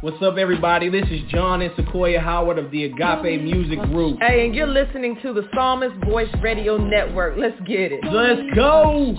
[0.03, 0.91] What's up, everybody?
[0.91, 4.19] This is John and Sequoia Howard of the Agape Music Group.
[4.21, 7.39] Hey, and you're listening to the Psalmist Voice Radio Network.
[7.39, 8.05] Let's get it.
[8.05, 9.17] Let's go!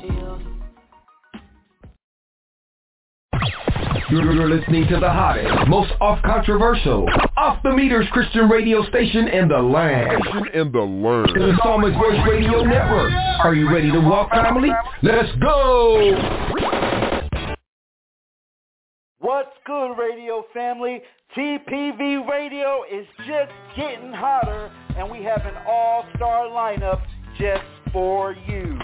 [4.13, 10.21] You're listening to the hottest, most off-controversial, off-the-meters Christian radio station in the land.
[10.53, 11.29] In the land.
[11.33, 13.11] The Psalmist Voice Radio Network.
[13.43, 14.69] Are you ready to walk, family?
[15.01, 16.11] Let's go!
[19.17, 21.01] What's good, radio family?
[21.35, 27.01] TPV Radio is just getting hotter, and we have an all-star lineup
[27.39, 28.77] just for you.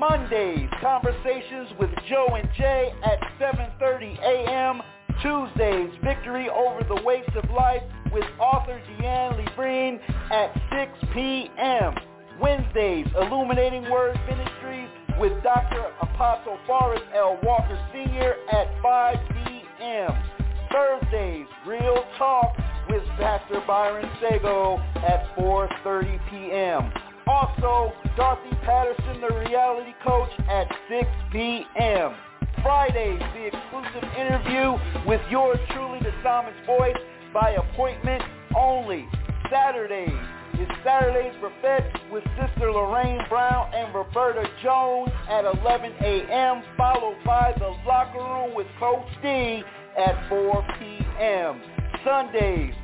[0.00, 4.80] Mondays, conversations with Joe and Jay at 7.30 a.m.
[5.20, 10.00] Tuesdays, victory over the weights of life with author Deanne Lebreen
[10.32, 11.94] at 6 p.m.
[12.40, 14.88] Wednesdays, illuminating word ministries
[15.20, 15.92] with Dr.
[16.00, 17.38] Apostle Forrest L.
[17.42, 18.36] Walker Sr.
[18.50, 20.10] at 5 p.m.
[20.72, 22.56] Thursdays, real talk
[22.88, 27.09] with Pastor Byron Sago at 4.30 p.m.
[27.30, 32.16] Also, Dorothy Patterson, the reality coach, at 6 p.m.
[32.60, 34.74] Fridays, the exclusive interview
[35.06, 36.96] with yours truly, the Psalmist Voice,
[37.32, 38.20] by appointment
[38.56, 39.06] only.
[39.48, 40.10] Saturdays
[40.54, 47.54] is Saturday's Buffet with Sister Lorraine Brown and Roberta Jones at 11 a.m., followed by
[47.60, 49.62] the Locker Room with Coach D
[49.96, 51.62] at 4 p.m.
[52.04, 52.74] Sundays,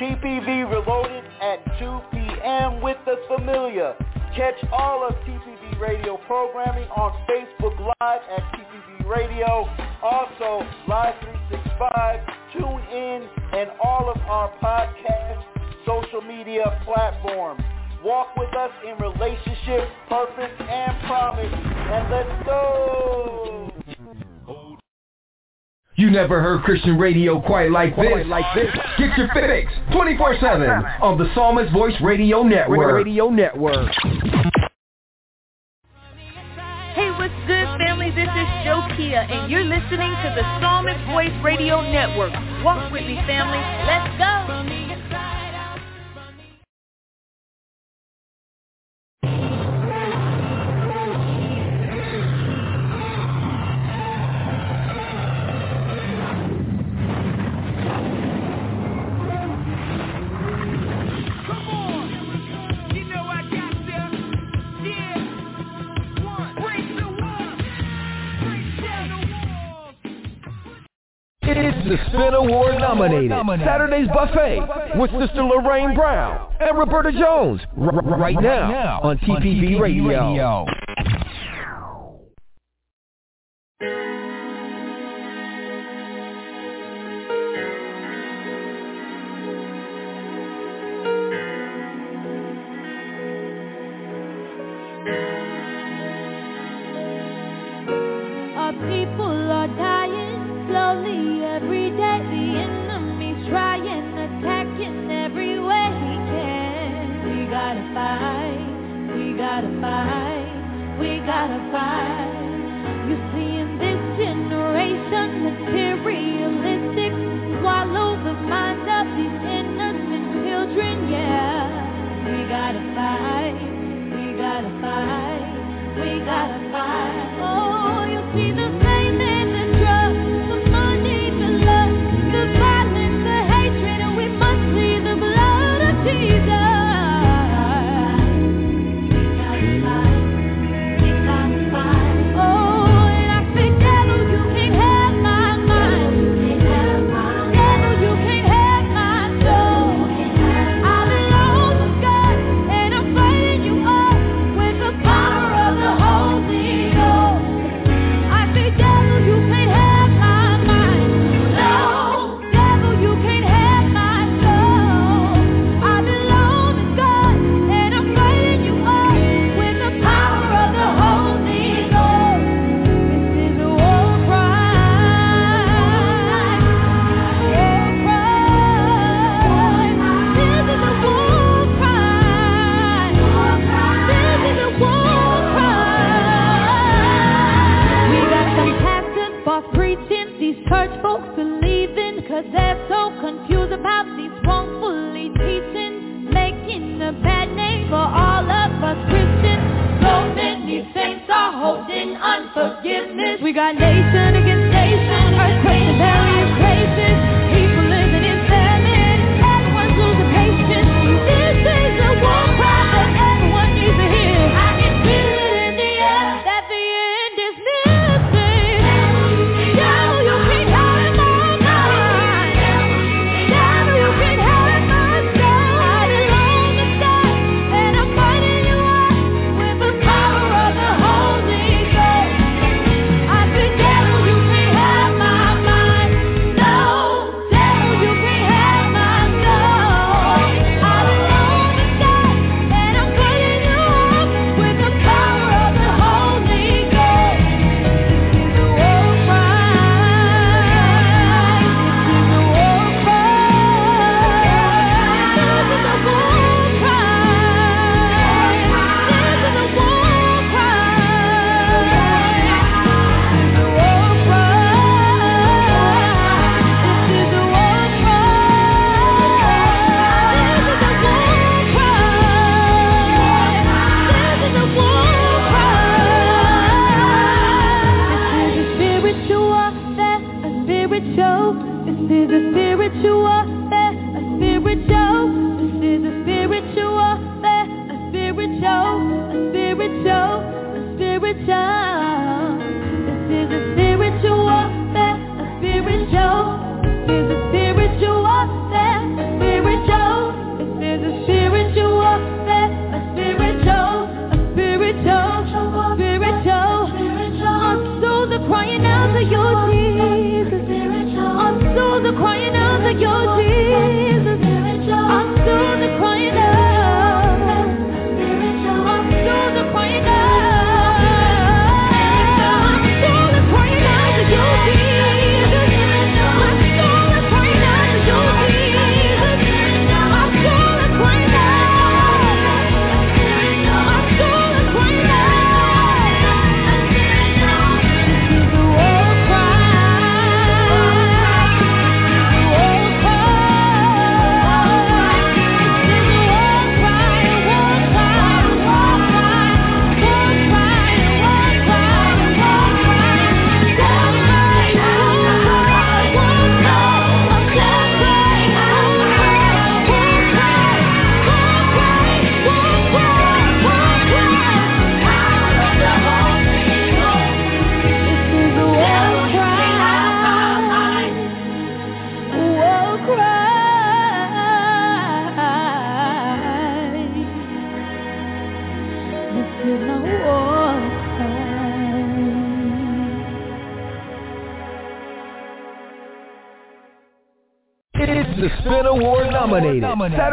[0.00, 2.80] TPV Reloaded at 2 p.m.
[2.80, 3.94] with the Familiar.
[4.34, 9.68] Catch all of TPV Radio programming on Facebook Live at TPV Radio.
[10.02, 12.20] Also, Live 365,
[12.54, 15.44] Tune In, and all of our podcast
[15.84, 17.62] social media platforms.
[18.02, 21.52] Walk with us in relationship, purpose, and promise.
[21.52, 23.70] And let's go!
[26.00, 28.08] You never heard Christian radio quite like this.
[28.08, 28.72] Quite like this.
[28.96, 33.04] Get your fix 24-7 on the Psalmist Voice Radio Network.
[33.04, 33.92] Radio Network.
[36.94, 38.08] Hey, what's good, family?
[38.16, 42.32] This is Joe Kia, and you're listening to the Psalmist Voice Radio Network.
[42.64, 43.60] Walk with me, family.
[43.84, 44.50] Let's go.
[71.90, 73.32] The Spin Award nominated
[73.64, 74.60] Saturday's Buffet
[74.98, 80.66] with Sister Lorraine Brown and Roberta Jones r- right now on TPV Radio.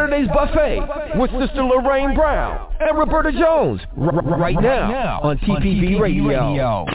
[0.08, 6.00] Saturday's Buffet with Sister Lorraine Brown and Roberta Jones r- r- right now on TPV
[6.00, 6.86] Radio.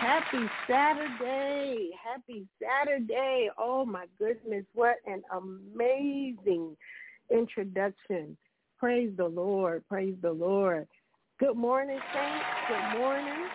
[0.00, 1.90] Happy Saturday.
[2.02, 3.48] Happy Saturday.
[3.58, 4.64] Oh my goodness.
[4.74, 6.76] What an amazing
[7.30, 8.36] introduction.
[8.78, 9.84] Praise the Lord.
[9.88, 10.86] Praise the Lord.
[11.38, 12.44] Good morning, Saints.
[12.68, 13.46] Good morning.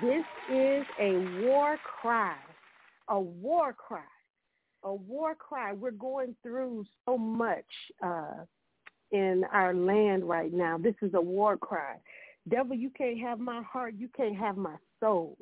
[0.00, 2.36] This is a war cry.
[3.08, 4.00] A war cry.
[4.82, 5.72] A war cry.
[5.72, 7.64] We're going through so much
[8.02, 8.44] uh,
[9.12, 10.78] in our land right now.
[10.78, 11.96] This is a war cry.
[12.48, 13.94] Devil, you can't have my heart.
[13.96, 15.36] You can't have my soul.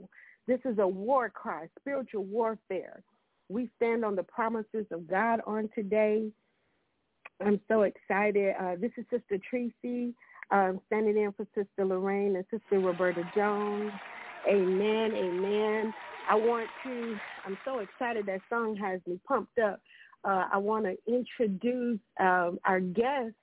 [0.47, 3.03] This is a war cry, spiritual warfare.
[3.49, 6.31] We stand on the promises of God on today.
[7.41, 8.55] I'm so excited.
[8.61, 10.15] Uh, this is Sister Tracy
[10.51, 13.93] um, standing in for Sister Lorraine and Sister Roberta Jones.
[14.49, 15.95] Amen, amen.
[16.29, 19.81] I want to, I'm so excited that song has me pumped up.
[20.25, 23.35] Uh, I want to introduce um, our guest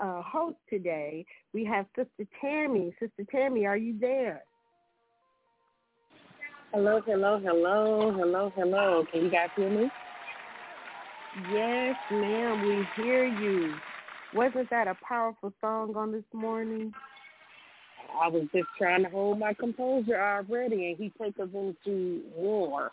[0.00, 1.24] uh, host today.
[1.52, 2.94] We have Sister Tammy.
[2.98, 4.42] Sister Tammy, are you there?
[6.72, 9.04] Hello, hello, hello, hello, hello.
[9.10, 9.90] Can you guys hear me?
[11.52, 13.74] Yes, ma'am, we hear you.
[14.34, 16.92] Wasn't that a powerful song on this morning?
[18.18, 22.90] I was just trying to hold my composure already, and he take us into war.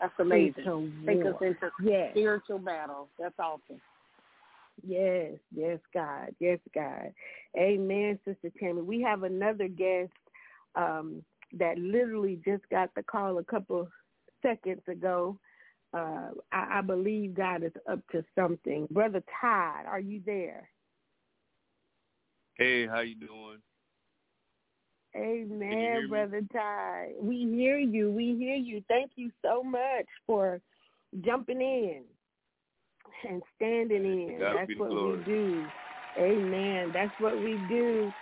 [0.00, 0.54] That's amazing.
[0.58, 1.46] Into Take us war.
[1.46, 2.10] into Yes.
[2.12, 3.08] spiritual battle.
[3.18, 3.80] That's awesome.
[4.86, 6.34] Yes, yes, God.
[6.38, 7.12] Yes, God.
[7.56, 8.82] Amen, Sister Tammy.
[8.82, 10.12] We have another guest
[10.76, 11.24] um,
[11.58, 13.88] that literally just got the call a couple
[14.42, 15.36] seconds ago.
[15.92, 18.86] Uh, I, I believe God is up to something.
[18.90, 20.68] Brother Todd, are you there?
[22.54, 23.58] Hey, how you doing?
[25.16, 27.12] Amen, Brother Ty.
[27.20, 28.10] We hear you.
[28.10, 28.82] We hear you.
[28.88, 30.60] Thank you so much for
[31.24, 32.02] jumping in
[33.28, 34.36] and standing in.
[34.38, 35.66] That's what we do.
[36.18, 36.90] Amen.
[36.92, 38.12] That's what we do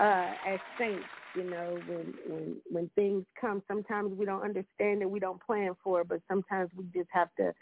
[0.00, 1.04] uh, as saints.
[1.36, 5.76] You know, when when when things come, sometimes we don't understand it, we don't plan
[5.84, 7.52] for it, but sometimes we just have to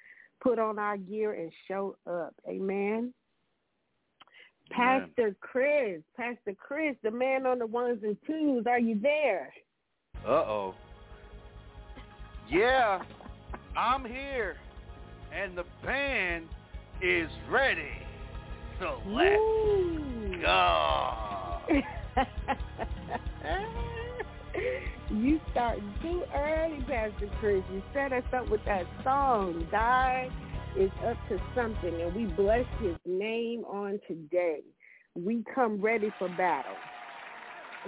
[0.40, 2.34] put on our gear and show up.
[2.48, 3.12] Amen.
[4.70, 9.52] Pastor Chris, Pastor Chris, the man on the ones and twos, are you there?
[10.26, 10.74] Uh oh.
[12.50, 13.02] Yeah,
[13.76, 14.56] I'm here,
[15.32, 16.46] and the band
[17.02, 17.90] is ready.
[18.80, 19.36] So let's
[20.42, 21.14] go.
[25.10, 27.62] you start too early, Pastor Chris.
[27.72, 29.66] You set us up with that song.
[29.70, 30.30] God
[30.76, 34.60] is up to something, and we bless his name on today.
[35.14, 36.76] We come ready for battle.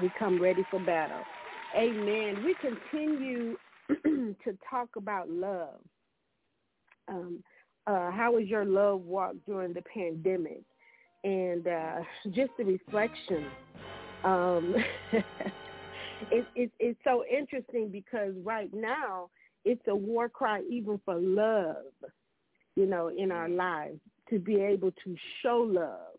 [0.01, 1.25] We come ready for battle.
[1.77, 2.43] Amen.
[2.45, 3.57] We continue
[4.05, 5.81] to talk about love.
[7.09, 7.43] Um,
[7.87, 10.63] uh, how was your love walk during the pandemic?
[11.25, 13.47] And uh, just a reflection.
[14.25, 14.75] Um,
[15.13, 19.31] it, it, it's so interesting because right now
[19.65, 21.77] it's a war cry even for love,
[22.77, 23.99] you know, in our lives
[24.31, 26.19] to be able to show love.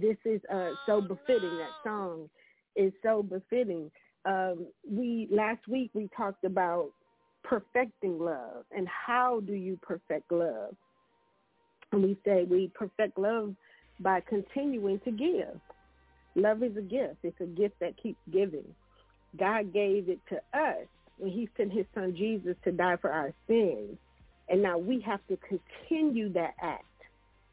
[0.00, 1.58] This is uh, so befitting.
[1.58, 2.28] That song
[2.76, 3.90] is so befitting.
[4.24, 6.90] Um, we last week we talked about
[7.44, 10.74] perfecting love and how do you perfect love?
[11.92, 13.54] And we say we perfect love
[14.00, 15.60] by continuing to give.
[16.34, 17.16] Love is a gift.
[17.22, 18.64] It's a gift that keeps giving.
[19.38, 20.86] God gave it to us
[21.18, 23.98] when he sent his son Jesus to die for our sins.
[24.52, 26.84] And now we have to continue that act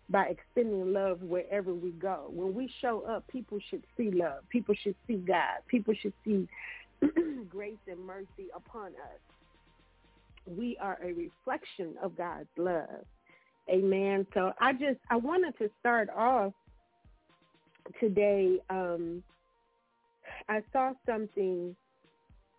[0.09, 2.25] by extending love wherever we go.
[2.29, 4.43] When we show up, people should see love.
[4.49, 5.63] People should see God.
[5.69, 6.45] People should see
[7.49, 9.21] grace and mercy upon us.
[10.45, 13.05] We are a reflection of God's love.
[13.69, 14.27] Amen.
[14.33, 16.51] So I just I wanted to start off
[18.01, 18.57] today.
[18.69, 19.23] Um,
[20.49, 21.75] I saw something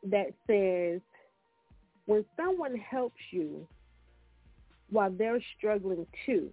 [0.05, 1.03] that says
[2.07, 3.67] when someone helps you
[4.91, 6.51] while they're struggling too,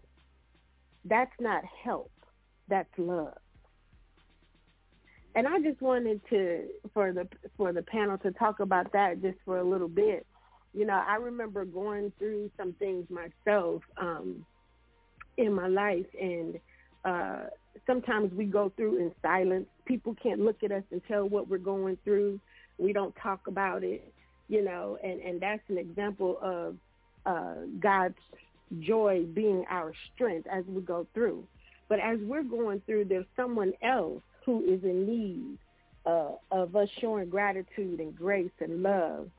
[1.05, 2.11] that's not help.
[2.69, 3.37] That's love.
[5.35, 6.63] And I just wanted to
[6.93, 7.27] for the
[7.57, 10.25] for the panel to talk about that just for a little bit.
[10.73, 14.45] You know, I remember going through some things myself um,
[15.37, 16.59] in my life, and
[17.05, 17.43] uh,
[17.85, 19.67] sometimes we go through in silence.
[19.85, 22.39] People can't look at us and tell what we're going through.
[22.77, 24.11] We don't talk about it,
[24.49, 26.75] you know, and and that's an example of
[27.27, 28.15] uh, God's
[28.79, 31.45] joy being our strength as we go through.
[31.89, 35.57] But as we're going through, there's someone else who is in need
[36.05, 39.29] uh, of us showing gratitude and grace and love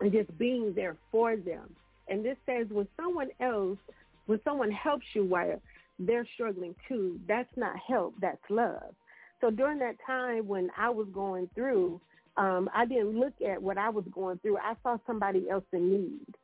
[0.00, 1.74] and just being there for them.
[2.08, 3.78] And this says when someone else,
[4.26, 5.60] when someone helps you while
[5.98, 8.94] they're struggling too, that's not help, that's love.
[9.40, 12.00] So during that time when I was going through,
[12.36, 14.58] um, I didn't look at what I was going through.
[14.58, 16.36] I saw somebody else in need.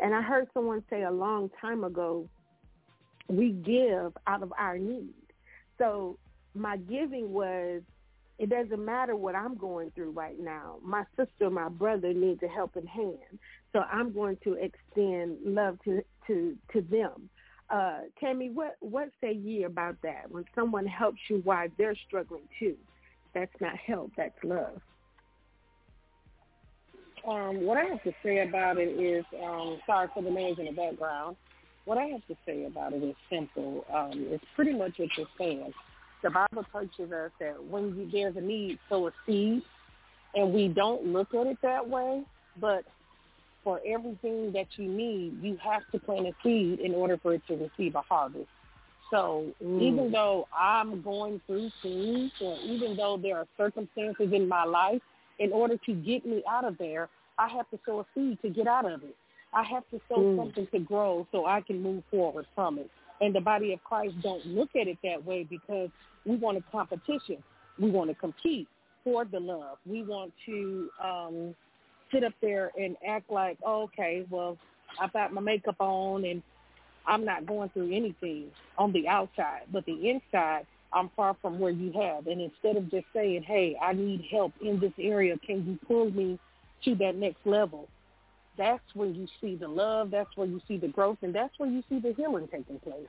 [0.00, 2.28] And I heard someone say a long time ago,
[3.28, 5.12] we give out of our need.
[5.76, 6.18] So
[6.54, 7.82] my giving was,
[8.38, 10.76] it doesn't matter what I'm going through right now.
[10.82, 13.38] My sister, my brother needs a helping hand.
[13.72, 17.28] So I'm going to extend love to, to, to them.
[17.68, 20.30] Uh, Tammy, what, what say ye about that?
[20.30, 22.76] When someone helps you while they're struggling too,
[23.34, 24.80] that's not help, that's love.
[27.28, 30.64] Um, what I have to say about it is, um, sorry for the noise in
[30.64, 31.36] the background.
[31.84, 33.84] What I have to say about it is simple.
[33.92, 35.72] Um, it's pretty much what you're saying.
[36.22, 39.62] The Bible teaches us that when you, there's a need, sow a seed,
[40.34, 42.22] and we don't look at it that way.
[42.60, 42.84] But
[43.62, 47.42] for everything that you need, you have to plant a seed in order for it
[47.48, 48.48] to receive a harvest.
[49.10, 49.82] So Mm.
[49.82, 55.02] even though I'm going through things, or even though there are circumstances in my life,
[55.38, 58.50] in order to get me out of there, I have to sow a seed to
[58.50, 59.16] get out of it.
[59.52, 60.36] I have to sow Mm.
[60.36, 62.90] something to grow so I can move forward from it.
[63.20, 65.90] And the body of Christ don't look at it that way because
[66.24, 67.42] we want a competition.
[67.78, 68.68] We want to compete
[69.04, 69.78] for the love.
[69.86, 71.54] We want to um,
[72.12, 74.58] sit up there and act like, oh, okay, well,
[75.00, 76.42] I've got my makeup on and
[77.06, 81.70] I'm not going through anything on the outside, but the inside, I'm far from where
[81.70, 82.26] you have.
[82.26, 86.10] And instead of just saying, hey, I need help in this area, can you pull
[86.10, 86.38] me
[86.84, 87.88] to that next level?
[88.56, 90.10] That's when you see the love.
[90.10, 93.06] That's where you see the growth, and that's where you see the healing taking place.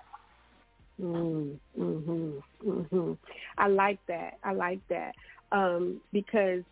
[1.01, 2.43] Mm, mhm.
[2.63, 3.17] Mhm.
[3.57, 4.37] I like that.
[4.43, 5.15] I like that.
[5.51, 6.63] Um because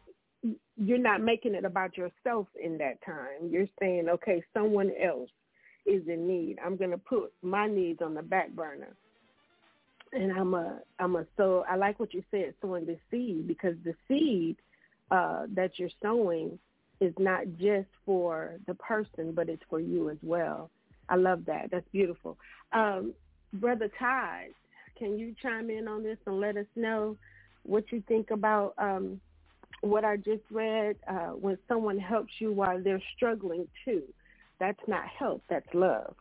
[0.76, 3.50] you're not making it about yourself in that time.
[3.50, 5.30] You're saying, okay, someone else
[5.86, 6.58] is in need.
[6.64, 8.96] I'm going to put my needs on the back burner.
[10.14, 13.76] And I'm a I'm a so I like what you said sowing the seed because
[13.84, 14.58] the seed
[15.12, 16.60] uh that you're sowing
[17.00, 20.70] is not just for the person but it's for you as well.
[21.10, 21.70] I love that.
[21.72, 22.38] That's beautiful.
[22.72, 23.14] Um
[23.54, 24.54] Brother Todd,
[24.98, 27.18] can you chime in on this and let us know
[27.64, 29.20] what you think about um,
[29.82, 30.96] what I just read?
[31.08, 34.04] Uh, when someone helps you while they're struggling too,
[34.60, 36.16] that's not help, that's love.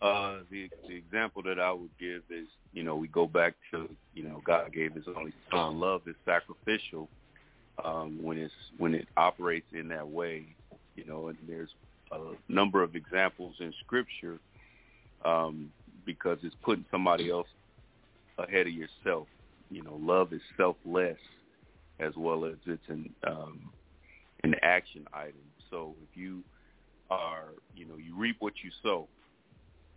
[0.00, 3.88] Uh, the the example that I would give is, you know, we go back to,
[4.14, 5.78] you know, God gave His only Son.
[5.78, 7.08] Love is sacrificial.
[7.84, 10.46] Um, when it's when it operates in that way,
[10.94, 11.70] you know, and there's
[12.12, 14.38] a number of examples in Scripture
[15.24, 15.72] um,
[16.04, 17.48] because it's putting somebody else
[18.38, 19.26] ahead of yourself.
[19.70, 21.18] You know, love is selfless
[21.98, 23.70] as well as it's an um,
[24.44, 25.42] an action item.
[25.70, 26.42] So if you
[27.10, 29.08] are, you know, you reap what you sow.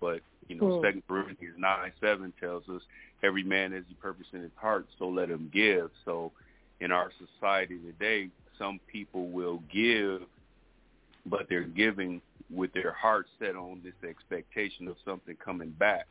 [0.01, 2.81] But you know, Second Corinthians nine seven tells us
[3.23, 5.89] every man has the purpose in his heart, so let him give.
[6.03, 6.31] So
[6.79, 10.21] in our society today, some people will give
[11.25, 16.07] but they're giving with their heart set on this expectation of something coming back.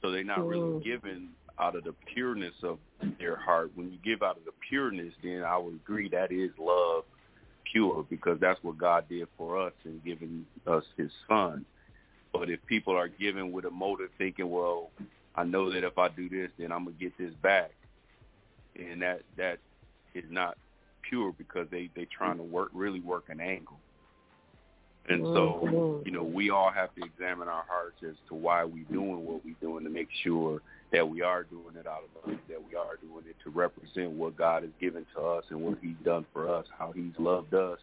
[0.00, 0.88] So they're not really mm-hmm.
[0.88, 1.28] giving
[1.60, 2.78] out of the pureness of
[3.18, 3.70] their heart.
[3.74, 7.04] When you give out of the pureness, then I would agree that is love
[7.70, 11.64] pure because that's what God did for us in giving us his son.
[12.32, 14.90] But if people are giving with a motive thinking, well,
[15.36, 17.70] I know that if I do this, then I'm going to get this back.
[18.74, 19.58] And that that
[20.14, 20.56] is not
[21.08, 23.78] pure because they they trying to work really work an angle.
[25.08, 26.06] And so, mm-hmm.
[26.06, 29.44] you know, we all have to examine our hearts as to why we doing what
[29.44, 30.60] we doing to make sure
[30.92, 34.12] that we are doing it out of love, that we are doing it to represent
[34.12, 37.52] what God has given to us and what he's done for us, how he's loved
[37.52, 37.78] us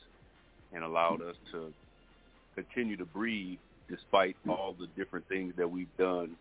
[0.73, 1.73] and allowed us to
[2.55, 3.57] continue to breathe
[3.89, 6.35] despite all the different things that we've done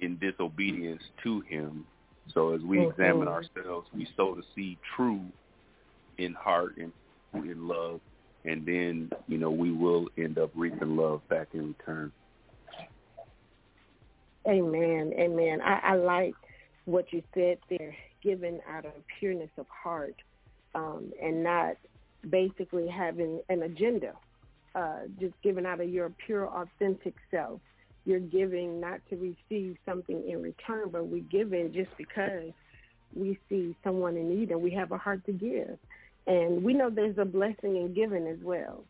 [0.00, 1.86] in disobedience to him.
[2.32, 5.20] So as we examine ourselves, we sow the seed true
[6.18, 6.92] in heart and
[7.34, 8.00] in love
[8.44, 12.12] and then you know we will end up reaping love back in return.
[14.46, 15.12] Amen.
[15.18, 15.60] Amen.
[15.62, 16.34] I, I like
[16.84, 20.16] what you said there, given out of pureness of heart,
[20.74, 21.76] um, and not
[22.28, 24.12] basically having an agenda.
[24.74, 27.60] Uh, just giving out of your pure, authentic self.
[28.04, 32.52] You're giving not to receive something in return, but we're giving just because
[33.14, 35.78] we see someone in need and we have a heart to give.
[36.26, 38.84] And we know there's a blessing in giving as well.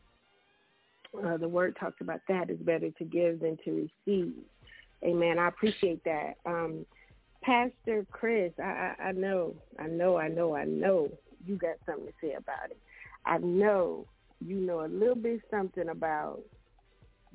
[1.25, 2.51] Uh, the word talks about that.
[2.51, 4.35] It's better to give than to receive.
[5.05, 5.39] Amen.
[5.39, 6.35] I appreciate that.
[6.47, 6.85] Um,
[7.43, 11.11] Pastor Chris, I, I, I know, I know, I know, I know
[11.47, 12.79] you got something to say about it.
[13.27, 14.07] I know
[14.41, 16.41] you know a little bit something about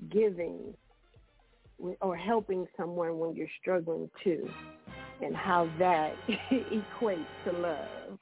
[0.10, 0.74] giving
[2.02, 4.50] or helping someone when you're struggling too,
[5.22, 6.14] and how that
[6.52, 8.20] equates to love.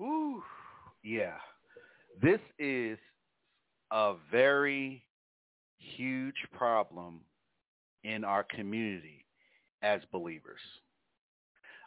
[0.00, 0.42] Ooh,
[1.02, 1.34] yeah.
[2.20, 2.98] This is
[3.90, 5.04] a very
[5.78, 7.20] huge problem
[8.04, 9.24] in our community
[9.82, 10.60] as believers.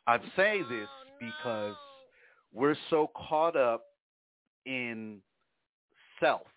[0.07, 1.75] I say this oh, because
[2.53, 3.83] we're so caught up
[4.65, 5.19] in
[6.19, 6.47] self.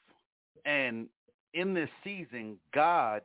[0.65, 1.09] And
[1.55, 3.23] in this season, God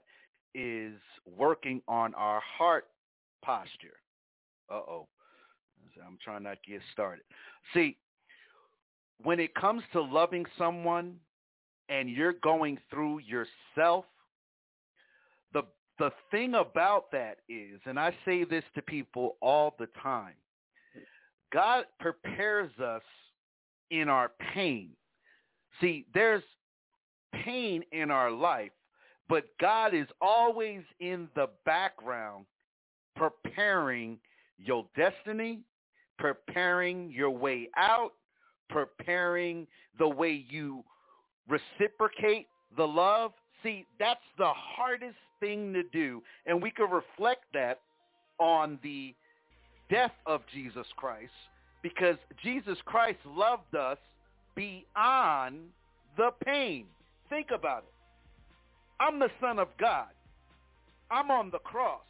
[0.54, 0.94] is
[1.26, 2.86] working on our heart
[3.44, 4.00] posture.
[4.70, 5.08] Uh-oh.
[6.06, 7.24] I'm trying not to get started.
[7.74, 7.98] See,
[9.24, 11.16] when it comes to loving someone
[11.90, 14.06] and you're going through yourself,
[15.54, 15.64] the
[15.98, 20.36] the thing about that is, and I say this to people all the time,
[21.52, 23.02] God prepares us
[23.90, 24.92] in our pain.
[25.82, 26.44] See, there's
[27.34, 28.72] pain in our life,
[29.30, 32.46] but God is always in the background
[33.16, 34.20] preparing
[34.58, 35.60] your destiny,
[36.18, 38.12] preparing your way out,
[38.70, 40.84] preparing the way you
[41.48, 43.32] reciprocate the love.
[43.64, 46.22] See, that's the hardest thing to do.
[46.46, 47.80] And we can reflect that
[48.40, 49.16] on the
[49.90, 51.32] death of Jesus Christ
[51.82, 53.98] because Jesus Christ loved us
[54.56, 55.60] beyond
[56.18, 56.86] the pain.
[57.30, 57.94] Think about it.
[59.00, 60.08] I'm the son of God.
[61.12, 62.02] I'm on the cross.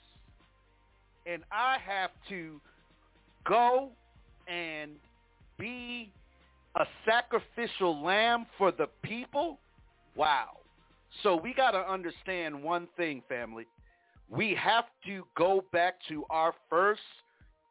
[1.26, 2.62] And I have to
[3.46, 3.90] go
[4.48, 4.92] and
[5.60, 6.12] be
[6.78, 9.60] a sacrificial lamb for the people?
[10.16, 10.50] Wow.
[11.24, 13.66] So we got to understand one thing, family.
[14.30, 17.02] We have to go back to our first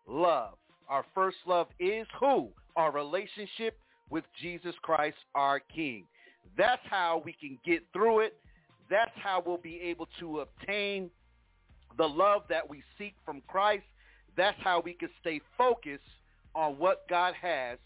[0.09, 0.55] love.
[0.89, 2.49] Our first love is who?
[2.77, 3.79] Our relationship
[4.11, 6.05] with Jesus Christ, our King.
[6.57, 8.37] That's how we can get through it.
[8.91, 11.11] That's how we'll be able to obtain
[11.99, 13.85] the love that we seek from Christ.
[14.37, 16.05] That's how we can stay focused
[16.55, 17.79] on what God has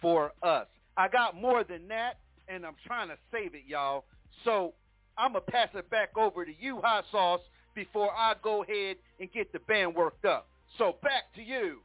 [0.00, 0.66] for us.
[0.96, 4.04] I got more than that, and I'm trying to save it, y'all.
[4.44, 4.74] So
[5.18, 7.40] I'm going to pass it back over to you, Hot Sauce,
[7.74, 10.48] before I go ahead and get the band worked up.
[10.78, 11.78] So back to you.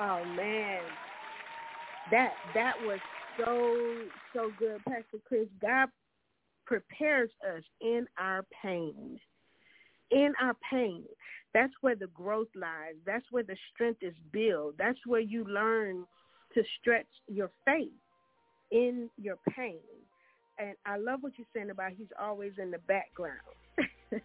[0.00, 0.82] Oh man,
[2.10, 2.98] that that was
[3.38, 3.76] so
[4.32, 5.48] so good, Pastor Chris.
[5.60, 5.88] God
[6.66, 9.18] prepares us in our pain.
[10.10, 11.04] In our pain,
[11.54, 12.94] that's where the growth lies.
[13.06, 14.76] That's where the strength is built.
[14.78, 16.04] That's where you learn
[16.54, 17.88] to stretch your faith
[18.70, 19.78] in your pain.
[20.58, 23.40] And I love what you're saying about he's always in the background.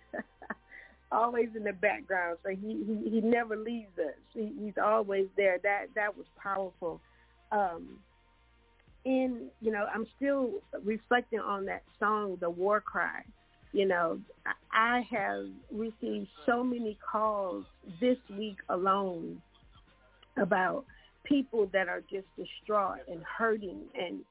[1.12, 2.38] always in the background.
[2.44, 4.16] So he he, he never leaves us.
[4.34, 5.58] He, he's always there.
[5.64, 7.02] That that was powerful.
[7.52, 8.00] Um,
[9.06, 13.24] in you know, I'm still reflecting on that song, "The War Cry."
[13.72, 14.20] You know,
[14.72, 17.66] I have received so many calls
[18.02, 19.42] this week alone
[20.38, 20.86] about
[21.24, 24.22] people that are just distraught and hurting and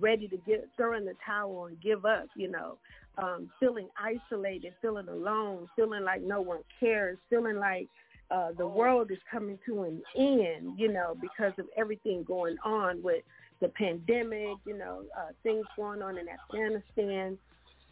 [0.00, 2.78] ready to get throw in the towel and give up, you know,
[3.18, 7.88] um, feeling isolated, feeling alone, feeling like no one cares, feeling like
[8.30, 13.02] uh, the world is coming to an end, you know, because of everything going on
[13.02, 13.22] with
[13.60, 17.38] the pandemic, you know, uh, things going on in Afghanistan.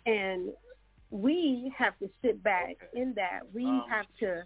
[0.06, 0.50] And
[1.10, 3.40] we have to sit back in that.
[3.52, 4.44] We have to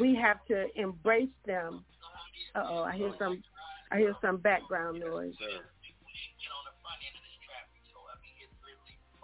[0.00, 1.84] we have to embrace them
[2.54, 3.42] uh oh, I hear some
[3.90, 5.34] I hear some background noise.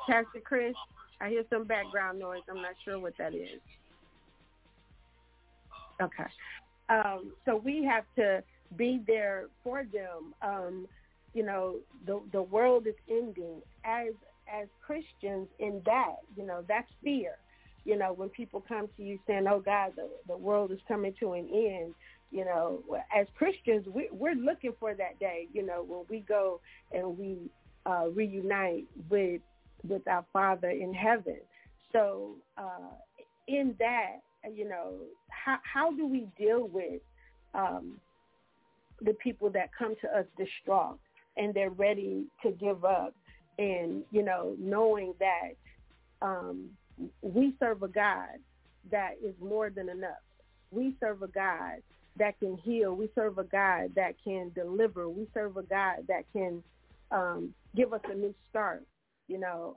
[0.08, 0.74] Pastor Chris,
[1.20, 2.42] I hear some background noise.
[2.48, 3.60] I'm not sure what that is.
[6.00, 6.24] Okay.
[6.88, 8.42] Um, so we have to
[8.76, 10.34] be there for them.
[10.42, 10.86] Um,
[11.34, 13.62] you know, the the world is ending.
[13.84, 14.14] As
[14.52, 17.36] as Christians in that, you know, that's fear.
[17.84, 21.14] You know, when people come to you saying, "Oh God, the the world is coming
[21.20, 21.94] to an end,"
[22.32, 22.82] you know,
[23.14, 27.50] as Christians, we, we're looking for that day, you know, when we go and we
[27.84, 29.42] uh, reunite with
[29.86, 31.38] with our Father in heaven.
[31.92, 32.94] So uh,
[33.48, 34.94] in that, you know,
[35.28, 37.02] how how do we deal with
[37.54, 37.98] um,
[39.04, 40.98] the people that come to us distraught
[41.36, 43.14] and they're ready to give up,
[43.58, 45.52] and you know, knowing that
[46.20, 46.68] um,
[47.22, 48.38] we serve a God
[48.90, 50.22] that is more than enough.
[50.70, 51.82] We serve a God
[52.16, 52.94] that can heal.
[52.94, 55.08] We serve a God that can deliver.
[55.08, 56.62] We serve a God that can
[57.10, 58.84] um, give us a new start.
[59.28, 59.76] You know,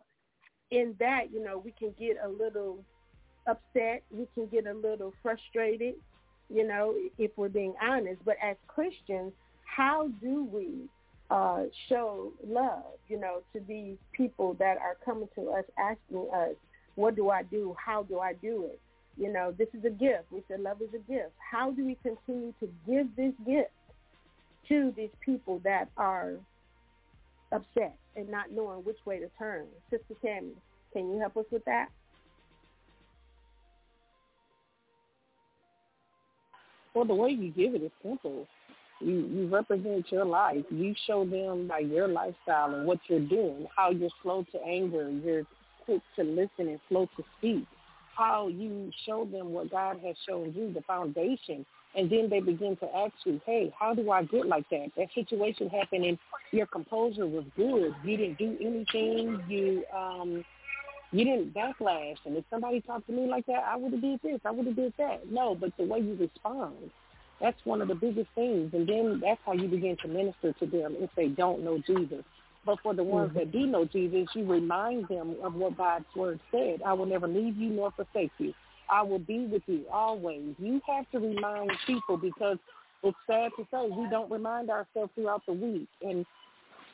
[0.71, 2.83] in that, you know, we can get a little
[3.47, 4.03] upset.
[4.11, 5.95] We can get a little frustrated.
[6.49, 8.21] You know, if we're being honest.
[8.25, 10.87] But as Christians, how do we
[11.29, 12.83] uh, show love?
[13.07, 16.55] You know, to these people that are coming to us asking us,
[16.95, 17.75] "What do I do?
[17.83, 18.79] How do I do it?"
[19.17, 20.25] You know, this is a gift.
[20.31, 21.31] We said love is a gift.
[21.39, 23.71] How do we continue to give this gift
[24.69, 26.33] to these people that are
[27.51, 29.65] upset and not knowing which way to turn?
[29.89, 30.51] Sister Tammy,
[30.91, 31.87] can you help us with that?
[36.95, 38.47] Well, the way you give it is simple.
[39.01, 40.63] You you represent your life.
[40.71, 45.09] You show them by your lifestyle and what you're doing, how you're slow to anger,
[45.09, 45.43] you're
[45.83, 47.65] quick to listen and slow to speak
[48.15, 52.75] how you show them what God has shown you, the foundation, and then they begin
[52.77, 54.87] to ask you, hey, how do I get like that?
[54.97, 56.17] That situation happened and
[56.51, 57.95] your composure was good.
[58.03, 59.43] You didn't do anything.
[59.47, 60.45] You um
[61.11, 62.17] you didn't backlash.
[62.25, 64.39] And if somebody talked to me like that, I would have did this.
[64.45, 65.31] I would have did that.
[65.31, 66.91] No, but the way you respond,
[67.39, 68.73] that's one of the biggest things.
[68.73, 72.23] And then that's how you begin to minister to them if they don't know Jesus.
[72.65, 73.39] But for the ones mm-hmm.
[73.39, 76.81] that do know Jesus, you remind them of what God's word said.
[76.85, 78.53] I will never leave you nor forsake you.
[78.89, 80.55] I will be with you always.
[80.57, 82.57] You have to remind people because
[83.03, 86.25] it's sad to say we don't remind ourselves throughout the week and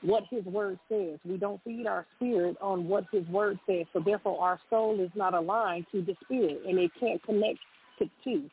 [0.01, 1.19] what his word says.
[1.23, 3.85] We don't feed our spirit on what his word says.
[3.93, 7.59] So therefore our soul is not aligned to the spirit and it can't connect
[7.99, 8.49] to two.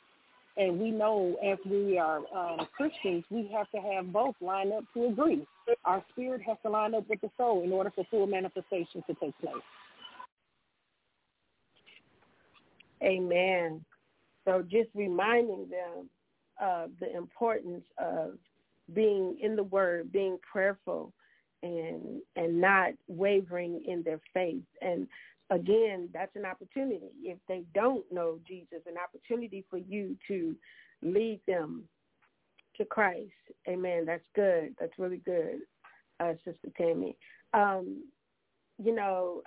[0.56, 4.84] And we know as we are um, Christians, we have to have both line up
[4.94, 5.46] to agree.
[5.84, 9.14] Our spirit has to line up with the soul in order for full manifestation to
[9.14, 9.54] take place.
[13.02, 13.84] Amen.
[14.44, 16.10] So just reminding them
[16.60, 18.32] of the importance of
[18.94, 21.12] being in the Word, being prayerful,
[21.62, 24.62] and and not wavering in their faith.
[24.80, 25.06] And
[25.50, 27.10] again, that's an opportunity.
[27.22, 30.54] If they don't know Jesus, an opportunity for you to
[31.02, 31.84] lead them
[32.76, 33.32] to Christ.
[33.68, 34.04] Amen.
[34.06, 34.74] That's good.
[34.78, 35.60] That's really good,
[36.20, 37.16] uh, Sister Tammy.
[37.54, 38.04] Um,
[38.82, 39.42] you know,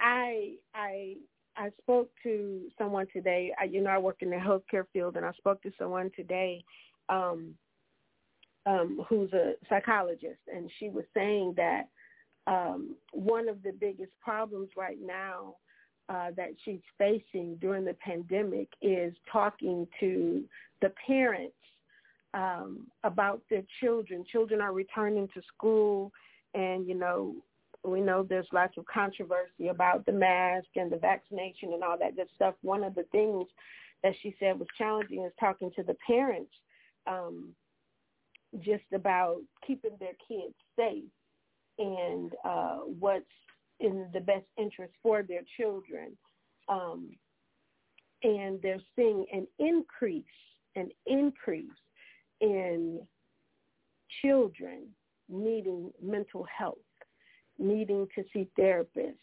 [0.00, 1.16] I I
[1.56, 3.52] I spoke to someone today.
[3.60, 6.62] I, you know, I work in the healthcare field, and I spoke to someone today
[7.08, 7.54] um,
[8.66, 11.88] um, who's a psychologist, and she was saying that
[12.46, 15.56] um, one of the biggest problems right now
[16.08, 20.44] uh, that she's facing during the pandemic is talking to
[20.80, 21.54] the parents
[22.34, 24.24] um, about their children.
[24.30, 26.12] Children are returning to school,
[26.54, 27.34] and you know
[27.84, 32.16] we know there's lots of controversy about the mask and the vaccination and all that
[32.16, 32.54] good stuff.
[32.62, 33.46] One of the things
[34.02, 36.50] that she said was challenging is talking to the parents
[37.06, 37.54] um,
[38.60, 41.04] just about keeping their kids safe
[41.78, 43.24] and uh, what's
[43.80, 46.16] in the best interest for their children.
[46.68, 47.10] Um,
[48.22, 50.24] and they're seeing an increase,
[50.74, 51.70] an increase
[52.40, 53.00] in
[54.22, 54.86] children
[55.28, 56.78] needing mental health
[57.58, 59.14] needing to see therapists.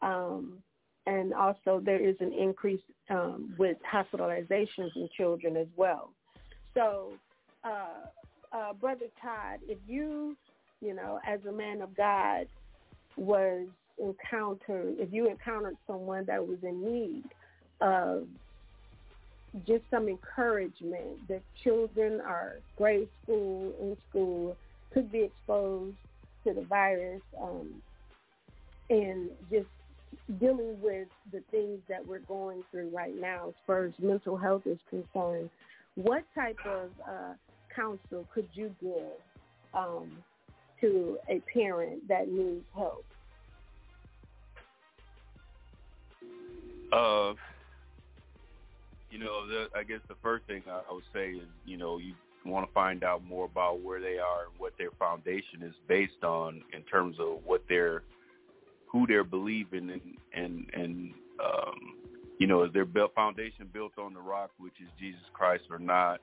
[0.00, 0.58] Um,
[1.06, 2.80] and also there is an increase
[3.10, 6.12] um, with hospitalizations in children as well.
[6.74, 7.12] So,
[7.64, 8.06] uh,
[8.52, 10.36] uh, Brother Todd, if you,
[10.80, 12.46] you know, as a man of God,
[13.16, 13.66] was
[13.98, 17.24] encountered, if you encountered someone that was in need
[17.80, 18.26] of
[19.66, 24.56] just some encouragement that children are grade school, in school,
[24.92, 25.96] could be exposed
[26.44, 27.68] to the virus um,
[28.90, 29.66] and just
[30.38, 34.62] dealing with the things that we're going through right now as far as mental health
[34.66, 35.50] is concerned,
[35.94, 37.32] what type of uh,
[37.74, 39.20] counsel could you give
[39.74, 40.10] um,
[40.80, 43.04] to a parent that needs help?
[46.92, 47.32] Uh,
[49.10, 51.98] you know, the, I guess the first thing I, I would say is, you know,
[51.98, 55.74] you want to find out more about where they are and what their foundation is
[55.88, 58.02] based on in terms of what they're
[58.90, 60.02] who they're believing and
[60.34, 61.94] and and um
[62.38, 66.20] you know is their foundation built on the rock which is Jesus Christ or not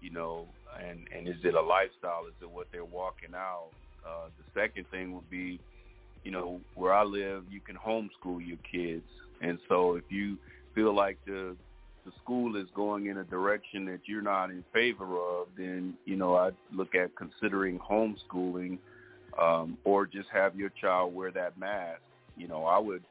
[0.00, 0.46] you know
[0.78, 2.26] and and is it a lifestyle?
[2.28, 3.70] Is it what they're walking out?
[4.06, 5.60] Uh the second thing would be
[6.24, 9.06] you know where I live you can homeschool your kids.
[9.40, 10.38] And so if you
[10.74, 11.56] feel like the
[12.06, 16.16] the school is going in a direction that you're not in favor of, then you
[16.16, 18.78] know I'd look at considering homeschooling,
[19.40, 22.00] um, or just have your child wear that mask.
[22.36, 23.02] You know, I would,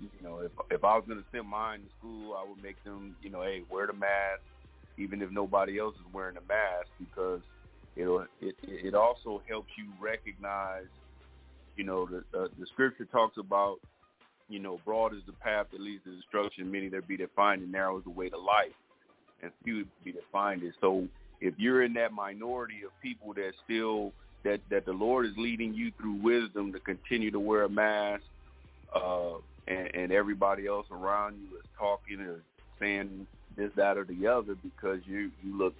[0.00, 2.82] you know, if if I was going to send mine to school, I would make
[2.84, 4.42] them, you know, hey, wear the mask,
[4.98, 7.40] even if nobody else is wearing a mask, because
[7.96, 10.86] it'll it it also helps you recognize,
[11.76, 13.78] you know, the uh, the scripture talks about
[14.48, 17.62] you know, broad is the path that leads to destruction, many there be that find,
[17.62, 18.74] and narrow is the way to life,
[19.42, 20.74] and few be that find it.
[20.80, 21.08] So
[21.40, 24.12] if you're in that minority of people that still
[24.44, 28.24] that that the Lord is leading you through wisdom to continue to wear a mask,
[28.94, 32.40] uh, and, and everybody else around you is talking or
[32.78, 35.74] saying this, that, or the other because you you look,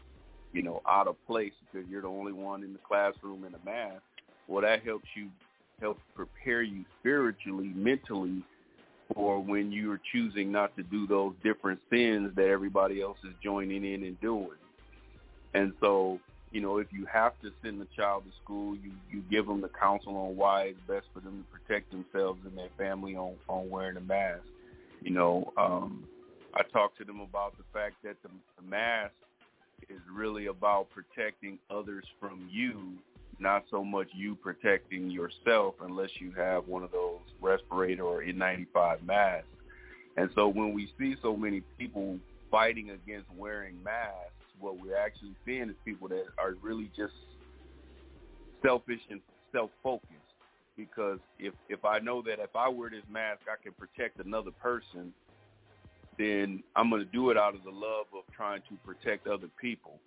[0.52, 3.64] you know, out of place because you're the only one in the classroom in a
[3.64, 4.02] mask.
[4.48, 5.28] Well, that helps you
[5.80, 8.42] help prepare you spiritually, mentally
[9.16, 13.84] or when you're choosing not to do those different sins that everybody else is joining
[13.84, 14.50] in and doing.
[15.54, 16.18] And so,
[16.50, 19.60] you know, if you have to send the child to school, you you give them
[19.60, 23.34] the counsel on why it's best for them to protect themselves and their family on
[23.48, 24.44] on wearing a mask.
[25.02, 26.04] You know, um,
[26.54, 28.28] I talk to them about the fact that the,
[28.60, 29.12] the mask
[29.88, 32.98] is really about protecting others from you
[33.42, 39.04] not so much you protecting yourself unless you have one of those respirator or N95
[39.04, 39.48] masks.
[40.16, 42.18] And so when we see so many people
[42.50, 47.14] fighting against wearing masks, what we're actually seeing is people that are really just
[48.64, 50.08] selfish and self-focused.
[50.76, 54.52] Because if if I know that if I wear this mask, I can protect another
[54.52, 55.12] person,
[56.22, 59.48] then I'm going to do it out of the love of trying to protect other
[59.60, 59.98] people.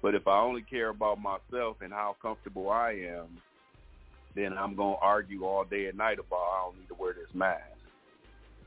[0.00, 3.38] But if I only care about myself and how comfortable I am,
[4.34, 7.12] then I'm going to argue all day and night about I don't need to wear
[7.12, 7.62] this mask.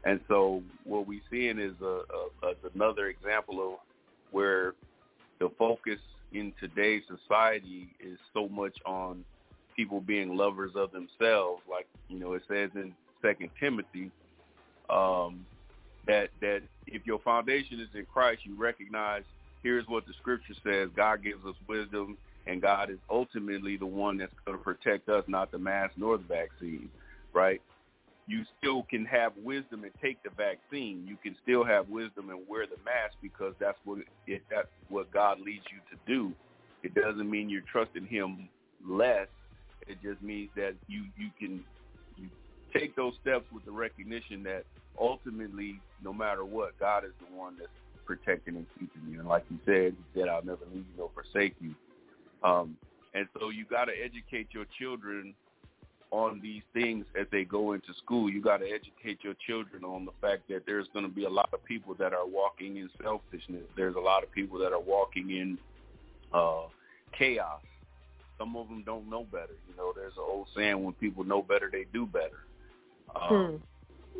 [0.03, 3.79] And so what we're seeing is a, a, a, another example of
[4.31, 4.73] where
[5.39, 5.99] the focus
[6.33, 9.23] in today's society is so much on
[9.75, 11.61] people being lovers of themselves.
[11.69, 14.11] Like, you know, it says in Second Timothy
[14.89, 15.45] um,
[16.07, 19.23] that that if your foundation is in Christ, you recognize
[19.63, 20.89] here's what the scripture says.
[20.95, 25.23] God gives us wisdom, and God is ultimately the one that's going to protect us,
[25.27, 26.89] not the mask nor the vaccine,
[27.33, 27.61] right?
[28.27, 31.05] You still can have wisdom and take the vaccine.
[31.07, 35.11] You can still have wisdom and wear the mask because that's what it, that's what
[35.11, 36.33] God leads you to do.
[36.83, 38.49] It doesn't mean you're trusting Him
[38.87, 39.27] less.
[39.87, 41.63] It just means that you you can
[42.15, 42.29] you
[42.73, 44.63] take those steps with the recognition that
[44.99, 47.69] ultimately, no matter what, God is the one that's
[48.05, 49.19] protecting and keeping you.
[49.19, 51.75] And like you said, He said, "I'll never leave you nor forsake you."
[52.43, 52.77] Um,
[53.13, 55.33] and so you got to educate your children
[56.11, 58.29] on these things as they go into school.
[58.29, 61.29] You got to educate your children on the fact that there's going to be a
[61.29, 63.63] lot of people that are walking in selfishness.
[63.77, 65.57] There's a lot of people that are walking in
[66.33, 66.63] uh,
[67.17, 67.61] chaos.
[68.37, 69.55] Some of them don't know better.
[69.69, 72.41] You know, there's an old saying: when people know better, they do better.
[73.15, 73.55] Um, hmm.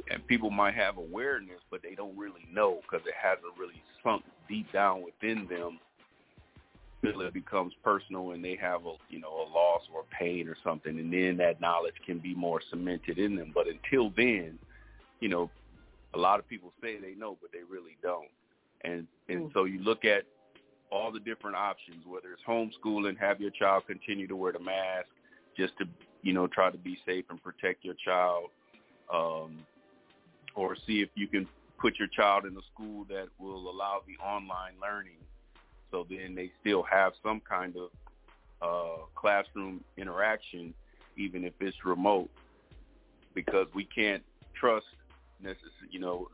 [0.10, 4.24] And people might have awareness, but they don't really know because it hasn't really sunk
[4.50, 5.80] deep down within them
[7.04, 10.48] until it becomes personal and they have a you know a loss or a pain
[10.48, 13.52] or something, and then that knowledge can be more cemented in them.
[13.54, 14.60] But until then,
[15.20, 15.50] you know,
[16.14, 18.30] a lot of people say they know, but they really don't.
[18.84, 19.54] And and mm.
[19.54, 20.24] so you look at
[20.92, 25.08] all the different options, whether it's homeschooling, have your child continue to wear the mask
[25.58, 25.86] just to
[26.22, 28.50] you know try to be safe and protect your child,
[29.14, 29.66] um,
[30.56, 31.48] or see if you can
[31.80, 35.18] put your child in a school that will allow the online learning
[35.92, 37.90] so then they still have some kind of
[38.62, 40.74] uh, classroom interaction,
[41.18, 42.30] even if it's remote,
[43.36, 44.86] because we can't trust
[45.42, 46.30] necessarily, you know,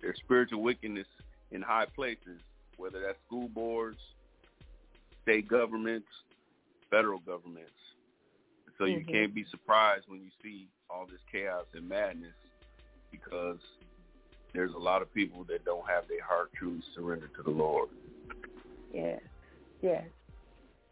[0.00, 1.06] there's spiritual wickedness
[1.50, 2.40] in high places,
[2.76, 3.98] whether that's school boards,
[5.22, 6.08] state governments,
[6.90, 7.70] federal governments.
[8.78, 8.98] So mm-hmm.
[8.98, 12.34] you can't be surprised when you see all this chaos and madness
[13.20, 13.58] because
[14.52, 17.88] there's a lot of people that don't have their heart truly surrendered to the Lord.
[18.92, 19.18] Yeah.
[19.82, 20.02] Yeah.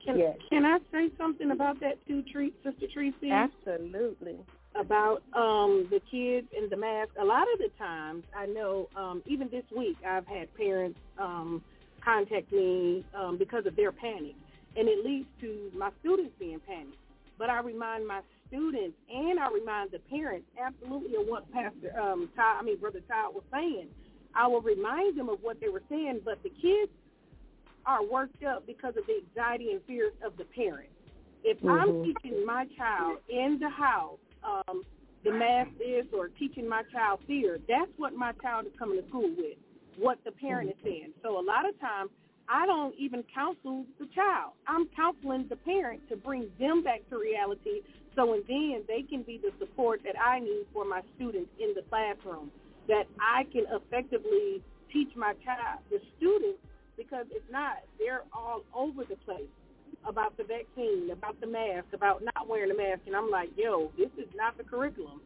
[0.05, 0.37] Can yes.
[0.51, 3.31] can I say something about that too, Tre- Sister Tracy?
[3.31, 4.37] Absolutely.
[4.75, 7.11] About um the kids and the mask.
[7.21, 11.63] A lot of the times, I know, um, even this week, I've had parents um
[12.05, 14.35] contact me um because of their panic,
[14.77, 16.97] and it leads to my students being panicked.
[17.39, 18.21] But I remind my
[18.53, 23.01] students and I remind the parents absolutely of what Pastor um Todd, I mean Brother
[23.09, 23.89] Todd was saying.
[24.35, 26.93] I will remind them of what they were saying, but the kids
[27.85, 30.93] are worked up because of the anxiety and fears of the parents.
[31.45, 31.69] If mm-hmm.
[31.69, 34.85] I'm teaching my child in the house um,
[35.25, 39.09] the math is or teaching my child fear, that's what my child is coming to
[39.09, 39.59] school with,
[39.99, 40.87] what the parent mm-hmm.
[40.89, 41.13] is saying.
[41.23, 42.11] So a lot of times
[42.49, 44.53] I don't even counsel the child.
[44.67, 47.83] I'm counseling the parent to bring them back to reality
[48.15, 51.75] so and then they can be the support that I need for my students in
[51.75, 52.51] the classroom,
[52.89, 55.81] that I can effectively teach my child.
[55.91, 56.59] The students
[56.97, 59.49] because if not, they're all over the place
[60.07, 63.91] about the vaccine, about the mask, about not wearing a mask, and I'm like, yo,
[63.97, 65.21] this is not the curriculum.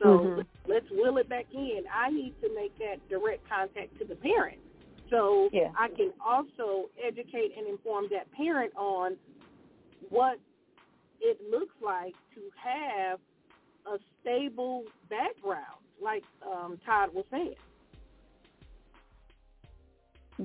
[0.00, 0.70] So mm-hmm.
[0.70, 1.82] let's will it back in.
[1.92, 4.58] I need to make that direct contact to the parent,
[5.10, 5.70] so yeah.
[5.78, 9.16] I can also educate and inform that parent on
[10.10, 10.38] what
[11.20, 13.18] it looks like to have
[13.86, 17.54] a stable background, like um, Todd was saying.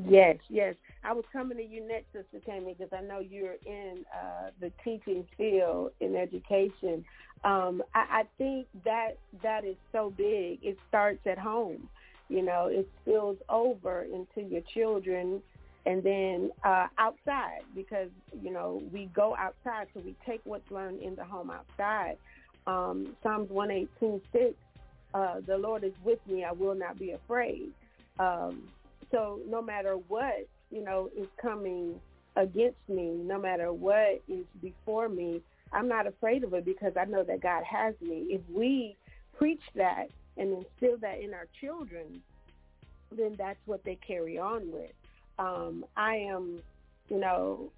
[0.07, 0.76] Yes, yes.
[1.03, 4.72] I was coming to you next, Sister Tammy, because I know you're in uh, the
[4.84, 7.03] teaching field in education.
[7.43, 10.59] Um, I, I think that that is so big.
[10.61, 11.89] It starts at home.
[12.28, 15.41] You know, it spills over into your children
[15.86, 18.09] and then uh, outside because,
[18.41, 22.17] you know, we go outside, so we take what's learned in the home outside.
[22.67, 24.53] Um, Psalms 118, 6,
[25.13, 27.71] uh, the Lord is with me, I will not be afraid.
[28.19, 28.63] Um,
[29.11, 31.99] so no matter what, you know, is coming
[32.36, 37.05] against me, no matter what is before me, I'm not afraid of it because I
[37.05, 38.27] know that God has me.
[38.30, 38.95] If we
[39.38, 42.21] preach that and instill that in our children,
[43.15, 44.91] then that's what they carry on with.
[45.39, 46.61] Um, I am,
[47.07, 47.71] you know,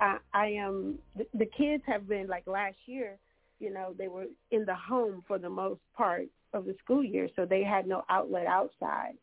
[0.00, 0.98] I, I am.
[1.16, 3.16] The, the kids have been like last year.
[3.60, 7.28] You know, they were in the home for the most part of the school year,
[7.34, 9.14] so they had no outlet outside.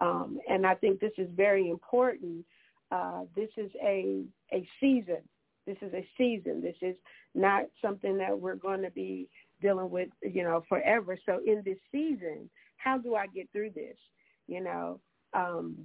[0.00, 2.44] Um, and I think this is very important.
[2.90, 4.22] Uh, this is a,
[4.52, 5.22] a season.
[5.66, 6.62] This is a season.
[6.62, 6.96] This is
[7.34, 9.28] not something that we're going to be
[9.60, 11.18] dealing with, you know, forever.
[11.26, 13.96] So in this season, how do I get through this?
[14.46, 15.00] You know,
[15.34, 15.76] um,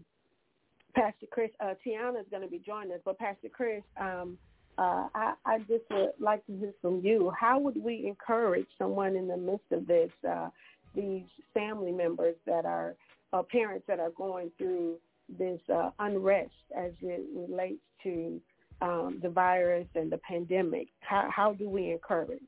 [0.95, 4.37] Pastor Chris, uh, Tiana is going to be joining us, but Pastor Chris, um,
[4.77, 7.31] uh, I, I just would like to hear from you.
[7.39, 10.11] How would we encourage someone in the midst of this?
[10.27, 10.49] Uh,
[10.95, 11.23] these
[11.53, 12.95] family members that are
[13.33, 14.97] uh, parents that are going through
[15.37, 18.39] this uh, unrest as it relates to
[18.81, 20.87] um, the virus and the pandemic?
[20.99, 22.39] How, how do we encourage?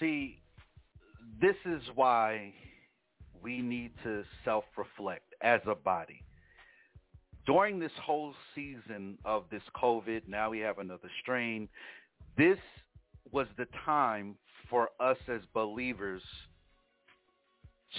[0.00, 0.40] See,
[1.40, 2.54] this is why
[3.42, 6.22] we need to self-reflect as a body.
[7.46, 11.68] During this whole season of this COVID, now we have another strain,
[12.36, 12.58] this
[13.32, 14.36] was the time
[14.70, 16.22] for us as believers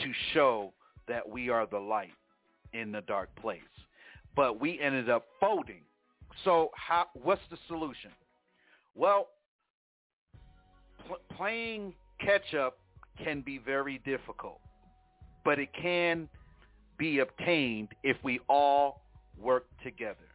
[0.01, 0.73] to show
[1.07, 2.13] that we are the light
[2.73, 3.61] in the dark place.
[4.35, 5.81] But we ended up folding.
[6.43, 8.11] So how, what's the solution?
[8.95, 9.27] Well,
[11.07, 12.77] pl- playing catch up
[13.23, 14.59] can be very difficult,
[15.45, 16.27] but it can
[16.97, 19.02] be obtained if we all
[19.39, 20.27] work together.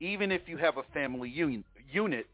[0.00, 2.26] Even if you have a family un- unit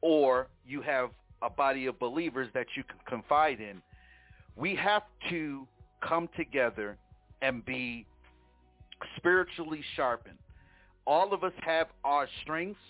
[0.00, 1.10] or you have
[1.42, 3.80] a body of believers that you can confide in,
[4.56, 5.66] we have to
[6.06, 6.96] come together
[7.42, 8.04] and be
[9.16, 10.38] spiritually sharpened.
[11.06, 12.80] All of us have our strengths.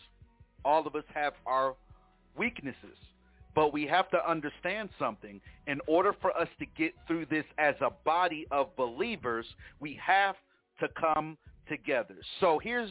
[0.64, 1.76] All of us have our
[2.36, 2.96] weaknesses.
[3.54, 5.40] But we have to understand something.
[5.66, 9.46] In order for us to get through this as a body of believers,
[9.80, 10.36] we have
[10.80, 11.36] to come
[11.68, 12.16] together.
[12.40, 12.90] So here's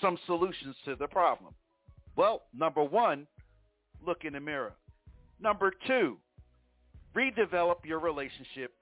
[0.00, 1.54] some solutions to the problem.
[2.16, 3.26] Well, number one,
[4.04, 4.74] look in the mirror.
[5.40, 6.16] Number two,
[7.14, 8.72] redevelop your relationship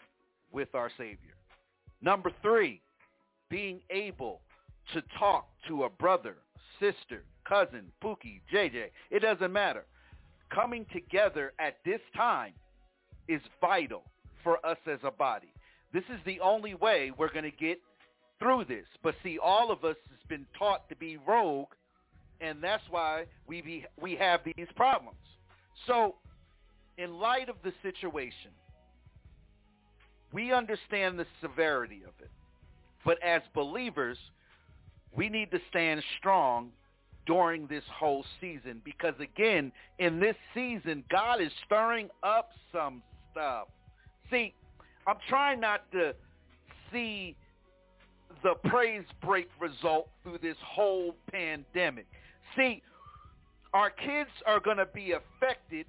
[0.52, 1.34] with our Savior.
[2.00, 2.80] Number three,
[3.50, 4.40] being able
[4.92, 6.36] to talk to a brother,
[6.78, 8.86] sister, cousin, Pookie, JJ.
[9.10, 9.84] It doesn't matter.
[10.52, 12.52] Coming together at this time
[13.28, 14.04] is vital
[14.42, 15.52] for us as a body.
[15.92, 17.78] This is the only way we're going to get
[18.38, 18.86] through this.
[19.02, 21.68] But see, all of us has been taught to be rogue,
[22.40, 25.18] and that's why we be, we have these problems.
[25.86, 26.16] So,
[26.96, 28.50] in light of the situation,
[30.32, 32.30] we understand the severity of it.
[33.04, 34.18] But as believers,
[35.16, 36.70] we need to stand strong
[37.26, 43.68] during this whole season because again, in this season, God is stirring up some stuff.
[44.30, 44.54] See,
[45.06, 46.14] I'm trying not to
[46.92, 47.36] see
[48.42, 52.06] the praise break result through this whole pandemic.
[52.56, 52.82] See,
[53.72, 55.86] our kids are going to be affected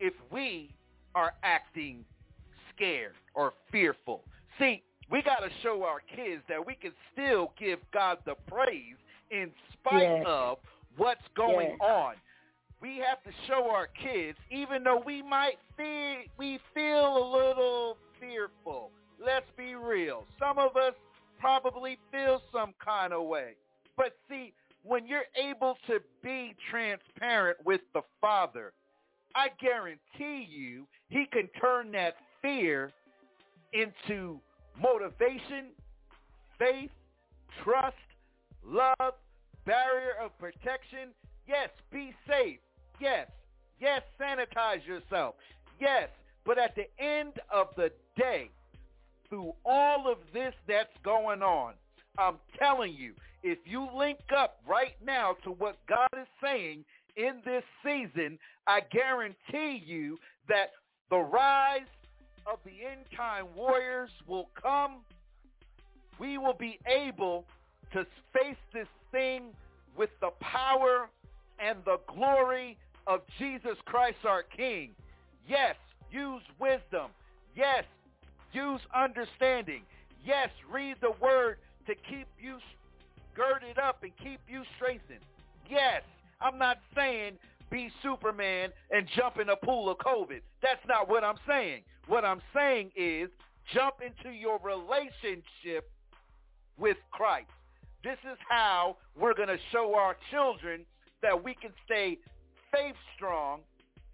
[0.00, 0.74] if we
[1.14, 2.04] are acting
[2.74, 4.24] scared or fearful.
[4.58, 8.96] See, we got to show our kids that we can still give God the praise
[9.30, 10.24] in spite Yes.
[10.26, 10.58] of
[10.96, 11.80] what's going Yes.
[11.80, 12.14] on.
[12.80, 17.98] We have to show our kids, even though we might feel we feel a little
[18.20, 18.92] fearful.
[19.18, 20.24] Let's be real.
[20.38, 20.94] Some of us
[21.38, 23.52] probably feel some kind of way.
[23.96, 28.72] But see, when you're able to be transparent with the Father,
[29.34, 32.92] I guarantee you he can turn that fear
[33.72, 34.40] into
[34.80, 35.72] motivation,
[36.58, 36.90] faith,
[37.62, 37.96] trust,
[38.64, 39.14] love,
[39.64, 41.10] barrier of protection.
[41.46, 42.58] Yes, be safe.
[43.00, 43.28] Yes.
[43.80, 45.34] Yes, sanitize yourself.
[45.80, 46.08] Yes.
[46.44, 48.50] But at the end of the day,
[49.28, 51.74] through all of this that's going on,
[52.18, 53.12] I'm telling you,
[53.42, 56.84] if you link up right now to what God is saying
[57.16, 60.18] in this season, I guarantee you
[60.48, 60.70] that
[61.10, 61.82] the rise
[62.50, 64.98] of the end time warriors will come.
[66.18, 67.44] We will be able
[67.92, 69.52] to face this thing
[69.96, 71.08] with the power
[71.58, 72.76] and the glory
[73.06, 74.90] of Jesus Christ our King.
[75.48, 75.76] Yes,
[76.10, 77.10] use wisdom.
[77.54, 77.84] Yes,
[78.52, 79.82] use understanding.
[80.24, 82.58] Yes, read the word to keep you
[83.34, 85.24] girded up and keep you strengthened.
[85.70, 86.02] Yes,
[86.40, 87.38] I'm not saying
[87.70, 90.40] be Superman and jump in a pool of COVID.
[90.62, 91.82] That's not what I'm saying.
[92.06, 93.28] What I'm saying is
[93.74, 95.90] jump into your relationship
[96.78, 97.50] with Christ.
[98.02, 100.86] This is how we're going to show our children
[101.22, 102.18] that we can stay
[102.72, 103.60] faith strong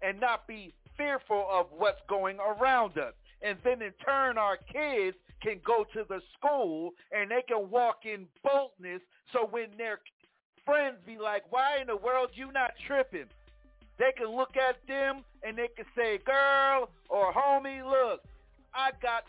[0.01, 3.13] and not be fearful of what's going around us.
[3.45, 7.99] And then in turn, our kids can go to the school and they can walk
[8.03, 9.01] in boldness.
[9.31, 9.99] So when their
[10.65, 13.27] friends be like, why in the world you not tripping?
[13.99, 18.21] They can look at them and they can say, girl or homie, look,
[18.73, 19.25] I got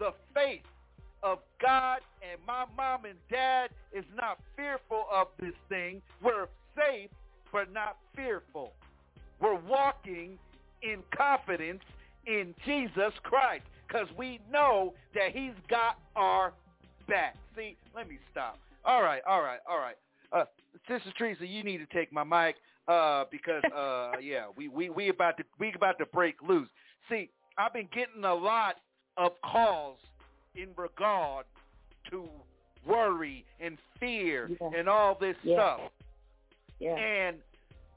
[0.00, 0.66] the faith
[1.22, 6.02] of God and my mom and dad is not fearful of this thing.
[6.20, 7.10] We're safe
[7.52, 8.72] but not fearful.
[9.40, 10.36] We're walking
[10.82, 11.82] in confidence
[12.26, 16.52] in Jesus Christ because we know that he's got our
[17.08, 17.36] back.
[17.56, 18.58] See, let me stop.
[18.84, 19.96] All right, all right, all right.
[20.32, 20.44] Uh,
[20.88, 22.56] Sister Teresa, you need to take my mic
[22.88, 26.68] uh, because uh, yeah, we, we we about to we about to break loose.
[27.08, 28.76] See, I've been getting a lot
[29.16, 29.98] of calls
[30.54, 31.46] in regard
[32.10, 32.28] to
[32.86, 34.70] worry and fear Yeah.
[34.78, 35.54] and all this Yeah.
[35.56, 35.80] stuff.
[36.78, 36.94] Yeah.
[36.96, 37.38] And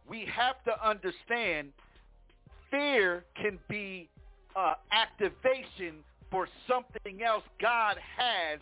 [0.07, 1.69] we have to understand
[2.71, 4.09] fear can be
[4.56, 5.95] uh, activation
[6.32, 8.60] for something else God has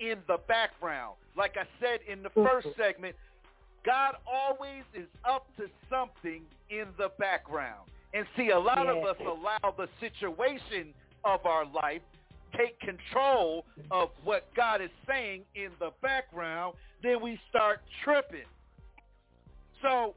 [0.00, 1.14] in the background.
[1.36, 3.14] Like I said in the first segment,
[3.84, 7.88] God always is up to something in the background.
[8.14, 10.94] And see, a lot of us allow the situation
[11.24, 12.00] of our life
[12.56, 18.46] take control of what God is saying in the background, then we start tripping.
[19.82, 20.14] So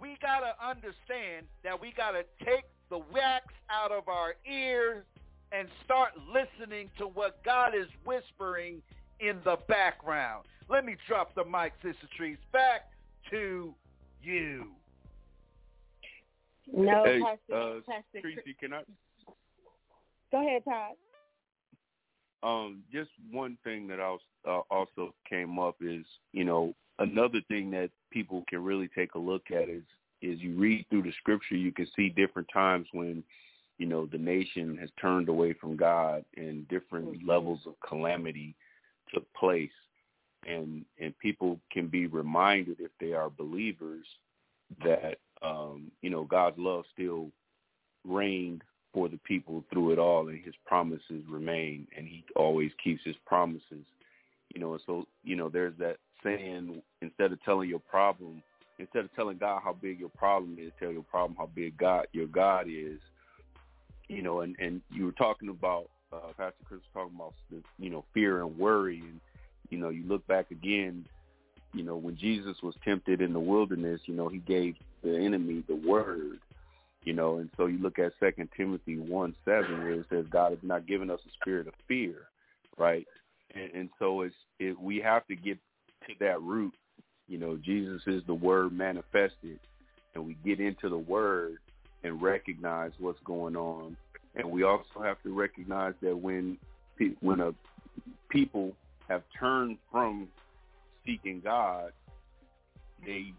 [0.00, 5.04] we got to understand that we got to take the wax out of our ears
[5.52, 8.82] and start listening to what God is whispering
[9.20, 10.44] in the background.
[10.68, 12.90] Let me drop the mic, Sister Trees, back
[13.30, 13.74] to
[14.22, 14.66] you.
[16.72, 18.20] No, hey, Pastor, uh, Pastor.
[18.20, 18.82] Tracy, can I?
[20.32, 20.94] Go ahead, Todd.
[22.42, 27.40] Um, just one thing that I was, uh, also came up is, you know, another
[27.48, 29.84] thing that people can really take a look at is,
[30.22, 33.22] is you read through the scripture, you can see different times when,
[33.78, 38.54] you know, the nation has turned away from God and different levels of calamity
[39.12, 39.70] took place.
[40.46, 44.06] And, and people can be reminded if they are believers
[44.84, 47.30] that, um, you know, God's love still
[48.04, 48.62] reigned
[48.96, 53.16] for the people through it all and his promises remain and he always keeps his
[53.26, 53.84] promises
[54.54, 58.42] you know and so you know there's that saying instead of telling your problem
[58.78, 62.06] instead of telling god how big your problem is tell your problem how big god
[62.12, 62.98] your god is
[64.08, 67.62] you know and and you were talking about uh pastor chris was talking about the
[67.78, 69.20] you know fear and worry and
[69.70, 71.04] you know you look back again
[71.72, 75.62] you know when jesus was tempted in the wilderness you know he gave the enemy
[75.68, 76.38] the word
[77.06, 80.50] you know, and so you look at Second Timothy one seven where it says God
[80.50, 82.28] has not given us a spirit of fear,
[82.76, 83.06] right?
[83.54, 85.56] And, and so it's it, we have to get
[86.08, 86.74] to that root.
[87.28, 89.58] You know, Jesus is the Word manifested,
[90.14, 91.56] and we get into the Word
[92.04, 93.96] and recognize what's going on.
[94.36, 96.58] And we also have to recognize that when
[97.20, 97.52] when a
[98.28, 98.72] people
[99.08, 100.28] have turned from
[101.04, 101.92] seeking God,
[103.04, 103.32] they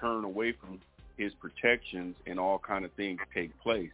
[0.00, 0.80] turn away from
[1.16, 3.90] his protections and all kind of things take place.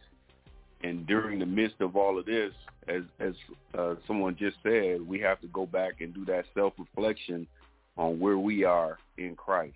[0.83, 2.51] And during the midst of all of this,
[2.87, 3.33] as as
[3.77, 7.47] uh, someone just said, we have to go back and do that self reflection
[8.01, 9.75] on where we are in Christ.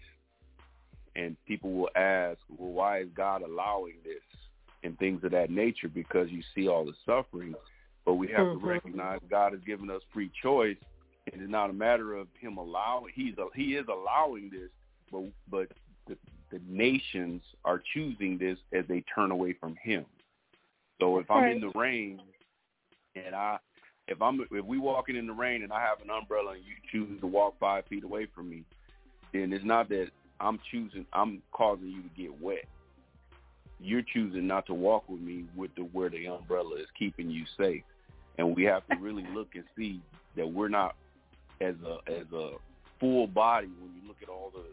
[1.15, 4.23] And people will ask, well, why is God allowing this
[4.83, 5.87] and things of that nature?
[5.87, 7.53] Because you see all the suffering.
[8.03, 8.59] But we have Mhm.
[8.59, 10.77] to recognize God has given us free choice,
[11.27, 13.13] it's not a matter of Him allowing.
[13.13, 14.71] He's He is allowing this,
[15.11, 15.71] but but
[16.07, 16.17] the,
[16.51, 20.05] the nations are choosing this as they turn away from Him.
[20.99, 22.21] So if I'm in the rain
[23.15, 23.59] and I
[24.07, 26.73] if I'm if we walking in the rain and I have an umbrella and you
[26.91, 28.63] choose to walk five feet away from me,
[29.33, 32.65] then it's not that I'm choosing I'm causing you to get wet.
[33.79, 37.45] You're choosing not to walk with me with the where the umbrella is keeping you
[37.57, 37.83] safe.
[38.37, 40.01] And we have to really look and see
[40.35, 40.95] that we're not
[41.61, 42.51] as a as a
[42.99, 44.63] full body when you look at all the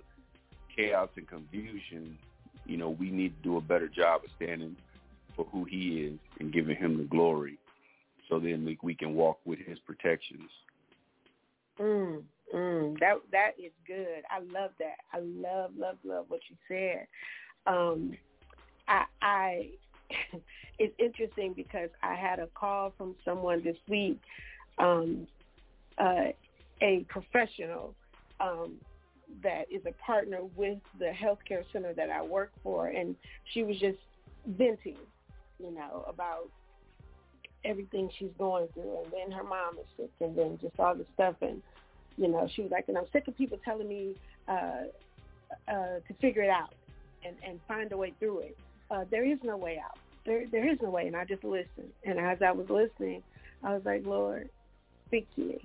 [0.76, 2.18] chaos and confusion,
[2.66, 4.76] you know, we need to do a better job of standing
[5.36, 7.58] for who he is and giving him the glory
[8.32, 10.48] so then we, we can walk with his protections.
[11.78, 12.22] Mm,
[12.54, 14.22] mm, that that is good.
[14.30, 14.96] I love that.
[15.12, 17.06] I love, love, love what you said.
[17.66, 18.16] Um,
[18.88, 19.68] I, I
[20.78, 24.18] it's interesting because I had a call from someone this week,
[24.78, 25.26] um,
[25.98, 26.28] uh,
[26.80, 27.94] a professional
[28.40, 28.76] um,
[29.42, 33.14] that is a partner with the healthcare center that I work for, and
[33.52, 33.98] she was just
[34.46, 34.96] venting,
[35.58, 36.48] you know, about
[37.64, 41.06] everything she's going through, and then her mom is sick, and then just all the
[41.14, 41.62] stuff, and
[42.16, 44.14] you know, she was like, and I'm sick of people telling me
[44.48, 44.84] uh,
[45.68, 46.74] uh, to figure it out
[47.24, 48.58] and and find a way through it.
[48.90, 49.98] Uh, there is no way out.
[50.24, 51.92] There there is no way, and I just listened.
[52.04, 53.22] And as I was listening,
[53.62, 54.50] I was like, Lord,
[55.06, 55.60] speak to me.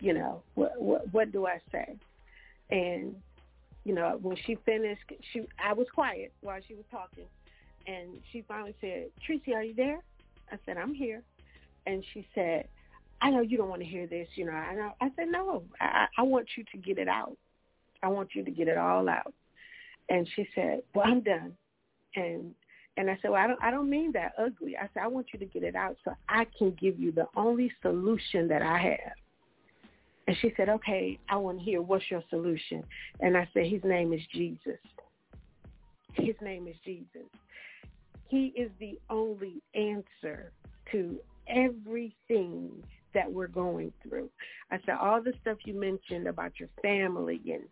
[0.00, 1.96] You know, what what what do I say?
[2.70, 3.16] And
[3.84, 7.26] you know, when she finished, she I was quiet while she was talking,
[7.86, 10.00] and she finally said, Tracy, are you there?
[10.52, 11.22] I said, I'm here.
[11.86, 12.68] And she said,
[13.22, 14.52] I know you don't want to hear this, you know.
[14.52, 17.36] And I, I said, no, I, I want you to get it out.
[18.02, 19.34] I want you to get it all out.
[20.08, 21.52] And she said, well, I'm done.
[22.16, 22.54] And
[22.96, 24.76] and I said, well, I don't, I don't mean that ugly.
[24.76, 27.26] I said, I want you to get it out so I can give you the
[27.36, 29.14] only solution that I have.
[30.26, 32.84] And she said, okay, I want to hear what's your solution.
[33.20, 34.78] And I said, his name is Jesus.
[36.14, 37.28] His name is Jesus.
[38.28, 40.52] He is the only answer
[40.92, 41.16] to
[41.50, 42.70] everything
[43.14, 44.30] that we're going through.
[44.70, 47.64] I said all the stuff you mentioned about your family and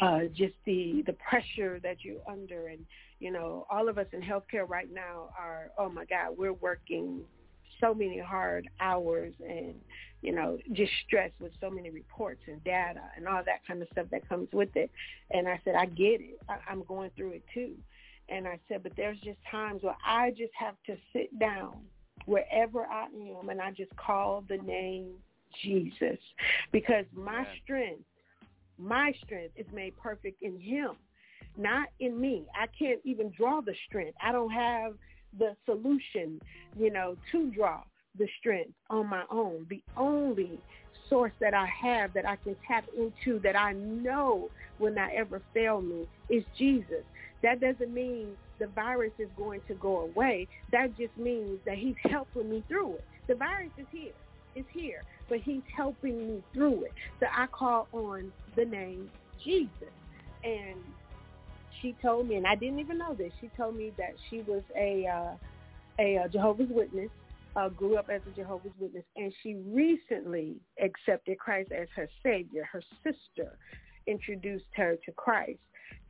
[0.00, 2.84] uh, just the the pressure that you're under, and
[3.18, 7.22] you know, all of us in healthcare right now are, oh my God, we're working
[7.80, 9.74] so many hard hours and
[10.20, 13.88] you know just stressed with so many reports and data and all that kind of
[13.92, 14.90] stuff that comes with it.
[15.30, 16.40] And i said i get it.
[16.48, 17.74] I, i'm going through it too.
[18.28, 21.76] And i said but there's just times where i just have to sit down
[22.26, 25.10] wherever i am and i just call the name
[25.62, 26.18] jesus
[26.72, 28.02] because my strength
[28.78, 30.90] my strength is made perfect in him
[31.56, 34.94] not in me i can't even draw the strength i don't have
[35.38, 36.40] the solution,
[36.78, 37.82] you know, to draw
[38.18, 39.66] the strength on my own.
[39.68, 40.58] The only
[41.08, 45.42] source that I have that I can tap into that I know will not ever
[45.54, 47.04] fail me is Jesus.
[47.42, 50.48] That doesn't mean the virus is going to go away.
[50.72, 53.04] That just means that he's helping me through it.
[53.28, 54.12] The virus is here.
[54.54, 55.02] It's here.
[55.28, 56.92] But he's helping me through it.
[57.20, 59.10] So I call on the name
[59.44, 59.70] Jesus.
[60.42, 60.76] And
[61.80, 63.32] she told me, and I didn't even know this.
[63.40, 65.36] She told me that she was a uh,
[66.00, 67.10] a Jehovah's Witness,
[67.56, 72.68] uh, grew up as a Jehovah's Witness, and she recently accepted Christ as her Savior.
[72.70, 73.56] Her sister
[74.06, 75.58] introduced her to Christ,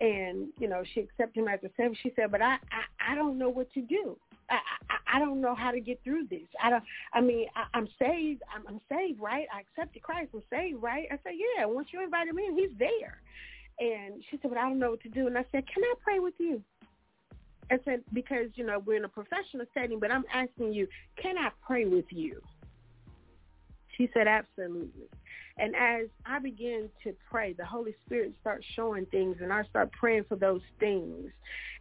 [0.00, 1.96] and you know she accepted him as a Savior.
[2.02, 4.16] She said, "But I I, I don't know what to do.
[4.50, 4.58] I,
[4.90, 6.48] I I don't know how to get through this.
[6.62, 6.84] I don't.
[7.12, 8.42] I mean, I, I'm saved.
[8.54, 9.46] I'm, I'm saved, right?
[9.52, 10.30] I accepted Christ.
[10.34, 11.06] I'm saved, right?
[11.10, 11.64] I said, yeah.
[11.66, 13.20] Once you invited me, He's there.
[13.80, 15.26] And she said, but I don't know what to do.
[15.26, 16.62] And I said, can I pray with you?
[17.70, 20.88] I said, because, you know, we're in a professional setting, but I'm asking you,
[21.20, 22.40] can I pray with you?
[23.96, 25.08] She said, absolutely.
[25.58, 29.90] And as I begin to pray, the Holy Spirit starts showing things and I start
[29.92, 31.30] praying for those things.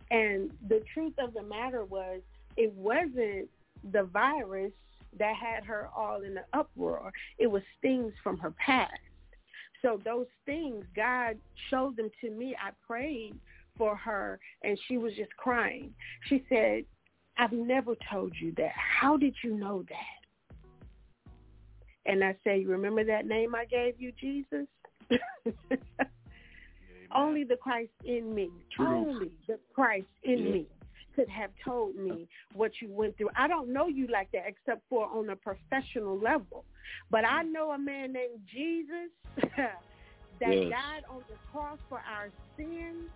[0.09, 2.21] And the truth of the matter was
[2.55, 3.49] it wasn't
[3.91, 4.71] the virus
[5.19, 7.11] that had her all in the uproar.
[7.37, 8.93] It was things from her past.
[9.81, 11.37] So those things, God
[11.69, 12.55] showed them to me.
[12.59, 13.35] I prayed
[13.77, 15.93] for her and she was just crying.
[16.27, 16.83] She said,
[17.37, 18.71] I've never told you that.
[18.75, 20.16] How did you know that?
[22.07, 24.65] And I say, you remember that name I gave you, Jesus?
[27.15, 28.49] Only the Christ in me.
[28.75, 28.87] Truth.
[28.89, 30.51] Only the Christ in yeah.
[30.51, 30.67] me
[31.15, 33.29] could have told me what you went through.
[33.35, 36.63] I don't know you like that except for on a professional level.
[37.09, 37.51] But I mm.
[37.51, 39.09] know a man named Jesus
[39.57, 40.69] that yes.
[40.69, 43.09] died on the cross for our sins,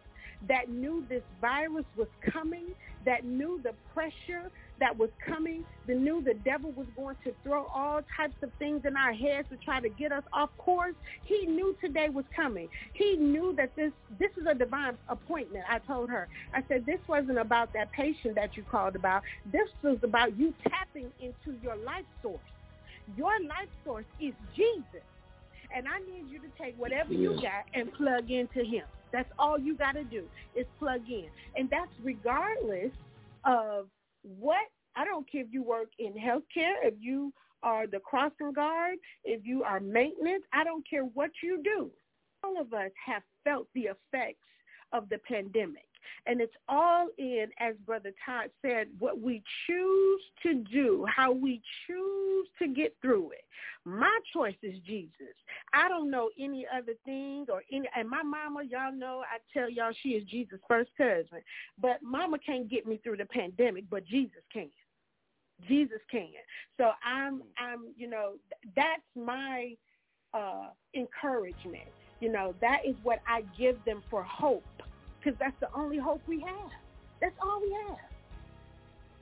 [0.48, 2.74] that knew this virus was coming,
[3.06, 4.50] that knew the pressure
[4.82, 8.82] that was coming, that knew the devil was going to throw all types of things
[8.86, 10.96] in our heads to try to get us off course.
[11.24, 12.68] He knew today was coming.
[12.94, 15.64] He knew that this this is a divine appointment.
[15.70, 16.28] I told her.
[16.54, 19.22] I said this wasn't about that patient that you called about.
[19.52, 22.40] This was about you tapping into your life source.
[23.16, 25.06] Your life source is Jesus.
[25.74, 28.84] And I need you to take whatever you got and plug into him.
[29.14, 30.24] That's all you got to do
[30.56, 31.28] is plug in.
[31.56, 32.92] And that's regardless
[33.46, 33.88] of
[34.24, 34.66] what,
[34.96, 39.46] I don't care if you work in healthcare, if you are the crossing guard, if
[39.46, 41.92] you are maintenance, I don't care what you do.
[42.44, 44.40] All of us have felt the effects
[44.94, 45.86] of the pandemic.
[46.26, 51.62] And it's all in, as Brother Todd said, what we choose to do, how we
[51.88, 53.46] choose to get through it.
[53.86, 55.34] My choice is Jesus.
[55.74, 59.70] I don't know any other thing or any, and my mama, y'all know, I tell
[59.70, 61.42] y'all she is Jesus' first cousin.
[61.82, 64.70] But mama can't get me through the pandemic, but Jesus can.
[65.68, 66.30] Jesus can.
[66.78, 68.34] So I'm, I'm, you know,
[68.76, 69.76] that's my
[70.34, 71.90] uh, encouragement.
[72.20, 74.64] You know, that is what I give them for hope
[75.20, 76.72] because that's the only hope we have.
[77.20, 78.00] That's all we have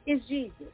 [0.05, 0.73] is Jesus.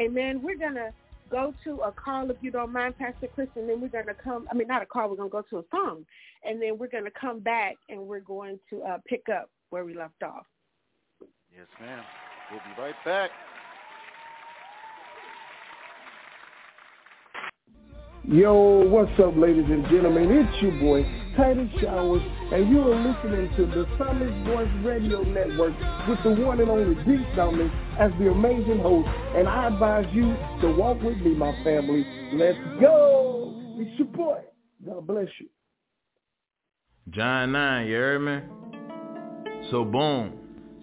[0.00, 0.42] Amen.
[0.42, 0.92] We're to
[1.32, 4.14] go to a call, if you don't mind, Pastor Chris, and then we're going to
[4.14, 6.04] come, I mean, not a call, we're going to go to a song,
[6.44, 9.84] and then we're going to come back and we're going to uh, pick up where
[9.84, 10.44] we left off.
[11.50, 12.04] Yes, ma'am.
[12.50, 13.30] We'll be right back.
[18.24, 20.30] Yo, what's up, ladies and gentlemen?
[20.30, 21.02] It's your boy,
[21.36, 22.22] Titus Showers,
[22.52, 25.72] and you are listening to the Psalmist Voice Radio Network
[26.08, 29.08] with the one and only D Psalmist as the amazing host.
[29.36, 32.06] And I advise you to walk with me, my family.
[32.34, 33.54] Let's go!
[33.76, 34.40] Your boy.
[34.84, 35.48] God bless you.
[37.10, 39.70] John 9, you heard me?
[39.70, 40.34] So boom.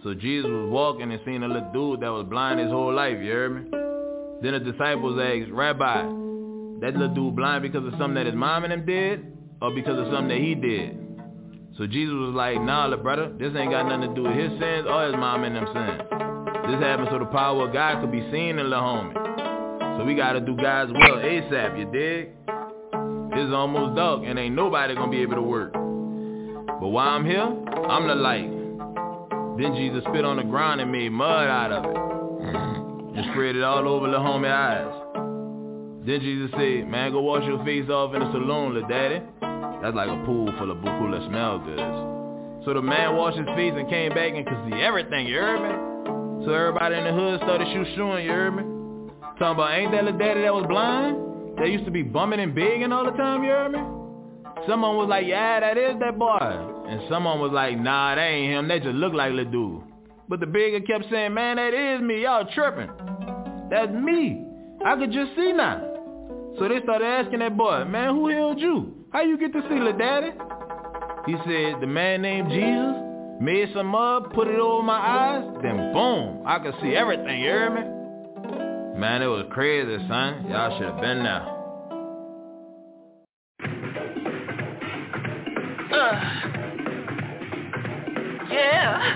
[0.04, 3.18] So Jesus was walking and seen a little dude that was blind his whole life,
[3.22, 3.70] you heard me?
[4.42, 6.02] Then the disciples asked, Rabbi,
[6.82, 10.00] that little dude blind because of something that his mom and him did or because
[10.00, 10.98] of something that he did?
[11.78, 14.52] So Jesus was like, nah, little brother, this ain't got nothing to do with his
[14.60, 16.02] sins or his mom and them sins.
[16.68, 19.16] This happened so the power of God could be seen in the homie.
[19.98, 22.32] So we gotta do God's will ASAP, you dig?
[23.32, 25.72] It's almost dark and ain't nobody gonna be able to work.
[25.72, 28.50] But while I'm here, I'm the light.
[29.58, 31.98] Then Jesus spit on the ground and made mud out of it.
[33.20, 36.06] And spread it all over the homie eyes.
[36.06, 39.22] Then Jesus said, man, go wash your face off in the Siloam, little daddy.
[39.82, 42.66] That's like a pool full of buku that smell good.
[42.66, 45.62] So the man washed his feet and came back and could see everything, you heard
[45.64, 46.46] me?
[46.46, 48.64] So everybody in the hood started shoot shooing, you heard me?
[49.40, 51.58] Talking about, ain't that little daddy that was blind?
[51.58, 53.80] That used to be bumming and begging all the time, you heard me?
[54.68, 56.38] Someone was like, yeah, that is that boy.
[56.40, 58.68] And someone was like, nah, that ain't him.
[58.68, 59.84] They just look like little dude.
[60.28, 62.24] But the bigger kept saying, man, that is me.
[62.24, 62.90] Y'all tripping.
[63.72, 64.46] That's me.
[64.86, 65.82] I could just see now.
[66.60, 68.99] So they started asking that boy, man, who healed you?
[69.12, 70.30] How you get to see little daddy?
[71.26, 72.96] He said, the man named Jesus
[73.42, 77.48] made some mud, put it over my eyes, then boom, I could see everything, you
[77.48, 77.82] hear me?
[79.00, 80.46] Man, it was crazy, son.
[80.50, 81.56] Y'all should have been there.
[85.92, 86.16] Uh,
[88.52, 89.16] yeah.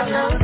[0.00, 0.39] I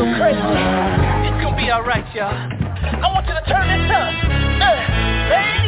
[0.00, 0.38] little crazy.
[0.38, 2.32] It's gonna be alright, y'all.
[2.32, 5.56] I want you to turn this up.
[5.56, 5.59] Uh.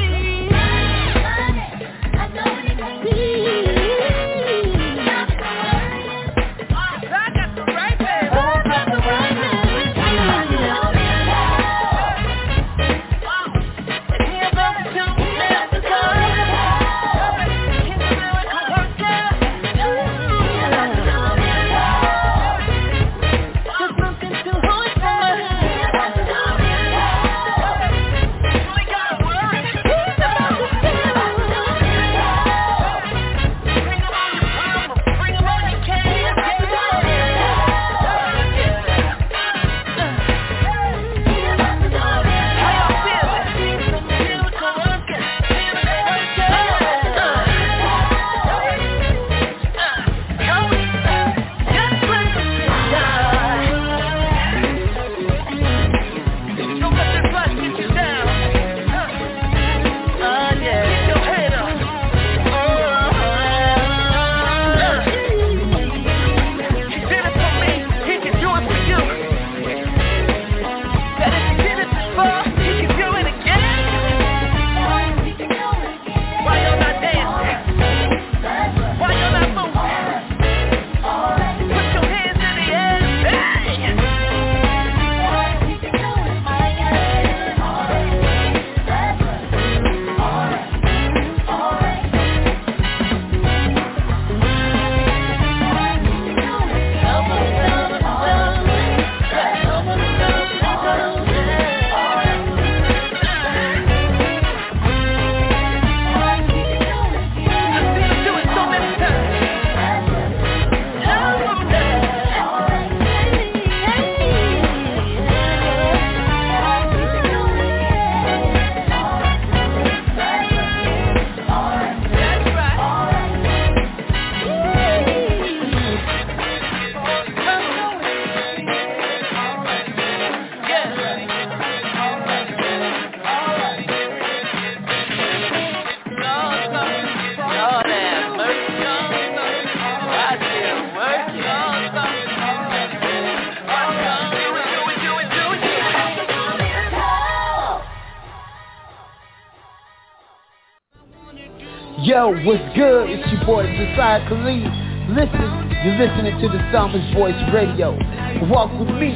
[152.22, 153.10] Yo, what's good?
[153.10, 154.62] It's your boy Josiah Khalid.
[155.10, 155.42] Listen,
[155.82, 157.98] you're listening to the Psalmist Voice Radio.
[158.46, 159.10] Walk with me.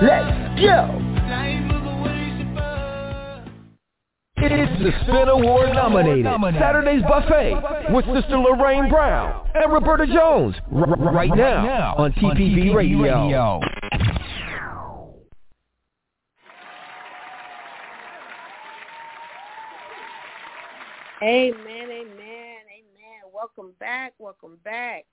[0.00, 0.88] Let's go.
[4.38, 6.24] It's the Spin Award nominated
[6.58, 13.60] Saturday's Buffet with Sister Lorraine Brown and Roberta Jones r- right now on TPV Radio.
[24.42, 25.04] Welcome back.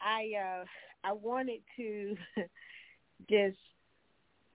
[0.00, 0.64] I uh
[1.04, 2.16] I wanted to
[3.30, 3.56] just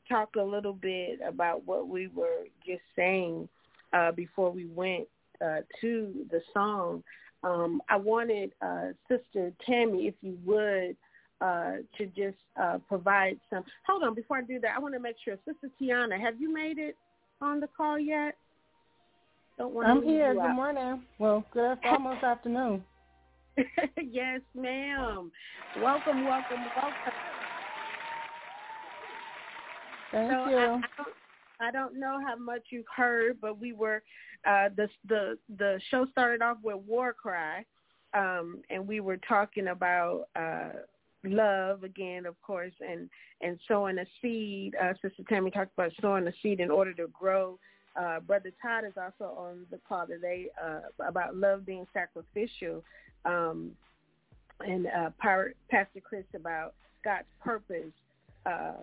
[0.08, 3.48] talk a little bit about what we were just saying
[3.94, 5.08] uh before we went
[5.42, 7.04] uh to the song.
[7.44, 10.96] Um I wanted uh Sister Tammy if you would
[11.42, 15.00] uh to just uh provide some Hold on, before I do that, I want to
[15.00, 16.96] make sure Sister Tiana, have you made it
[17.42, 18.36] on the call yet?
[19.58, 20.34] Don't want I'm here.
[20.34, 20.56] Good out.
[20.56, 21.04] morning.
[21.20, 22.84] Well, good almost afternoon.
[24.02, 25.32] yes, ma'am.
[25.82, 27.14] Welcome, welcome, welcome.
[30.12, 30.58] Thank so you.
[30.58, 31.14] I, I, don't,
[31.60, 34.02] I don't know how much you've heard, but we were
[34.46, 37.66] uh, the the the show started off with War Cry,
[38.14, 40.70] um, and we were talking about uh,
[41.24, 43.10] love again, of course, and
[43.42, 44.76] and sowing a seed.
[44.82, 47.60] Uh, Sister Tammy talked about sowing a seed in order to grow.
[48.00, 52.84] Uh, Brother Todd is also on the call today uh, about love being sacrificial,
[53.26, 53.72] um,
[54.62, 57.92] and uh, Pastor Chris about God's purpose
[58.46, 58.74] uh,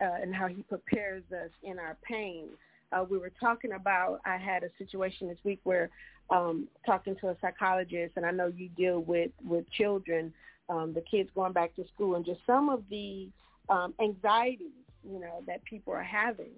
[0.00, 2.48] uh, and how He prepares us in our pain.
[2.92, 4.20] Uh, we were talking about.
[4.24, 5.88] I had a situation this week where
[6.30, 10.32] um, talking to a psychologist, and I know you deal with with children,
[10.68, 13.28] um, the kids going back to school, and just some of the
[13.68, 14.68] um, anxieties,
[15.10, 16.50] you know, that people are having.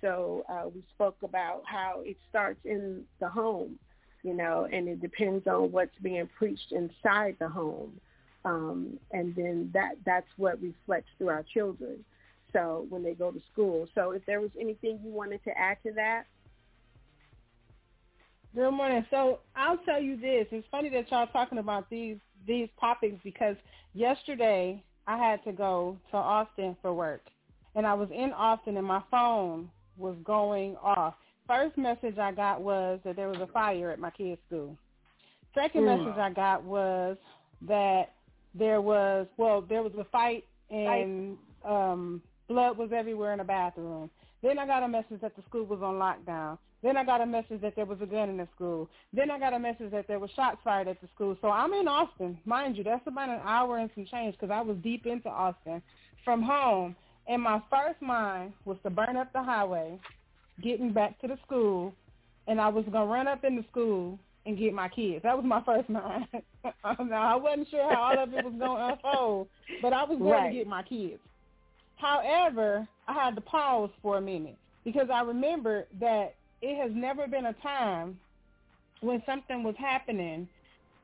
[0.00, 3.78] So uh, we spoke about how it starts in the home,
[4.22, 8.00] you know, and it depends on what's being preached inside the home,
[8.44, 12.04] um, and then that that's what reflects through our children.
[12.52, 13.88] So when they go to school.
[13.94, 16.24] So if there was anything you wanted to add to that.
[18.54, 19.06] Good morning.
[19.10, 20.46] So I'll tell you this.
[20.50, 22.16] It's funny that y'all are talking about these
[22.46, 23.54] these topics because
[23.94, 27.22] yesterday I had to go to Austin for work.
[27.76, 31.14] And I was in Austin and my phone was going off.
[31.50, 34.78] First message I got was that there was a fire at my kid's school.
[35.52, 36.04] Second Mm.
[36.04, 37.16] message I got was
[37.62, 38.14] that
[38.54, 44.10] there was well, there was a fight and um blood was everywhere in the bathroom.
[44.42, 46.56] Then I got a message that the school was on lockdown.
[46.84, 48.88] Then I got a message that there was a gun in the school.
[49.12, 51.36] Then I got a message that there was shots fired at the school.
[51.42, 52.84] So I'm in Austin, mind you.
[52.84, 55.82] That's about an hour and some change because I was deep into Austin
[56.24, 56.94] from home.
[57.26, 59.98] And my first mind was to burn up the highway,
[60.62, 61.94] getting back to the school,
[62.46, 65.22] and I was gonna run up in the school and get my kids.
[65.22, 66.26] That was my first mind.
[66.84, 69.48] now I wasn't sure how all of it was gonna unfold,
[69.80, 70.50] but I was going Right.
[70.50, 71.20] to get my kids.
[71.96, 77.26] However, I had to pause for a minute because I remembered that it has never
[77.26, 78.18] been a time
[79.00, 80.48] when something was happening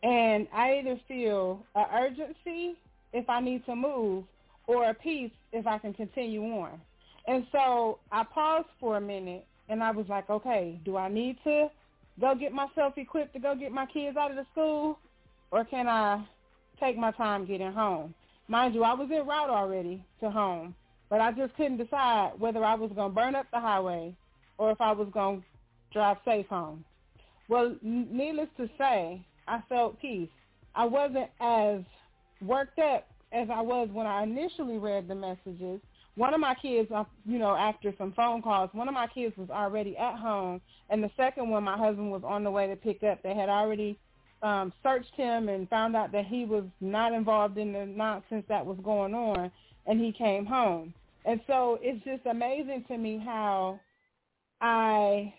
[0.03, 2.77] and I either feel an urgency
[3.13, 4.25] if I need to move
[4.67, 6.81] or a peace if I can continue on.
[7.27, 11.39] And so I paused for a minute and I was like, okay, do I need
[11.45, 11.69] to
[12.21, 14.99] go get myself equipped to go get my kids out of the school
[15.51, 16.25] or can I
[16.81, 18.15] take my time getting home?
[18.49, 20.75] Mind you, I was en route already to home,
[21.11, 24.15] but I just couldn't decide whether I was going to burn up the highway
[24.59, 25.47] or if I was going to
[25.93, 26.85] drive safe home.
[27.49, 30.29] Well, needless to say, I felt peace.
[30.75, 31.81] I wasn't as
[32.41, 35.81] worked up as I was when I initially read the messages.
[36.17, 39.37] One of my kids, uh, you know, after some phone calls, one of my kids
[39.37, 42.77] was already at home, and the second one, my husband was on the way to
[42.77, 43.23] pick up.
[43.23, 43.99] They had already
[44.43, 48.65] um, searched him and found out that he was not involved in the nonsense that
[48.65, 49.51] was going on,
[49.87, 50.95] and he came home.
[51.27, 53.81] And so it's just amazing to me how
[54.61, 55.35] I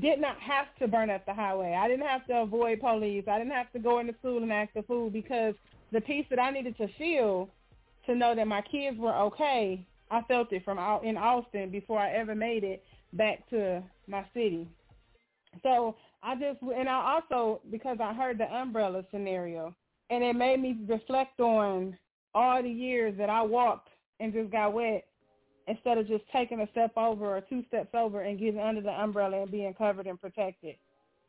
[0.00, 1.78] did not have to burn up the highway.
[1.78, 3.24] I didn't have to avoid police.
[3.28, 5.54] I didn't have to go into school and act a fool because
[5.92, 7.48] the peace that I needed to feel
[8.08, 11.98] to know that my kids were okay, I felt it from out in Austin before
[11.98, 12.82] I ever made it
[13.12, 14.66] back to my city.
[15.62, 19.74] So I just and I also because I heard the umbrella scenario
[20.10, 21.96] and it made me reflect on
[22.34, 23.88] all the years that I walked
[24.20, 25.04] and just got wet
[25.66, 28.90] instead of just taking a step over or two steps over and getting under the
[28.90, 30.76] umbrella and being covered and protected.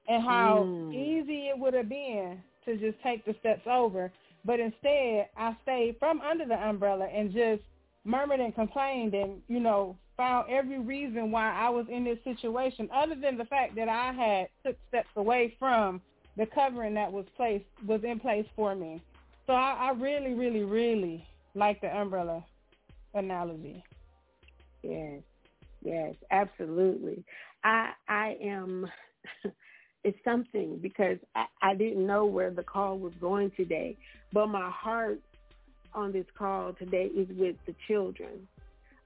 [0.08, 0.94] And how Mm.
[0.94, 4.12] easy it would have been to just take the steps over.
[4.46, 7.64] But instead, I stayed from under the umbrella and just
[8.06, 12.90] murmured and complained and, you know, found every reason why I was in this situation
[12.94, 16.02] other than the fact that I had took steps away from
[16.38, 19.02] the covering that was placed was in place for me.
[19.48, 21.26] So I, I really, really, really
[21.56, 22.44] like the umbrella
[23.14, 23.84] analogy.
[24.84, 25.22] Yes,
[25.82, 27.24] yes, absolutely.
[27.64, 28.88] I I am.
[30.04, 33.98] it's something because I, I didn't know where the call was going today,
[34.32, 35.20] but my heart
[35.94, 38.48] on this call today is with the children.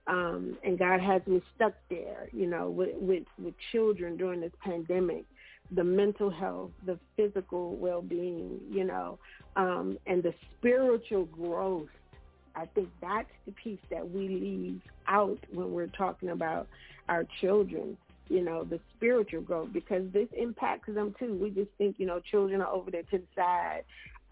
[0.05, 4.51] Um, and God has me stuck there, you know, with, with, with children during this
[4.61, 5.23] pandemic,
[5.71, 9.17] the mental health, the physical well-being, you know,
[9.55, 11.87] um, and the spiritual growth.
[12.55, 16.67] I think that's the piece that we leave out when we're talking about
[17.09, 17.97] our children,
[18.29, 21.37] you know, the spiritual growth, because this impacts them too.
[21.41, 23.83] We just think, you know, children are over there to the side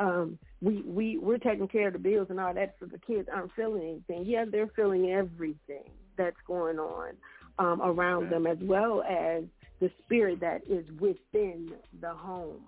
[0.02, 3.28] um, we we we're taking care of the bills and all that, so the kids
[3.34, 4.26] aren't feeling anything.
[4.26, 5.84] Yeah, they're feeling everything
[6.18, 7.14] that's going on
[7.60, 9.44] um, around them, as well as
[9.80, 12.62] the spirit that is within the home.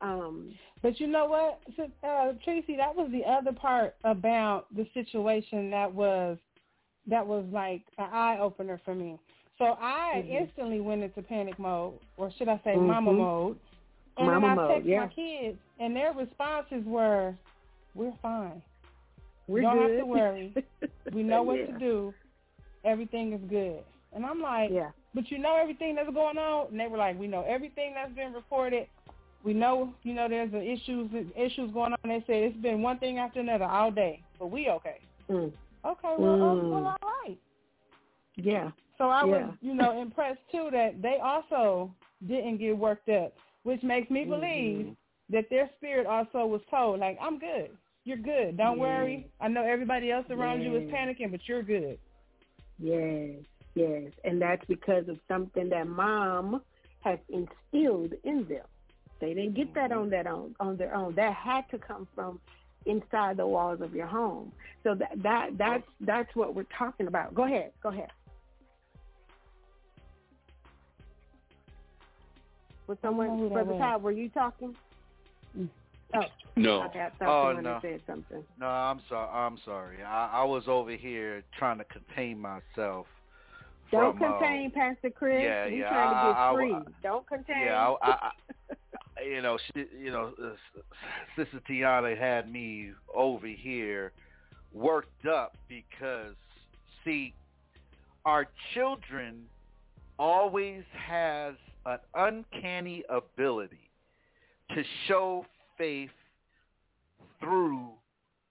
[0.00, 1.60] Um, but you know what,
[2.02, 6.38] uh, Tracy, that was the other part about the situation that was
[7.06, 9.18] that was like an eye opener for me.
[9.62, 10.32] So I mm-hmm.
[10.32, 12.86] instantly went into panic mode, or should I say, mm-hmm.
[12.88, 13.56] mama mode
[14.16, 15.00] and Mama then I mode, text yeah.
[15.00, 17.34] my kids, and their responses were,
[17.94, 18.60] "We're fine.
[19.46, 19.90] We're you don't good.
[19.90, 20.54] have to worry.
[21.12, 21.66] we know what Yeah.
[21.66, 22.14] to do.
[22.84, 23.82] Everything is good."
[24.12, 24.90] And I'm like, Yeah.
[25.14, 28.12] "But you know everything that's going on?" And they were like, "We know everything that's
[28.12, 28.86] been reported.
[29.44, 32.98] We know, you know, there's the issues issues going on." They said it's been one
[32.98, 34.98] thing after another all day, but we okay.
[35.30, 35.52] Mm.
[35.84, 36.70] Okay, well, um, Mm.
[36.70, 37.38] well, all right.
[38.36, 38.70] Yeah.
[38.98, 39.46] So I Yeah.
[39.46, 41.94] was, you know, impressed too that they also
[42.26, 43.34] didn't get worked up,
[43.64, 44.30] which makes me Mm-hmm.
[44.30, 44.96] believe
[45.30, 47.76] that their spirit also was told, like, I'm good.
[48.04, 48.56] You're good.
[48.56, 48.82] Don't Yeah.
[48.82, 49.28] worry.
[49.40, 51.98] I know everybody else around you is panicking, but you're good.
[52.78, 56.62] Yes, yes, and that's because of something that mom
[57.00, 58.66] has instilled in them.
[59.20, 61.14] They didn't get that on that own on their own.
[61.14, 62.40] That had to come from
[62.86, 64.52] inside the walls of your home.
[64.82, 67.34] So that that that's that's what we're talking about.
[67.34, 68.10] Go ahead, go ahead.
[72.86, 74.74] Was someone who the Brother were you talking?
[76.14, 76.20] Oh,
[76.56, 76.82] No.
[76.84, 77.78] Okay, I thought Oh, no.
[77.80, 78.44] said something.
[78.58, 79.28] No, I'm sorry.
[79.32, 80.02] I'm sorry.
[80.02, 83.06] I, I was over here trying to contain myself.
[83.90, 85.42] Don't from, uh, contain Pastor Chris.
[85.42, 86.94] yeah, we yeah, trying to I- get I- I- free.
[87.02, 87.62] Don't contain.
[87.66, 88.30] Yeah, I, I,
[89.18, 90.50] I, you know, she, you know, uh,
[91.36, 94.12] Sister Tiana had me over here
[94.72, 96.34] worked up because,
[97.04, 97.34] see,
[98.24, 99.44] our children
[100.18, 101.54] always has
[101.86, 103.90] an uncanny ability
[104.74, 105.44] to show
[105.76, 106.10] faith
[107.40, 107.90] through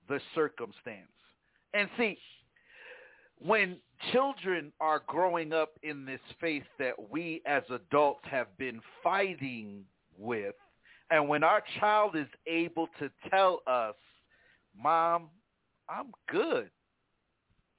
[0.08, 1.08] the circumstance.
[1.74, 2.18] And see,
[3.40, 3.78] when
[4.12, 9.84] children are growing up in this faith that we as adults have been fighting
[10.18, 10.56] with,
[11.10, 13.96] and when our child is able to tell us,
[14.82, 15.30] Mom,
[15.90, 16.70] I'm good.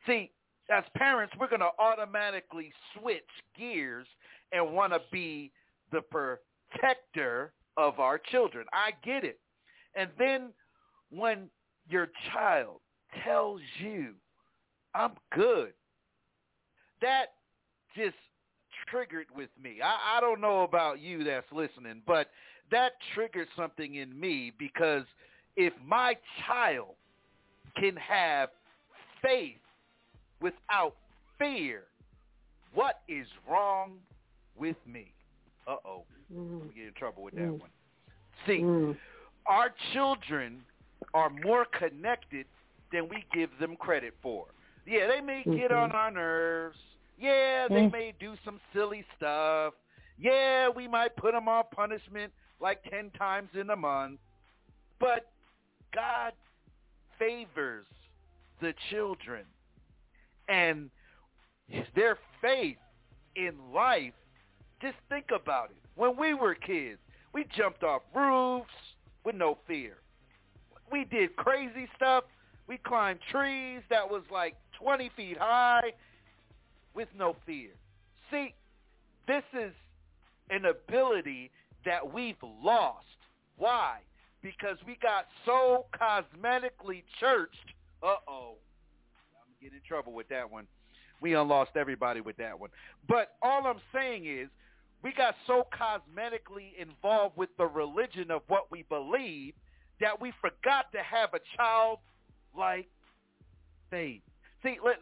[0.07, 0.31] See,
[0.71, 3.23] as parents, we're going to automatically switch
[3.57, 4.07] gears
[4.53, 5.51] and want to be
[5.91, 8.67] the protector of our children.
[8.73, 9.39] I get it.
[9.95, 10.51] And then
[11.11, 11.49] when
[11.89, 12.81] your child
[13.25, 14.15] tells you,
[14.95, 15.73] I'm good,
[17.01, 17.27] that
[17.97, 18.17] just
[18.89, 19.79] triggered with me.
[19.83, 22.29] I, I don't know about you that's listening, but
[22.71, 25.05] that triggered something in me because
[25.57, 26.95] if my child
[27.77, 28.51] can have
[29.23, 29.57] faith
[30.41, 30.95] without
[31.39, 31.85] fear,
[32.75, 33.99] what is wrong
[34.57, 35.13] with me?
[35.67, 36.05] Uh-oh.
[36.33, 36.63] Mm.
[36.63, 37.61] We get in trouble with that Mm.
[37.61, 37.71] one.
[38.47, 38.99] See,
[39.47, 40.65] our children
[41.15, 42.47] are more connected
[42.91, 44.47] than we give them credit for.
[44.87, 45.83] Yeah, they may get Mhm.
[45.83, 46.79] on our nerves.
[47.17, 47.93] Yeah, they Mm.
[47.93, 49.75] may do some silly stuff.
[50.19, 54.21] Yeah, we might put them on punishment like 10 times in a month.
[54.99, 55.31] But
[55.93, 56.35] God
[57.19, 57.87] favors
[58.61, 59.47] the children.
[60.49, 60.91] And
[61.95, 62.79] their faith
[63.37, 64.15] in life,
[64.83, 65.77] just think about it.
[65.95, 66.99] When we were kids,
[67.33, 68.69] we jumped off roofs
[69.25, 69.99] with no fear.
[70.91, 72.25] We did crazy stuff.
[72.69, 75.93] We climbed trees that was like 20 feet high
[76.95, 77.71] with no fear.
[78.31, 78.55] See,
[79.27, 79.73] this is
[80.51, 81.51] an ability
[81.85, 83.07] that we've lost.
[83.57, 83.99] Why?
[84.43, 87.75] Because we got so cosmetically churched.
[88.03, 88.55] Uh-oh.
[89.37, 90.67] I'm getting in trouble with that one.
[91.21, 92.71] We unlost everybody with that one.
[93.09, 94.49] But all I'm saying is
[95.03, 99.55] we got so cosmetically involved with the religion of what we believe
[100.01, 102.89] that we forgot to have a childlike
[103.91, 104.23] faith.
[104.63, 104.97] See, let,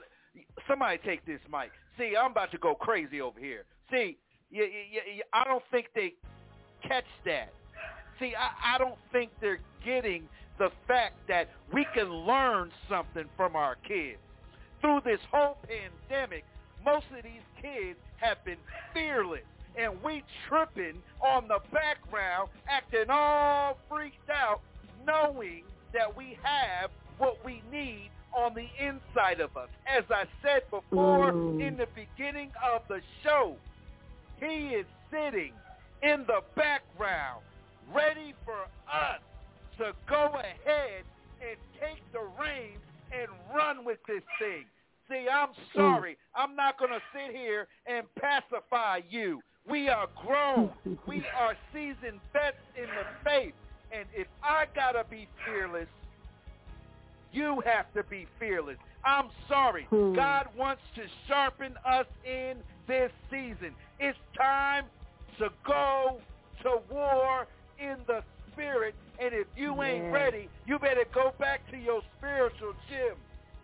[0.69, 1.71] somebody take this mic.
[1.99, 3.65] See, I'm about to go crazy over here.
[3.91, 4.17] See,
[4.51, 6.15] you, you, you, I don't think they
[6.87, 7.53] catch that.
[8.19, 10.29] See, I, I don't think they're getting
[10.59, 14.19] the fact that we can learn something from our kids.
[14.81, 16.45] Through this whole pandemic,
[16.85, 18.57] most of these kids have been
[18.95, 19.41] fearless
[19.77, 24.61] and we tripping on the background, acting all freaked out,
[25.07, 25.63] knowing
[25.93, 29.69] that we have what we need on the inside of us.
[29.87, 31.61] As I said before Mm.
[31.61, 33.57] in the beginning of the show,
[34.39, 35.53] he is sitting
[36.03, 37.43] in the background,
[37.93, 39.21] ready for us
[39.79, 41.05] to go ahead
[41.41, 42.81] and take the reins
[43.13, 44.65] and run with this thing.
[45.09, 46.17] See, I'm sorry.
[46.35, 49.43] I'm not going to sit here and pacify you.
[49.69, 50.71] We are grown.
[51.07, 53.55] we are seasoned vets in the faith.
[53.93, 55.89] And if I got to be fearless,
[57.33, 58.77] you have to be fearless.
[59.05, 59.87] I'm sorry.
[59.91, 60.15] Hmm.
[60.15, 62.57] God wants to sharpen us in
[62.89, 63.75] this season.
[63.99, 64.85] It's time
[65.39, 66.21] to go
[66.63, 67.47] to war
[67.79, 68.95] in the spirit.
[69.21, 73.17] And if you ain't ready, you better go back to your spiritual gym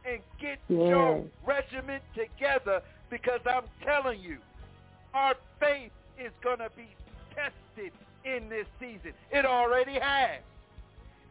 [0.04, 0.88] and get Yes.
[0.88, 2.80] your regiment together
[3.10, 4.38] because I'm telling you,
[5.16, 6.94] our faith is going to be
[7.34, 7.92] tested
[8.24, 9.12] in this season.
[9.32, 10.42] It already has.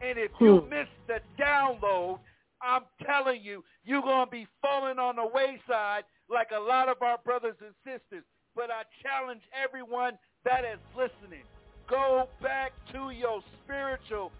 [0.00, 0.68] And if you Hmm.
[0.68, 2.18] miss the download,
[2.60, 7.00] I'm telling you, you're going to be falling on the wayside like a lot of
[7.00, 8.24] our brothers and sisters.
[8.56, 11.44] But I challenge everyone that is listening,
[11.88, 14.32] go back to your spiritual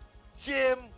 [0.44, 0.90] gym,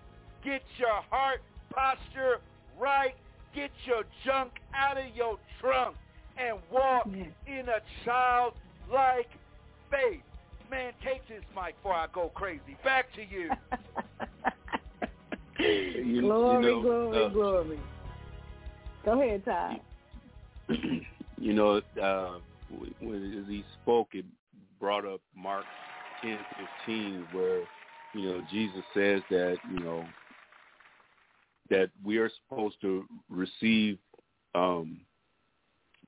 [0.45, 2.41] get your heart posture
[2.79, 3.15] right,
[3.55, 5.97] get your junk out of your trunk,
[6.39, 9.29] and walk in a childlike
[9.91, 10.23] faith.
[10.71, 12.77] Man, take this mic before I go crazy.
[12.85, 13.51] Back to you.
[15.61, 17.81] You- glory, you know, glory, uh, glory.
[19.05, 19.81] Go ahead, Ty.
[20.69, 22.39] you know, uh,
[23.01, 24.25] when he spoke, it
[24.79, 25.65] brought up Mark
[26.23, 27.63] ten fifteen, where
[28.15, 30.05] you know Jesus says that you know
[31.71, 33.99] that we are supposed to receive
[34.55, 35.01] um,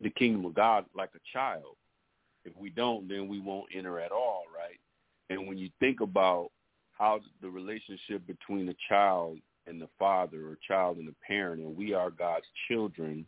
[0.01, 1.77] the kingdom of God like a child.
[2.45, 4.79] If we don't, then we won't enter at all, right?
[5.29, 6.51] And when you think about
[6.93, 11.77] how the relationship between a child and the father or child and the parent, and
[11.77, 13.27] we are God's children,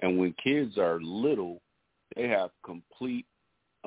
[0.00, 1.60] and when kids are little,
[2.16, 3.26] they have complete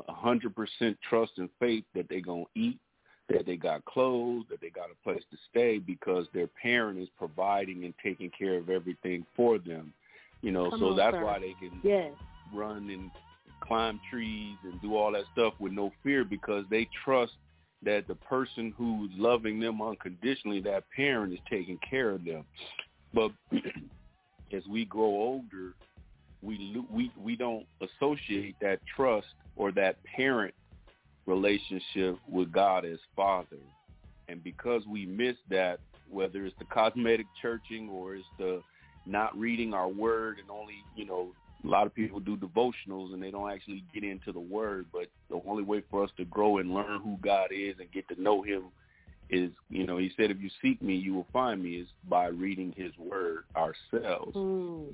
[0.08, 2.80] a hundred percent trust and faith that they're gonna eat,
[3.30, 7.10] that they got clothes, that they got a place to stay because their parent is
[7.18, 9.94] providing and taking care of everything for them.
[10.44, 11.24] You know, Come so on, that's sir.
[11.24, 12.14] why they can Yes.
[12.54, 13.10] run and
[13.62, 17.32] climb trees and do all that stuff with no fear because they trust
[17.82, 22.46] that the person who's loving them unconditionally, that parent is taking care of them.
[23.14, 23.32] But
[24.52, 25.74] as we grow older,
[26.42, 30.54] we we we don't associate that trust or that parent
[31.26, 33.64] relationship with God as Father,
[34.28, 35.80] and because we miss that,
[36.10, 38.62] whether it's the cosmetic churching or it's the
[39.06, 43.24] not reading our word and only you know a lot of people do devotionals and
[43.24, 44.86] they don't actually get into the word.
[44.92, 48.08] But the only way for us to grow and learn who god is and get
[48.10, 48.64] to know him
[49.30, 52.28] is you know he said if you seek me you will find me is by
[52.28, 54.36] reading his word ourselves.
[54.36, 54.94] Mm.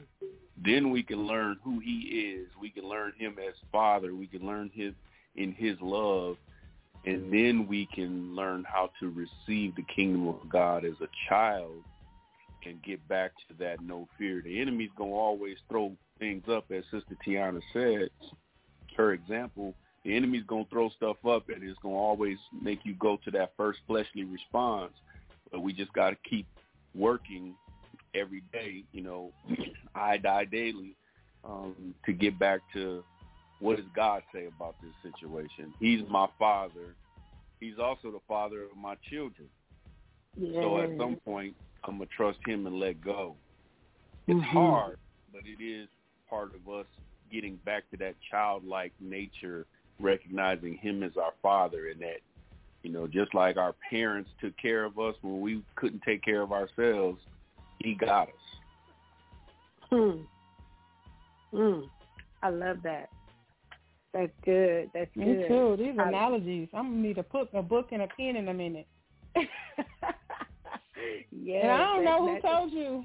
[0.64, 2.48] then we can learn who he is.
[2.62, 4.14] We can learn him as father.
[4.14, 4.94] We can learn his
[5.36, 6.38] in his love.
[7.06, 11.84] And then we can learn how to receive the kingdom of god as a child
[12.66, 14.42] and get back to that no fear.
[14.42, 18.10] The enemy's gonna always throw things up, as Sister Tiana said.
[18.96, 23.18] Her example, the enemy's gonna throw stuff up, and it's gonna always make you go
[23.26, 24.94] to that first fleshly response.
[25.52, 26.48] But we just got to keep
[26.94, 27.56] working
[28.14, 28.84] every day.
[28.92, 29.32] You know,
[29.96, 30.96] I die daily
[31.44, 33.04] um, to get back to
[33.60, 35.74] what does God say about this situation.
[35.80, 36.96] He's my father.
[37.60, 39.50] He's also the father of my children.
[40.54, 43.36] So at some point, I'm gonna trust him and let go.
[44.28, 44.44] It's Mhm.
[44.44, 45.00] hard,
[45.32, 45.88] but it is
[46.30, 46.86] part of us
[47.32, 49.66] getting back to that childlike nature,
[50.00, 52.22] recognizing him as our father, and that
[52.82, 56.42] you know, just like our parents took care of us when we couldn't take care
[56.42, 57.22] of ourselves,
[57.80, 58.60] he got us.
[59.90, 60.22] Hmm.
[61.52, 61.82] Hmm.
[62.42, 63.10] I love that.
[64.14, 64.90] That's good.
[64.94, 65.48] That's Me good.
[65.50, 65.76] too.
[65.78, 66.70] These I- analogies.
[66.74, 68.88] I'm gonna need a book, a book and a pen in a minute.
[71.32, 73.04] Yes, and I don't know who told you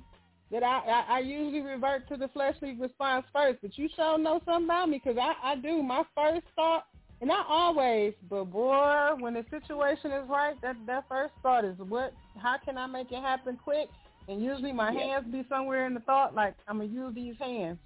[0.51, 4.41] that I, I I usually revert to the fleshly response first, but you sure know
[4.45, 5.83] something about me because I I do.
[5.83, 6.85] My first thought,
[7.21, 11.77] and not always, but boy, when the situation is right, that that first thought is
[11.79, 12.13] what?
[12.39, 13.89] How can I make it happen quick?
[14.29, 15.03] And usually my Yep.
[15.03, 17.79] hands be somewhere in the thought, like I'm gonna use these hands.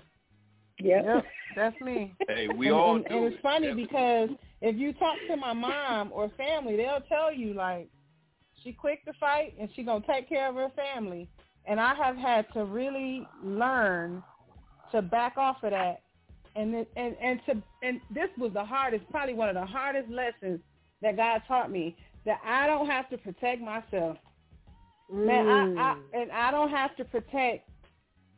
[0.80, 1.04] Yep.
[1.04, 1.24] Yep,
[1.56, 2.14] that's me.
[2.28, 3.42] Hey, we and, all and, do and it's it.
[3.42, 4.28] funny That's- because
[4.60, 7.88] if you talk to my mom or family, they'll tell you like
[8.62, 11.28] She quick to fight, and she gonna take care of her family.
[11.66, 14.22] And I have had to really learn
[14.92, 16.02] to back off of that,
[16.56, 20.60] and and and to and this was the hardest, probably one of the hardest lessons
[21.02, 24.16] that God taught me that I don't have to protect myself.
[25.10, 26.02] Man, I, I mm.
[26.12, 27.68] and I don't have to protect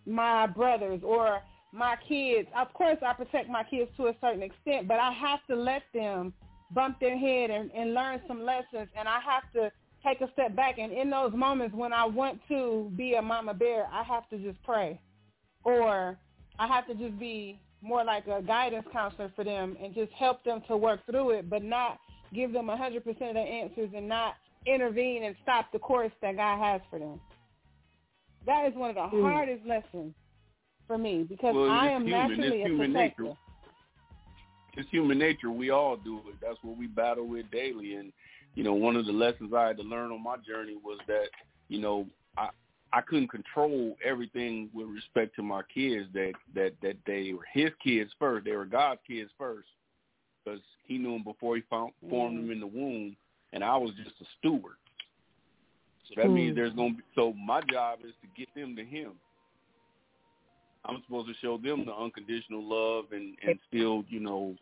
[0.06, 1.40] my brothers or
[1.72, 2.48] my kids.
[2.56, 5.82] Of course, I protect my kids to a certain extent, but I have to let
[5.94, 6.32] them
[6.72, 9.70] bump their head and, and learn some lessons, and I have to
[10.04, 10.78] take a step back.
[10.78, 14.38] And in those moments when I want to be a mama bear, I have to
[14.38, 15.00] just pray,
[15.64, 16.16] or
[16.58, 20.44] I have to just be more like a guidance counselor for them and just help
[20.44, 21.98] them to work through it, but not
[22.34, 24.34] give them a 100% of the answers and not
[24.66, 27.20] intervene and stop the course that God has for them.
[28.46, 29.22] That is one of the Mm.
[29.22, 30.14] hardest lessons
[30.86, 32.28] for me because Well, I am human.
[32.28, 33.22] naturally It's a human protector.
[33.24, 33.36] nature.
[34.76, 35.50] It's human nature.
[35.50, 36.40] We all do it.
[36.40, 37.94] That's what we battle with daily.
[37.94, 38.12] And
[38.54, 41.28] you know, one of the lessons I had to learn on my journey was that
[41.68, 42.06] you know
[42.36, 42.50] I
[42.92, 46.06] I couldn't control everything with respect to my kids.
[46.14, 48.44] That that that they were his kids first.
[48.44, 49.68] They were God's kids first
[50.44, 53.16] because He knew them before He found, formed them in the womb,
[53.52, 54.76] and I was just a steward.
[56.08, 56.56] So that means Mm.
[56.56, 57.04] there's going to be.
[57.14, 59.12] So my job is to get them to Him.
[60.84, 64.56] I'm supposed to show them the unconditional love and and still, you know,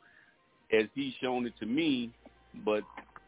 [0.73, 2.11] as He's shown it to me,
[2.65, 2.83] but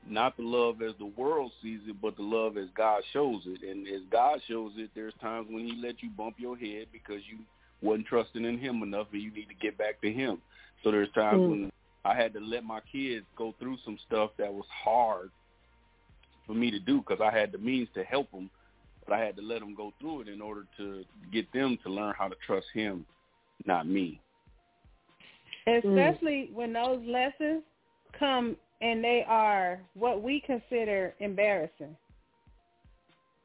[0.09, 3.62] not the love as the world sees it, but the love as God shows it.
[3.62, 7.20] And as God shows it, there's times when He let you bump your head because
[7.31, 7.39] you
[7.82, 10.40] wasn't trusting in Him enough, and you need to get back to Him.
[10.82, 11.48] So there's times Mm.
[11.48, 11.72] when
[12.05, 15.31] I had to let my kids go through some stuff that was hard
[16.47, 18.51] for me to do because I had the means to help them,
[19.06, 21.90] but I had to let them go through it in order to get them to
[21.90, 23.05] learn how to trust Him,
[23.66, 24.20] not me.
[25.66, 27.62] Especially when those lessons
[28.18, 31.97] come and they are what we consider embarrassing.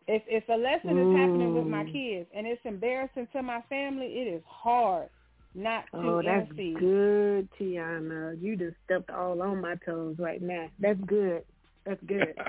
[0.08, 4.06] If if a lesson is happening with my kids and it's embarrassing to my family,
[4.06, 5.10] it is hard
[5.56, 6.78] not to Oh, that's intercede.
[6.80, 8.42] good, Tiana.
[8.42, 10.70] You just stepped all on my toes right now.
[10.80, 11.44] That's good.
[11.86, 12.36] That's good.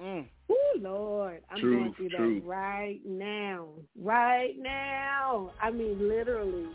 [0.00, 0.26] Mm.
[0.50, 2.40] Oh Lord, I'm True, going through true.
[2.40, 3.68] that right now.
[3.98, 5.52] Right now.
[5.60, 6.66] I mean, literally.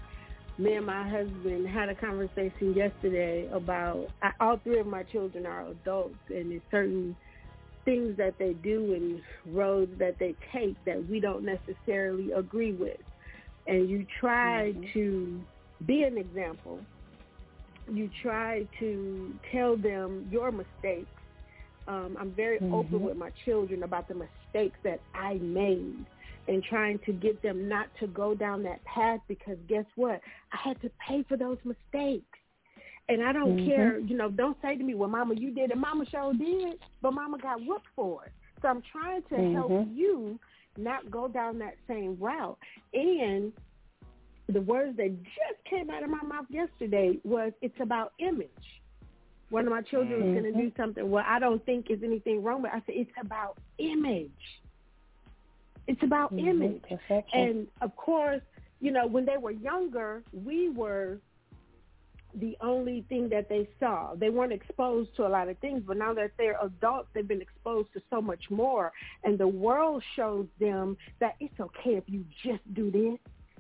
[0.58, 5.46] Me and my husband had a conversation yesterday about I, all three of my children
[5.46, 7.16] are adults, and there's certain
[7.86, 9.22] things that they do and
[9.56, 12.98] roads that they take that we don't necessarily agree with.
[13.68, 15.42] And you try to
[15.86, 16.86] be an example.
[17.92, 21.10] You try to tell them your mistakes
[21.88, 23.04] um, I'm very open Mhm.
[23.04, 26.06] with my children about the mistakes that I made
[26.48, 30.22] and trying to get them not to go down that path because guess what?
[30.52, 32.26] I had to pay for those mistakes.
[33.10, 33.66] And I don't Mhm.
[33.66, 35.78] care, you know, don't say to me, well, Mama, you did it.
[35.78, 38.32] Mama sure did, but Mama got whooped for it.
[38.62, 39.96] So I'm trying to help Mhm.
[39.96, 40.40] you
[40.78, 42.58] not go down that same route.
[42.94, 43.54] And
[44.48, 48.50] the words that just came out of my mouth yesterday was it's about image
[49.50, 52.42] one of my children was going to do something well i don't think is anything
[52.44, 52.76] wrong with it.
[52.76, 54.32] i said it's about image
[55.88, 56.48] it's about Mhm.
[56.48, 57.40] image Perfection.
[57.40, 58.42] and of course
[58.80, 61.20] you know when they were younger we were
[62.36, 65.98] the only thing that they saw they weren't exposed to a lot of things but
[65.98, 68.92] now that they're adults they've been exposed to so much more
[69.26, 73.20] and the world shows them that it's okay if you just do this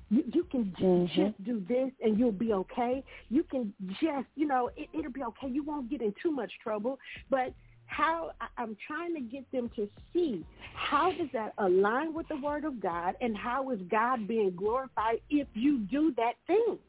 [0.09, 1.07] you, you can j- Mhm.
[1.15, 3.01] just do this and you'll be okay.
[3.29, 5.47] You can just, you know, it, it'll be okay.
[5.47, 6.99] You won't get in too much trouble.
[7.29, 7.53] But
[7.91, 12.63] how I'm trying to get them to see how does that align with the Word
[12.63, 16.79] of God and how is God being glorified if you do that thing?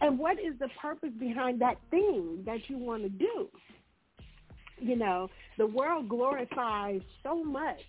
[0.00, 3.48] And what is the purpose behind that thing that you want to do?
[4.78, 7.80] You know, the world glorifies so much,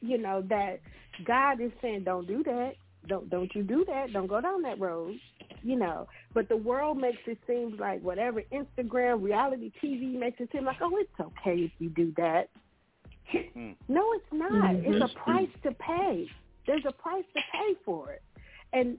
[0.00, 0.80] you know, that
[1.24, 2.72] God is saying, don't do that.
[3.06, 4.12] Don't don't you do that.
[4.12, 5.18] Don't go down that road.
[5.62, 10.48] You know, but the world makes it seem like whatever Instagram, reality TV makes it
[10.52, 12.48] seem like, oh, it's okay if you do that.
[13.88, 14.50] No, it's not.
[14.52, 14.84] Mhm.
[14.86, 16.26] It's a price to pay.
[16.66, 18.22] There's a price to pay for it.
[18.72, 18.98] And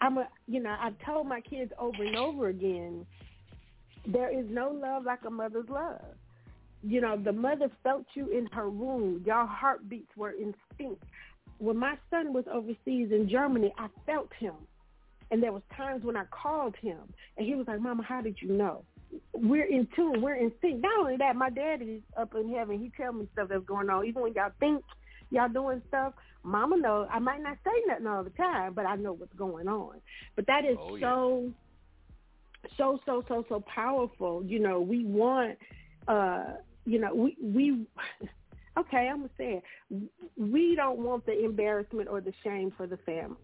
[0.00, 3.06] I'm a, you know, I've told my kids over and over again,
[4.06, 6.00] there is no love like a mother's love.
[6.82, 9.22] You know, the mother felt you in her womb.
[9.24, 10.98] Your heartbeats were in sync.
[11.58, 14.54] When my son was overseas in Germany, I felt him.
[15.30, 16.98] And there was times when I called him
[17.36, 18.84] and he was like, Mama, how did you know?
[19.32, 20.20] We're in tune.
[20.20, 20.82] We're in sync.
[20.82, 22.78] Not only that, my daddy's up in heaven.
[22.78, 24.04] He tell me stuff that's going on.
[24.04, 24.84] Even when y'all think
[25.30, 26.12] y'all doing stuff,
[26.42, 27.08] Mama know.
[27.10, 29.96] I might not say nothing all the time, but I know what's going on.
[30.36, 31.08] But that is Oh, yeah.
[31.08, 31.52] so,
[32.76, 34.44] so, so, so, so powerful.
[34.44, 35.58] You know, we want,
[36.08, 36.54] uh,
[36.84, 37.86] you know, we we
[38.76, 40.10] okay, I'm gonna say it.
[40.36, 43.36] We don't want the embarrassment or the shame for the family,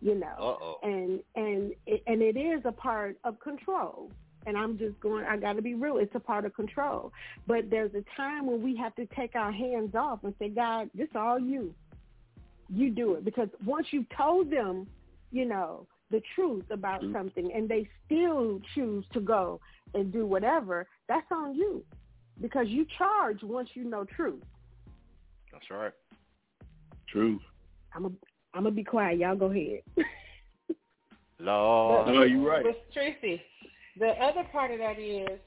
[0.00, 0.26] you know.
[0.26, 0.78] Uh-oh.
[0.82, 1.72] And and
[2.06, 4.10] and it is a part of control.
[4.46, 5.24] And I'm just going.
[5.24, 5.98] I got to be real.
[5.98, 7.12] It's a part of control.
[7.48, 10.88] But there's a time when we have to take our hands off and say, God,
[10.94, 11.74] this is all you.
[12.68, 14.86] You do it because once you've told them,
[15.32, 17.12] you know, the truth about mm-hmm.
[17.12, 19.60] something, and they still choose to go
[19.94, 21.84] and do whatever, that's on you
[22.40, 24.42] because you charge once you know truth.
[25.56, 25.92] That's right.
[27.08, 27.40] True.
[27.94, 28.08] I'm a,
[28.54, 29.18] I'm gonna be quiet.
[29.18, 29.80] Y'all go ahead.
[31.40, 32.08] Lord.
[32.08, 32.62] No, you're right.
[32.62, 33.40] But Tracy,
[33.98, 35.38] the other part of that is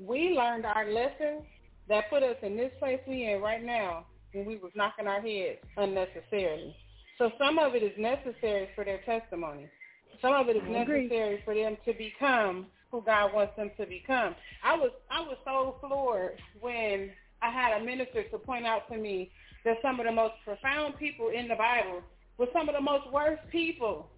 [0.00, 1.42] we learned our lesson
[1.88, 5.20] that put us in this place we in right now when we was knocking our
[5.20, 6.76] heads unnecessarily.
[7.16, 9.68] So some of it is necessary for their testimony.
[10.22, 14.36] Some of it is necessary for them to become who God wants them to become.
[14.62, 17.10] I was I was so floored when
[17.42, 19.30] I had a minister to point out to me
[19.64, 22.02] that some of the most profound people in the Bible
[22.38, 24.08] were some of the most worst people.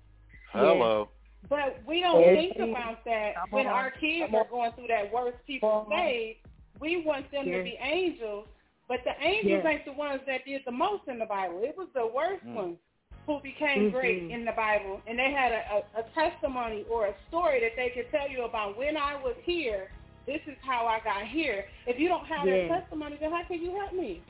[0.52, 1.08] Hello.
[1.48, 2.36] But we don't Yes.
[2.36, 3.72] think about that Come when on.
[3.72, 6.36] our kids are going through that worst people stage.
[6.80, 8.46] We want them to be angels,
[8.88, 9.66] but the angels Yes.
[9.66, 11.62] ain't the ones that did the most in the Bible.
[11.62, 12.54] It was the worst Mm.
[12.54, 12.78] ones
[13.26, 14.30] who became great Mhm.
[14.30, 17.90] in the Bible, and they had a, a, a testimony or a story that they
[17.90, 19.90] could tell you about when I was here.
[20.26, 21.66] This is how I got here.
[21.86, 22.68] If you don't have Yes.
[22.68, 24.22] that testimony, then how can you help me?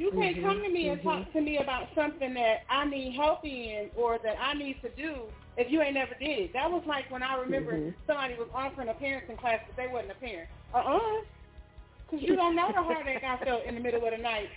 [0.00, 1.04] You can't Mhm, come to me and mhm.
[1.04, 4.90] talk to me about something that I need help in or that I need to
[4.96, 5.28] do
[5.58, 6.52] if you ain't never did it.
[6.54, 7.94] That was like when I remember Mhm.
[8.06, 10.48] somebody was offering a parenting class, but they wasn't a parent.
[10.74, 10.98] Uh-uh.
[12.06, 14.48] Because you don't know the heartache I felt in the middle of the night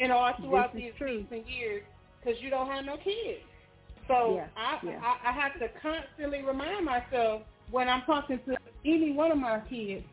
[0.00, 1.82] and all throughout these weeks and years
[2.20, 3.42] because you don't have no kids.
[4.08, 5.00] So Yeah, I, yeah.
[5.02, 9.60] I I have to constantly remind myself when I'm talking to any one of my
[9.70, 10.06] kids,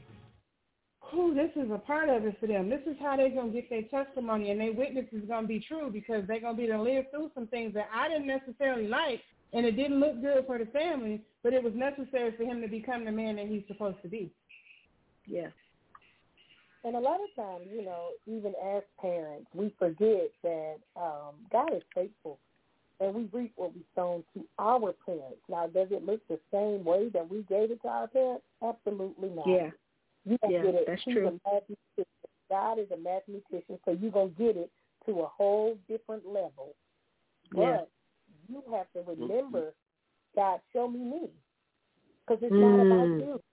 [1.14, 2.70] oh, this is a part of it for them.
[2.70, 5.90] This is how they're gonna get their testimony and their witness is gonna be true
[5.92, 9.22] because they're gonna be to live through some things that I didn't necessarily like
[9.54, 12.68] and it didn't look good for the family, but it was necessary for him to
[12.68, 14.32] become the man that he's supposed to be.
[15.26, 15.48] Yeah.
[16.84, 21.74] And a lot of times, you know, even as parents, we forget that um, God
[21.74, 22.40] is faithful,
[23.00, 25.42] and we reap what we sown to our parents.
[25.50, 28.44] Now, does it look the same way that we gave it to our parents?
[28.64, 29.48] Absolutely not.
[29.48, 29.70] Yeah.
[30.26, 30.84] You gonna Yeah, get it.
[30.88, 31.28] that's He's true.
[31.28, 32.06] A mathematician.
[32.50, 34.72] God is a mathematician, so you're gonna get it
[35.06, 36.76] to a whole different level.
[37.52, 37.82] But Yeah.
[38.48, 39.74] you have to remember,
[40.36, 41.30] God, show me me,
[42.26, 43.20] because it's not about Mm.
[43.20, 43.44] you.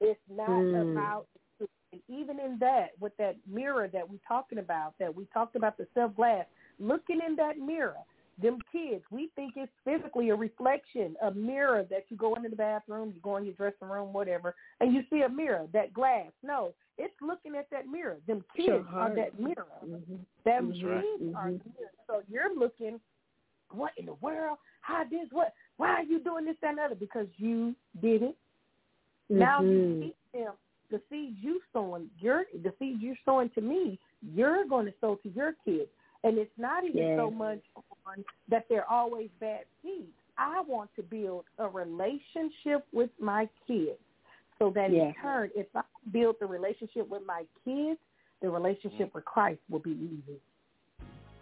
[0.00, 0.90] It's not Mm.
[0.92, 1.28] about
[1.60, 1.68] you.
[2.08, 5.86] Even in that, with that mirror that we're talking about, that we talked about the
[5.94, 6.46] self glass,
[6.78, 8.04] looking in that mirror,
[8.40, 12.56] them kids, we think it's physically a reflection, a mirror that you go into the
[12.56, 16.30] bathroom, you go in your dressing room, whatever, and you see a mirror, that glass.
[16.42, 18.18] No, it's looking at that mirror.
[18.26, 19.66] Them kids are that mirror.
[19.84, 20.24] Mhm.
[20.44, 21.02] Them Mhm.
[21.02, 21.60] kids are Mhm.
[21.78, 21.94] mirrors.
[22.06, 23.00] So you're looking,
[23.70, 24.58] what in the world?
[24.80, 25.30] How this?
[25.32, 25.54] What?
[25.76, 26.94] Why are you doing this, that, and other?
[26.94, 28.36] Because you did it.
[29.28, 30.00] Now you Mhm.
[30.00, 30.54] teach them
[30.90, 32.10] the seeds you sowing.
[32.18, 35.90] Your the seeds you're sowing to me, you're going to sow to your kids.
[36.24, 37.18] And it's not even Yes.
[37.18, 37.60] so much
[38.06, 40.12] on that they're always bad seeds.
[40.36, 44.00] I want to build a relationship with my kids,
[44.58, 45.08] so that Yeah.
[45.08, 48.00] in turn, if I build the relationship with my kids,
[48.40, 50.40] the relationship with Christ will be easy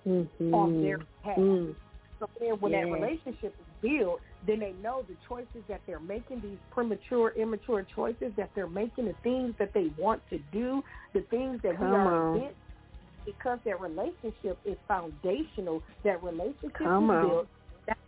[0.04, 0.54] Mhm.
[0.54, 1.38] on their behalf.
[1.38, 1.76] Mm.
[2.18, 6.40] So then when that relationship is built, then they know the choices that they're making,
[6.40, 10.84] these premature, immature choices that they're making, the things that they want to do,
[11.14, 12.36] the things that Come we are on.
[12.36, 12.58] against,
[13.42, 17.48] because that relationship is foundational, that relationship Come is built,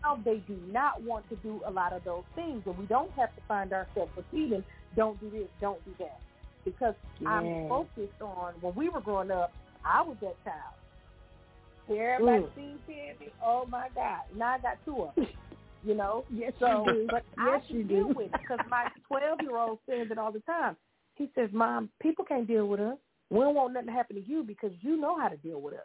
[0.02, 2.62] now they do not want to do a lot of those things.
[2.66, 4.62] And we don't have to find ourselves repeating,
[4.96, 6.18] don't do this, don't do that.
[6.64, 6.94] Because
[7.26, 9.52] I'm focused on, when we were growing up,
[9.84, 10.74] I was that child.
[11.90, 12.54] Everybody Mm.
[12.54, 13.32] seen Candy.
[13.44, 14.20] Oh my God!
[14.34, 15.26] Now I got two of them.
[15.86, 16.24] You know.
[16.30, 17.08] Yes, so, you do.
[17.10, 18.14] but Yes, I you deal do.
[18.14, 20.78] with it because my twelve-year-old says it all the time.
[21.16, 22.96] He says, "Mom, people can't deal with us.
[23.30, 25.74] We don't want nothing to happen to you because you know how to deal with
[25.74, 25.80] us."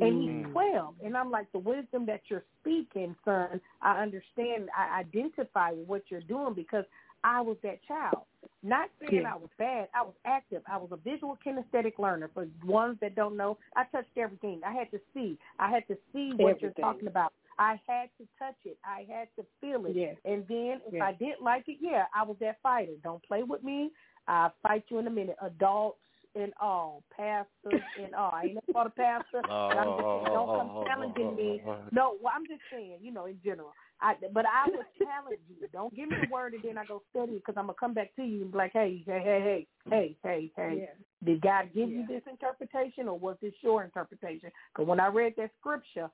[0.00, 0.44] And Mm.
[0.44, 3.60] he's twelve, and I'm like, the wisdom that you're speaking, son.
[3.82, 4.70] I understand.
[4.76, 6.86] I identify with what you're doing because
[7.24, 8.24] I was that child.
[8.62, 9.34] Not saying Yeah.
[9.34, 9.88] I was bad.
[9.92, 10.62] I was active.
[10.66, 12.28] I was a visual kinesthetic learner.
[12.28, 14.62] For ones that don't know, I touched everything.
[14.64, 15.36] I had to see.
[15.58, 17.32] I had to see what you're talking about.
[17.58, 18.78] I had to touch it.
[18.84, 19.96] I had to feel it.
[19.96, 20.14] Yeah.
[20.24, 21.06] And then if Yeah.
[21.06, 22.96] I didn't like it, yeah, I was that fighter.
[23.02, 23.92] Don't play with me.
[24.26, 25.36] I'll fight you in a minute.
[25.42, 25.98] Adults
[26.34, 28.30] and all, pastors and all.
[28.32, 29.40] I ain't never fought a pastor.
[29.42, 31.62] but I'm just saying, don't come oh, oh, oh, challenging me.
[31.92, 33.72] No, well, I'm just saying, you know, in general.
[34.00, 35.68] I, but I would challenge you.
[35.72, 37.94] Don't give me the word and then I go study it because I'm gonna come
[37.94, 40.78] back to you and be like, hey, hey, hey, hey, hey, hey, hey.
[40.80, 40.86] Yeah.
[41.24, 44.50] Did God give you this interpretation, or was this your interpretation?
[44.74, 46.10] Because when I read that scripture,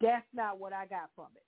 [0.00, 1.42] that's not what I got from it.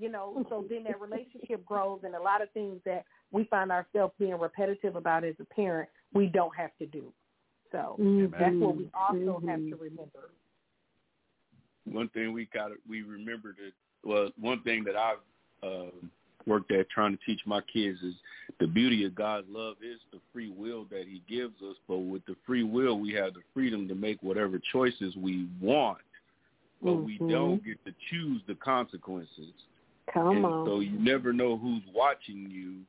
[0.00, 3.70] You know, so then that relationship grows, and a lot of things that we find
[3.70, 7.12] ourselves being repetitive about as a parent, we don't have to do.
[7.74, 7.98] So
[8.30, 10.30] that's what we also have to remember.
[11.90, 13.72] one thing we got we remember to
[14.08, 15.18] well one thing that I've
[15.62, 15.90] uh,
[16.46, 18.14] worked at trying to teach my kids is
[18.60, 21.76] the beauty of God's love is the free will that He gives us.
[21.88, 25.98] But with the free will, we have the freedom to make whatever choices we want,
[26.82, 27.30] but we Mhm.
[27.30, 29.52] don't get to choose the consequences.
[30.12, 30.66] Come and on.
[30.66, 32.84] So you never know who's watching you,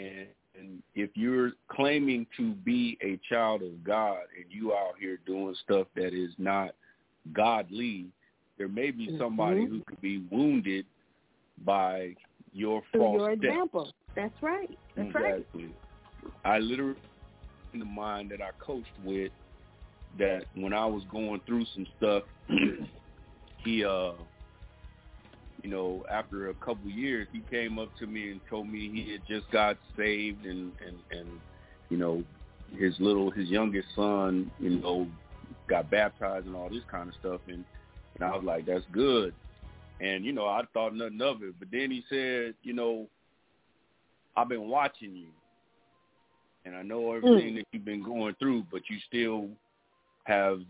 [0.00, 0.28] and
[0.58, 5.54] and if you're claiming to be a child of God and you out here doing
[5.62, 6.74] stuff that is not
[7.32, 8.06] godly,
[8.58, 9.68] there may be somebody Mhm.
[9.68, 10.86] who could be wounded
[11.64, 12.14] by
[12.52, 13.44] your Through false your steps.
[13.44, 13.94] example.
[14.14, 14.78] That's right.
[14.94, 15.46] That's right.
[16.44, 17.00] I literally
[17.72, 19.32] in the mind that I coached with
[20.16, 22.22] that when I was going through some stuff,
[23.56, 24.12] he uh
[25.66, 29.10] you know, after a couple years he came up to me and told me he
[29.10, 31.28] had just got saved and and and
[31.88, 32.22] you know,
[32.78, 35.08] his little his youngest son, you know,
[35.68, 37.64] got baptized and all this kind of stuff and
[38.14, 39.34] and I was like, That's good.
[40.00, 41.54] And, you know, I thought nothing of it.
[41.58, 43.08] But then he said, you know,
[44.36, 45.28] I've been watching you
[46.64, 47.56] and I know everything mm.
[47.56, 49.48] that you've been going through, but you still
[50.24, 50.60] have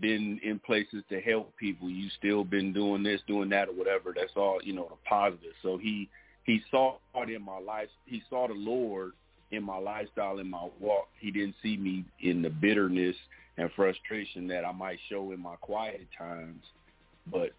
[0.00, 1.88] been in places to help people.
[1.88, 4.12] You still been doing this, doing that, or whatever.
[4.14, 5.52] That's all you know, the positive.
[5.62, 6.08] So he
[6.44, 7.88] he saw it in my life.
[8.04, 9.12] He saw the Lord
[9.50, 11.08] in my lifestyle, in my walk.
[11.18, 13.16] He didn't see me in the bitterness
[13.58, 16.62] and frustration that I might show in my quiet times,
[17.30, 17.52] but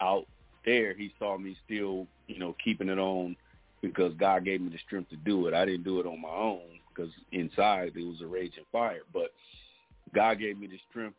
[0.00, 0.26] out
[0.64, 3.36] there, he saw me still, you know, keeping it on
[3.80, 5.54] because God gave me the strength to do it.
[5.54, 9.32] I didn't do it on my own because inside it was a raging fire, but
[10.14, 11.16] God gave me the strength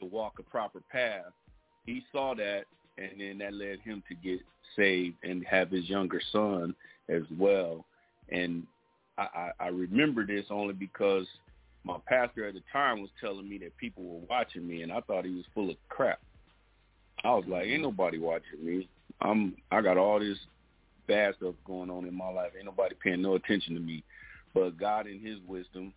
[0.00, 1.32] to walk a proper path.
[1.86, 2.64] He saw that,
[2.98, 4.40] and then that led him to get
[4.76, 6.74] saved and have his younger son
[7.08, 7.84] as well.
[8.30, 8.66] And
[9.18, 11.26] I, I, remember this only because
[11.84, 15.00] my pastor at the time was telling me that people were watching me, and I
[15.00, 16.20] thought he was full of crap.
[17.22, 18.88] I was like, ain't nobody watching me.
[19.20, 20.38] I'm I got all this
[21.06, 22.52] bad stuff going on in my life.
[22.56, 24.02] Ain't nobody paying no attention to me.
[24.54, 25.92] But God in his wisdom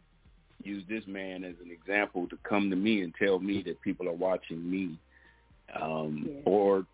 [0.65, 4.07] used this man as an example to come to me and tell me that people
[4.07, 4.97] are watching me.
[5.79, 6.85] Um or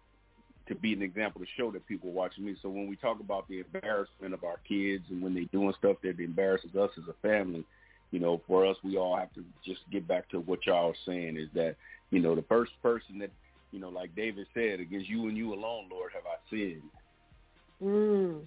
[0.69, 2.55] to be an example to show that people are watching me.
[2.61, 5.97] So when we talk about the embarrassment of our kids and when they're doing stuff
[6.03, 7.65] that embarrasses us as a family,
[8.11, 10.95] you know, for us, we all have to just get back to what y'all are
[11.05, 11.75] saying is that,
[12.11, 13.31] you know, the first person that,
[13.71, 16.81] you know, like David said, against you and you alone, Lord, have I sinned.
[17.83, 18.41] Mm.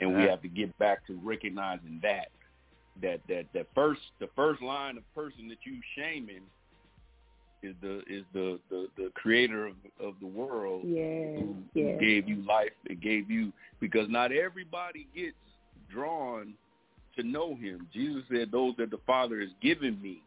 [0.00, 2.28] And we have to get back to recognizing that,
[3.02, 6.42] that, that, that first, the first line of person that you shaming
[7.62, 11.36] is the, is the, the, the creator of, of the world Yeah.
[11.36, 11.92] who, Yeah.
[11.92, 15.36] who gave you life, that gave you, because not everybody gets
[15.92, 16.54] drawn
[17.16, 17.86] to know him.
[17.92, 20.22] Jesus said, those that the Father has given me.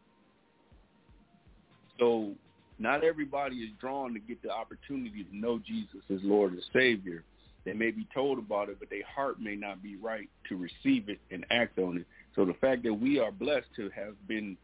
[1.98, 2.34] So
[2.78, 7.24] not everybody is drawn to get the opportunity to know Jesus as Lord and Savior.
[7.64, 11.08] They may be told about it, but their heart may not be right to receive
[11.08, 12.06] it and act on it.
[12.34, 14.56] So the fact that we are blessed to have been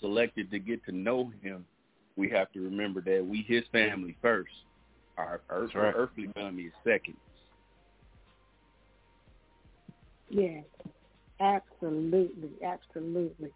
[0.00, 1.64] selected to get to know him,
[2.16, 4.52] we have to remember that we his family first.
[5.16, 5.92] Our earth, right.
[5.94, 7.16] earthly family is second.
[10.30, 10.64] Yes,
[11.40, 13.50] absolutely, absolutely.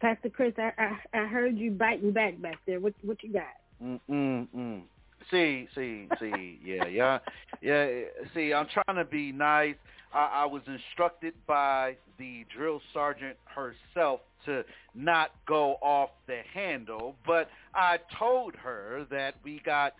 [0.00, 2.80] Pastor Chris, I, I I heard you biting back back there.
[2.80, 3.44] What what you got?
[3.82, 4.82] Mm mm mm.
[5.30, 6.58] See, see, see.
[6.64, 7.18] Yeah, yeah,
[7.60, 7.86] yeah.
[8.34, 9.76] See, I'm trying to be nice.
[10.12, 14.64] I, I was instructed by the drill sergeant herself to
[14.94, 19.94] not go off the handle, but I told her that we got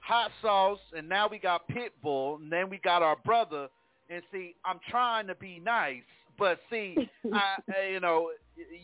[0.00, 3.68] hot sauce and now we got pit bull and then we got our brother.
[4.10, 6.02] And see, I'm trying to be nice,
[6.38, 6.96] but see,
[7.32, 8.30] I, I- you know,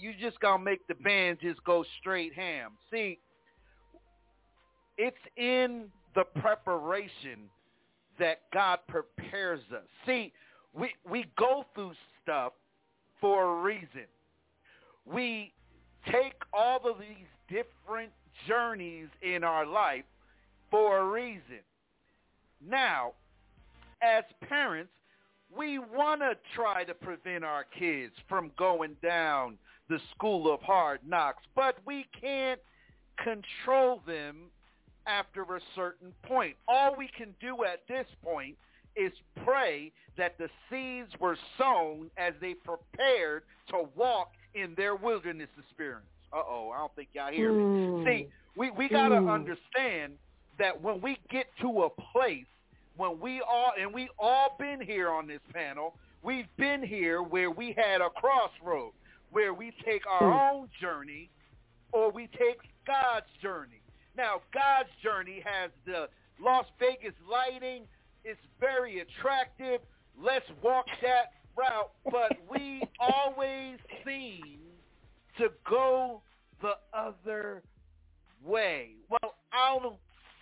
[0.01, 2.73] you just gonna make the band just go straight ham.
[2.91, 3.19] See,
[5.01, 7.49] it's in the preparation
[8.19, 9.87] that God prepares us.
[10.05, 10.31] See,
[10.75, 12.53] we we go through stuff
[13.19, 14.07] for a reason.
[15.07, 15.55] We
[16.13, 18.13] take all of these different
[18.47, 20.05] journeys in our life
[20.71, 21.65] for a reason.
[22.69, 23.13] Now,
[24.03, 24.93] as parents,
[25.57, 29.57] we want to try to prevent our kids from going down
[29.89, 32.61] the school of hard knocks, but we can't
[33.25, 34.51] control them
[35.07, 36.57] after a certain point.
[36.69, 38.57] All we can do at this point
[38.97, 39.13] is
[39.45, 46.07] pray that the seeds were sown as they prepared to walk in their wilderness experience.
[46.33, 47.65] Uh-oh, I don't think y'all hear me.
[47.65, 48.05] Mm.
[48.05, 49.33] See, we, we got to Mm.
[49.33, 50.13] understand
[50.59, 52.47] that when we get to a place,
[52.97, 57.51] when we all, and we all been here on this panel, we've been here where
[57.51, 58.93] we had a crossroad,
[59.31, 60.53] where we take our Mm.
[60.53, 61.31] own journey
[61.93, 63.80] or we take God's journey.
[64.17, 66.09] Now, God's journey has the
[66.43, 67.85] Las Vegas lighting.
[68.25, 69.81] It's very attractive.
[70.21, 71.91] Let's walk that route.
[72.05, 74.59] But we always seem
[75.39, 76.23] to go
[76.61, 77.63] the other
[78.45, 78.91] way.
[79.09, 79.97] Well, I don't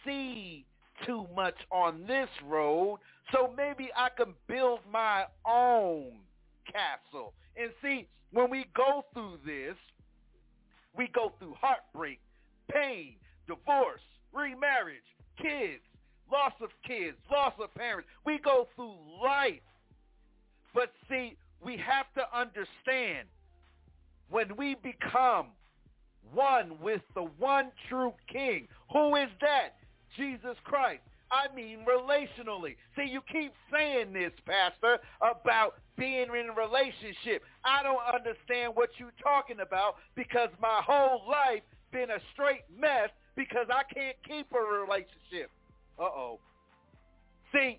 [0.05, 0.65] see
[1.07, 2.99] too much on this road,
[3.33, 6.13] so maybe I can build my own
[6.67, 7.35] castle.
[7.57, 9.77] And see, when we go through this,
[10.97, 12.21] we go through heartbreak,
[12.73, 13.15] pain,
[13.49, 14.03] divorce,
[14.33, 15.09] remarriage,
[15.41, 15.83] kids,
[16.31, 18.09] loss of kids, loss of parents.
[18.25, 19.61] We go through life.
[20.75, 23.27] But see, we have to understand
[24.31, 25.47] when we become
[26.33, 28.69] one with the one true king.
[28.93, 29.77] Who is that?
[30.17, 31.01] Jesus Christ.
[31.31, 32.77] I mean relationally.
[32.97, 37.43] See, you keep saying this, Pastor, about being in a relationship.
[37.65, 41.63] I don't understand what you're talking about because my whole life
[41.93, 45.49] been a straight mess because I can't keep a relationship.
[45.97, 46.41] Uh-oh.
[47.53, 47.79] See,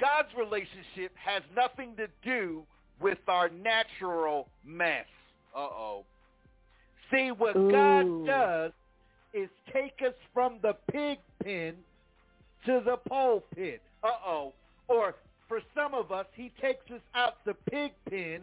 [0.00, 2.62] God's relationship has nothing to do
[3.00, 5.06] with our natural mess.
[5.56, 6.04] Uh-oh.
[7.12, 8.72] See, what God does
[9.34, 11.74] is take us from the pig pen
[12.64, 13.82] to the pulpit.
[14.04, 14.52] Uh-oh.
[14.86, 15.16] Or
[15.48, 18.42] for some of us, he takes us out the pig pen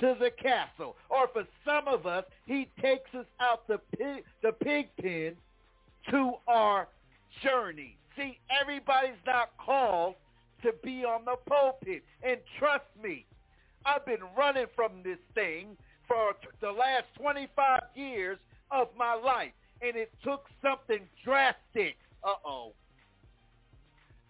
[0.00, 0.96] to the castle.
[1.08, 5.36] Or for some of us, he takes us out the pig, the pig pen
[6.10, 6.88] to our
[7.42, 7.96] journey.
[8.16, 10.14] See, everybody's not called
[10.62, 12.02] to be on the pulpit.
[12.22, 13.24] And trust me,
[13.86, 15.76] I've been running from this thing
[16.08, 18.38] for the last 25 years
[18.70, 19.52] of my life.
[19.82, 21.96] And it took something drastic.
[22.24, 22.72] Uh-oh.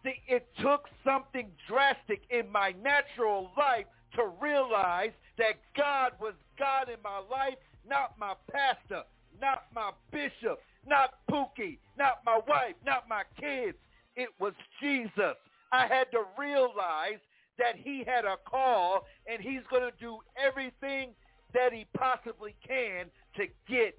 [0.04, 6.88] See, it took something drastic in my natural life to realize that God was God
[6.88, 7.56] in my life,
[7.88, 9.02] not my pastor,
[9.40, 13.76] not my bishop, not Pookie, not my wife, not my kids.
[14.16, 15.36] It was Jesus.
[15.72, 17.20] I had to realize
[17.58, 21.10] that he had a call and he's going to do everything
[21.54, 23.06] that he possibly can
[23.36, 23.98] to get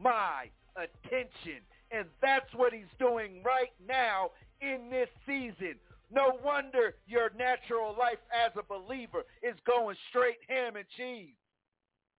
[0.00, 1.62] my attention.
[1.90, 4.30] And that's what he's doing right now
[4.60, 5.76] in this season.
[6.10, 11.34] No wonder your natural life as a believer is going straight ham and cheese.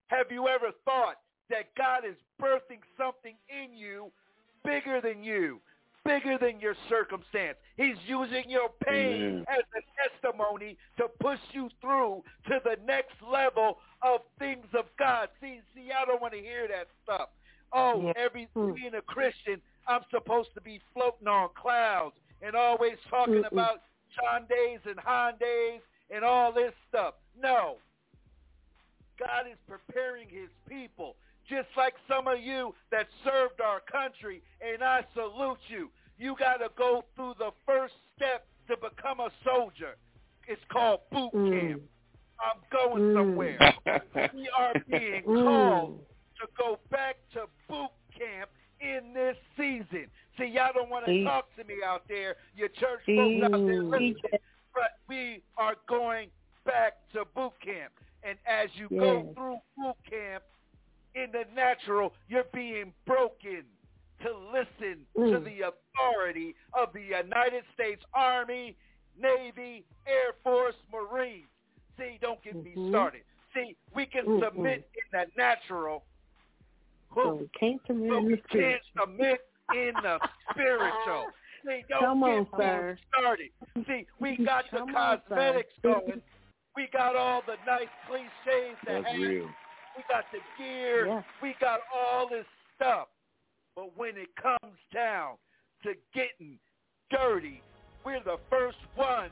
[0.08, 1.16] Have you ever thought
[1.50, 4.12] that God is birthing something in you
[4.64, 5.60] bigger than you,
[6.06, 7.58] bigger than your circumstance?
[7.78, 9.46] He's using your pain Amen.
[9.48, 9.82] as a
[10.22, 15.30] testimony to push you through to the next level of things of God.
[15.42, 17.30] See, see, I don't want to hear that stuff.
[17.72, 18.74] Oh, every hmm.
[18.74, 23.52] being a Christian, I'm supposed to be floating on clouds and always talking Mm-mm.
[23.52, 23.82] about
[24.18, 25.82] Shondays and Hondays
[26.14, 27.16] and all this stuff.
[27.40, 27.78] No.
[29.20, 31.16] God is preparing his people,
[31.50, 35.90] just like some of you that served our country, and I salute you.
[36.18, 39.96] You got to go through the first step to become a soldier.
[40.48, 41.82] It's called boot camp.
[42.40, 43.14] I'm going Mm.
[43.14, 43.58] somewhere.
[44.34, 45.44] We are being Mm.
[45.44, 46.06] called
[46.40, 48.50] to go back to boot camp
[48.80, 50.10] in this season.
[50.40, 53.84] See, y'all don't want to talk to me out there, your church folks out there
[53.84, 54.16] listening,
[54.74, 56.30] but we are going
[56.66, 57.92] back to boot camp.
[58.24, 60.44] And as you go through boot camp,
[61.16, 63.64] in the natural, you're being broken
[64.22, 65.44] to listen to Mm.
[65.44, 68.78] the authority of the United States Army,
[69.18, 71.48] Navy, Air Force, Marines.
[71.98, 72.90] See, don't get me Mhm.
[72.90, 73.24] started.
[73.54, 74.40] See, we can Mm-mm.
[74.40, 76.06] submit in the natural,
[77.16, 80.20] So we can't submit but we can't submit in the
[80.52, 80.94] spiritual.
[81.08, 81.30] Oh.
[81.66, 82.98] See, don't Come on, get sir.
[82.98, 83.50] me started.
[83.88, 85.36] See, we got the Come on, sir.
[85.36, 86.22] cosmetics going.
[86.76, 89.50] We got all the nice cliches that That's have real.
[89.98, 91.08] we got the gear.
[91.08, 91.22] Yeah.
[91.42, 93.08] We got all this stuff.
[93.76, 95.36] But when it comes down
[95.84, 96.58] to getting
[97.12, 97.62] dirty,
[98.06, 99.32] we're the first ones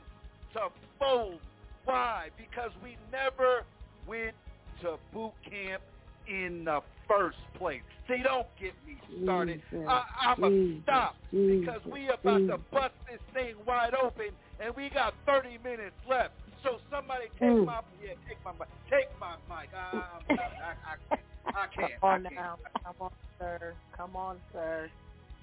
[0.52, 1.38] to fold.
[1.84, 2.28] Why?
[2.36, 3.64] Because we never
[4.06, 4.34] went
[4.82, 5.82] to boot camp
[6.28, 7.82] in the first place.
[8.06, 9.62] See, don't get me started.
[9.70, 13.54] Jesus, I, I'm going to Jesus, stop because Jesus, we about to bust this thing
[13.66, 14.30] wide open,
[14.60, 16.34] and we got 30 minutes left.
[16.62, 17.66] So somebody take Mm.
[17.66, 18.68] my yeah, take my mic.
[18.90, 19.70] Take my mic.
[19.74, 21.18] I, I, I, I,
[21.54, 22.00] I can't.
[22.00, 22.34] Come on I can't.
[22.34, 22.58] now.
[22.84, 23.74] Come on, sir.
[23.96, 24.90] Come on, sir.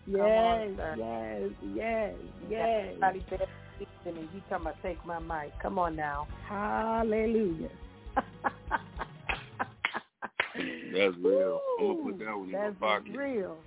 [0.08, 0.96] Yes, on, sir.
[0.98, 2.14] yes, yes,
[2.50, 2.86] yes.
[2.86, 3.46] Everybody better
[3.80, 5.52] listen and you talking about take my mic.
[5.62, 6.28] Come on now.
[6.48, 7.70] Hallelujah.
[10.96, 11.60] That's real.
[11.80, 13.18] I'm gonna put that one in my That's pocket.
[13.18, 13.58] real.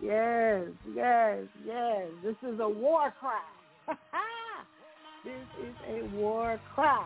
[0.00, 0.62] Yes,
[0.94, 2.06] yes, yes.
[2.22, 3.42] This is a war cry.
[5.24, 7.04] this is a war cry.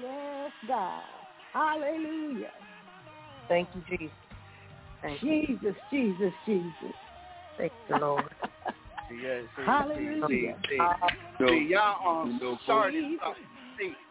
[0.00, 1.02] Yes, God.
[1.52, 2.52] Hallelujah.
[3.48, 4.14] Thank you, Jesus.
[5.02, 5.46] Thank you.
[5.46, 6.94] Jesus, Jesus, Jesus.
[7.58, 8.22] Thank you, Lord.
[9.08, 10.26] Yeah, see, Hallelujah.
[10.28, 10.76] See, see,
[11.38, 11.46] No.
[11.48, 12.58] see, y'all um, No.
[12.64, 13.44] started something.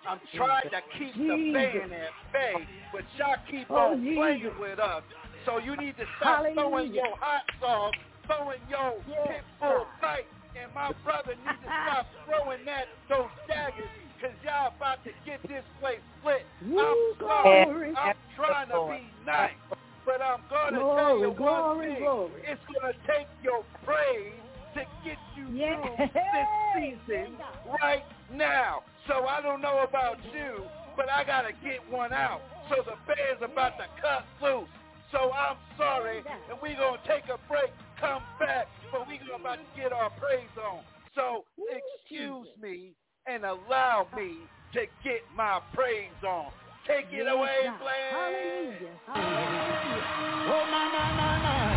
[0.07, 1.53] I'm trying to keep the Jesus.
[1.53, 2.53] band at bay,
[2.91, 4.17] but y'all keep Oh, on Jesus.
[4.17, 5.03] playing with us.
[5.45, 7.01] So you need to stop throwing Hallelujah.
[7.05, 7.93] your hot sauce,
[8.25, 10.01] throwing your Yes, pitbull God.
[10.01, 10.27] fight,
[10.57, 13.89] and my brother needs to stop throwing that those daggers,
[14.21, 16.45] cause y'all about to get this place split.
[16.65, 17.93] Woo, I'm sorry.
[17.97, 19.57] I'm trying to be nice.
[20.05, 21.99] But I'm gonna tell Glory, you one glory, thing.
[22.05, 22.41] glory.
[22.45, 24.44] It's gonna take your praise
[24.75, 25.79] to get you Yes.
[25.95, 27.37] through this season
[27.81, 28.83] right now.
[29.07, 30.65] So I don't know about you,
[30.95, 32.41] but I gotta get one out.
[32.69, 34.69] So the band's about to cut loose.
[35.11, 39.59] So I'm sorry, and we're gonna take a break, come back, but we're gonna about
[39.59, 40.83] to get our praise on.
[41.13, 42.91] So excuse me
[43.27, 44.39] and allow me
[44.73, 46.51] to get my praise on.
[46.87, 48.11] Take it away, Blaine.
[48.11, 48.99] Hallelujah.
[49.07, 50.03] Hallelujah.
[50.47, 51.74] Oh my my my my.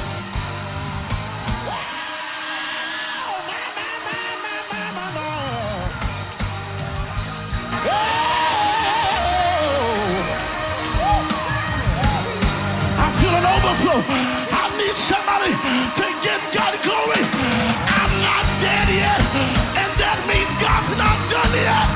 [13.79, 14.03] Overflow.
[14.03, 17.23] I need somebody to give God glory.
[17.23, 21.89] I'm not dead yet, and that means God's not done yet.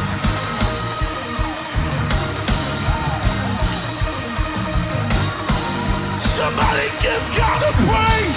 [6.39, 8.32] Somebody give God a praise.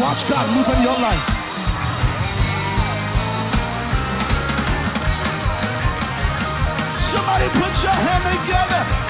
[0.00, 1.39] Watch God move in your life.
[7.40, 9.09] Somebody put your hand together.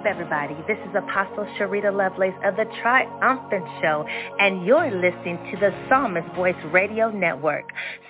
[0.00, 0.54] Up, everybody?
[0.66, 4.06] This is Apostle Sharita Lovelace of the Triumphant Show,
[4.38, 7.64] and you're listening to the Psalmist Voice Radio Network.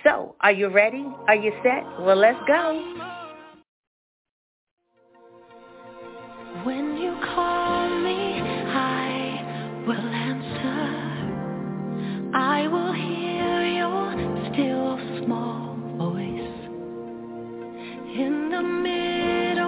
[0.05, 1.05] So, are you ready?
[1.27, 1.85] Are you set?
[2.01, 2.83] Well, let's go.
[6.65, 10.87] When you call me, I will answer.
[12.37, 14.12] I will hear your
[14.53, 16.69] still small voice
[18.17, 19.60] in the middle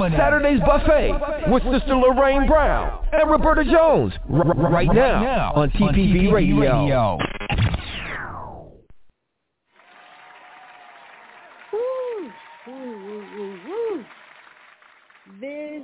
[0.00, 5.70] nominated Saturday's Buffet with Sister Lorraine Brown and Roberta Jones r- r- right now on
[5.70, 7.18] TPV Radio.
[11.72, 12.30] Woo,
[12.66, 14.04] woo, woo, woo, woo.
[15.40, 15.82] This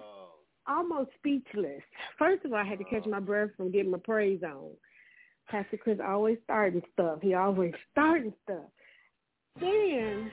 [0.67, 1.83] almost speechless.
[2.19, 4.71] First of all, I had to catch my breath from getting my praise on.
[5.49, 7.21] Pastor Chris always starting stuff.
[7.23, 8.65] He always starting stuff.
[9.61, 10.31] Then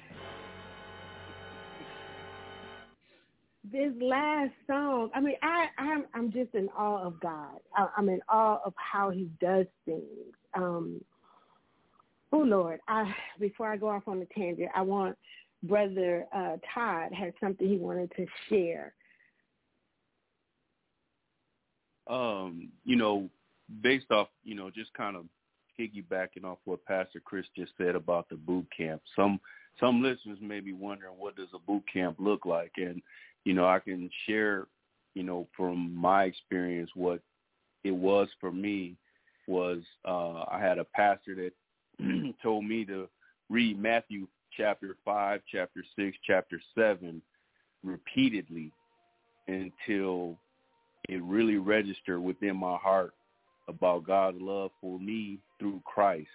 [3.72, 7.60] this last song, I mean, I, I'm I'm just in awe of God.
[7.76, 10.03] I, I'm in awe of how He does things.
[10.53, 11.02] Um,
[12.31, 15.18] oh Lord, I before I go off on a tangent, I want
[15.64, 18.94] Brother uh, Todd had something he wanted to share.
[22.07, 23.30] um, you know,
[23.81, 25.26] based off, you know, just kind of
[25.80, 29.02] piggybacking off what Pastor Chris just said about the boot camp.
[29.15, 29.40] Some
[29.80, 33.02] some listeners may be wondering what does a boot camp look like, and
[33.45, 34.68] you know, I can share,
[35.14, 37.20] you know, from my experience what
[37.84, 38.95] it was for me
[39.48, 43.07] was uh, I had a pastor that told me to
[43.49, 47.22] read Matthew chapter five, chapter six, chapter seven
[47.84, 48.72] repeatedly
[49.48, 50.38] until
[51.10, 53.14] it really registered within my heart
[53.68, 56.28] about God's love for me through Christ.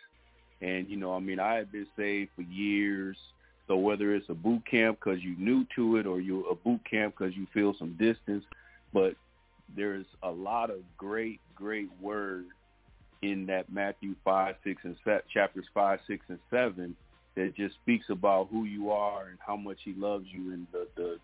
[0.60, 3.16] And, you know, I mean, I had been saved for years.
[3.68, 6.80] So whether it's a boot camp because you're new to it or you're a boot
[6.90, 8.44] camp because you feel some distance,
[8.92, 9.14] but
[9.76, 12.46] there's a lot of great, great word
[13.22, 16.96] in that Matthew 5, 6, and se- chapters 5, 6, and 7
[17.36, 20.88] that just speaks about who you are and how much he loves you and the,
[20.96, 21.18] the,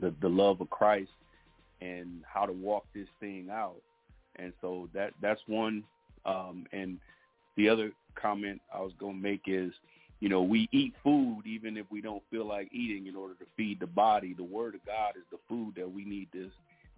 [0.00, 1.10] the, the love of Christ
[1.80, 3.80] and how to walk this thing out.
[4.36, 5.84] And so that that's one.
[6.26, 6.98] Um, and
[7.56, 9.72] the other comment I was going to make is,
[10.24, 13.44] you know, we eat food even if we don't feel like eating in order to
[13.58, 14.32] feed the body.
[14.32, 16.50] The Word of God is the food that we need to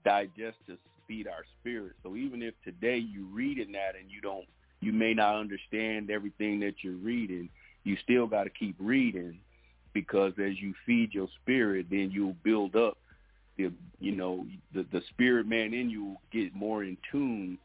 [0.04, 0.78] digest to
[1.08, 1.94] feed our spirit.
[2.04, 4.44] So even if today you reading that and you don't,
[4.80, 7.48] you may not understand everything that you're reading,
[7.82, 9.40] you still got to keep reading
[9.92, 12.96] because as you feed your spirit, then you'll build up
[13.58, 17.58] the you know the the spirit man in you will get more in tune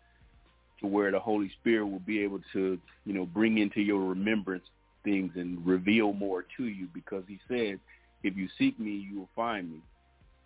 [0.79, 4.63] to where the Holy Spirit will be able to you know bring into your remembrance
[5.03, 7.79] things and reveal more to you because he said
[8.23, 9.81] if you seek me you will find me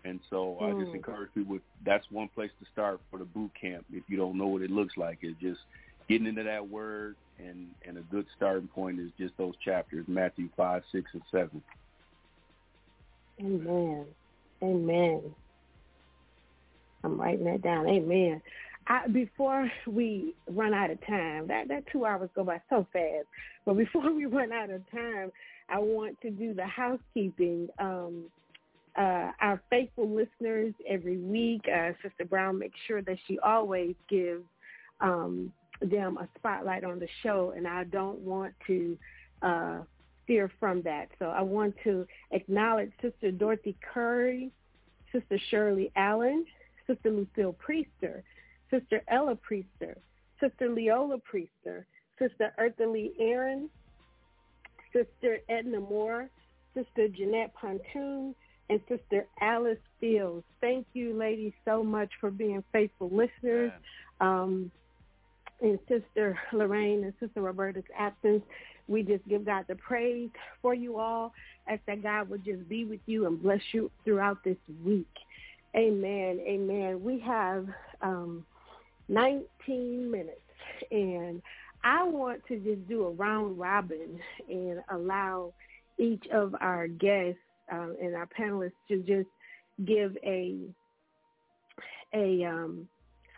[0.04, 0.96] and so I just Mm.
[0.96, 4.48] encourage people that's one place to start for the boot camp if you don't know
[4.48, 5.60] what it looks like is just
[6.08, 10.50] getting into that word and and a good starting point is just those chapters Matthew
[10.56, 11.62] five six and seven
[13.42, 14.06] Amen.
[14.64, 15.22] Amen.
[17.04, 17.88] I'm writing that down.
[17.88, 18.42] Amen.
[18.88, 23.26] I, before we run out of time, that that two hours go by so fast.
[23.66, 25.32] But before we run out of time,
[25.70, 27.70] I want to do the housekeeping.
[27.80, 28.26] Um,
[28.98, 34.44] uh, our faithful listeners every week, uh, Sister Brown makes sure that she always gives
[35.02, 35.52] um,
[35.82, 38.98] them a spotlight on the show, and I don't want to
[39.42, 39.78] uh,
[40.24, 41.10] steer from that.
[41.20, 44.52] So I want to acknowledge Sister Dorothy Curry,
[45.12, 46.46] Sister Shirley Allen,
[46.88, 48.22] Sister Lucille Priester,
[48.80, 49.96] Sister Ella Priester,
[50.42, 51.86] Sister Leola Priester,
[52.20, 53.70] Sister Eartha Lee Aaron,
[54.94, 56.30] Sister Edna Moore,
[56.74, 58.36] Sister Jeanette Pontoon,
[58.70, 60.44] and Sister Alice Fields.
[60.62, 63.72] Thank you, ladies, so much for being faithful listeners.
[64.20, 64.72] Um,
[65.62, 68.44] in Sister Lorraine and Sister Roberta's absence,
[68.88, 70.30] we just give God the praise
[70.62, 71.34] for you all.
[71.68, 75.08] Ask that God would just be with you and bless you throughout this week.
[75.76, 76.40] Amen.
[76.46, 77.04] Amen.
[77.04, 77.68] We have
[78.02, 78.46] um,
[79.08, 80.40] 19 minutes,
[80.92, 81.42] and
[81.84, 84.20] I want to just do a round robin
[84.50, 85.54] and allow
[85.98, 87.40] each of our guests
[87.72, 89.30] um, and our panelists to just
[89.86, 90.56] give a
[92.14, 92.88] a um,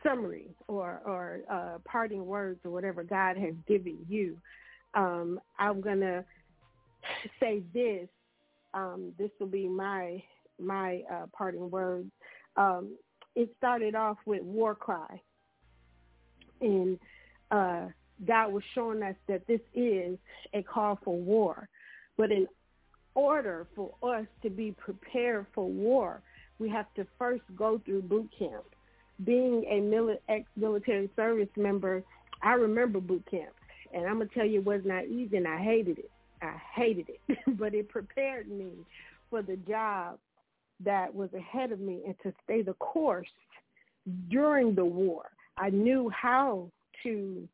[0.04, 4.38] summary or or uh, parting words or whatever God has given you.
[4.94, 6.24] Um, I'm gonna
[7.40, 8.08] say this.
[8.74, 10.22] Um, this will be my
[10.60, 12.12] my uh, parting words.
[12.56, 12.96] Um,
[13.36, 15.22] it started off with war cry,
[16.62, 17.00] and
[17.52, 17.88] uh,
[18.26, 20.18] God was showing us that this is
[20.54, 21.70] a call for war.
[22.18, 22.48] But in
[23.14, 26.22] order for us to be prepared for war,
[26.60, 28.64] we have to first go through boot camp.
[29.24, 32.04] Being a mili- ex-military service member,
[32.42, 33.54] I remember boot camp,
[33.94, 36.12] and I'm gonna tell you, it was not easy, and I hated it.
[36.42, 38.70] I hated it, but it prepared me
[39.30, 40.20] for the job
[40.84, 43.28] that was ahead of me and to stay the course
[44.30, 45.26] during the war.
[45.58, 46.72] I knew how
[47.04, 47.48] to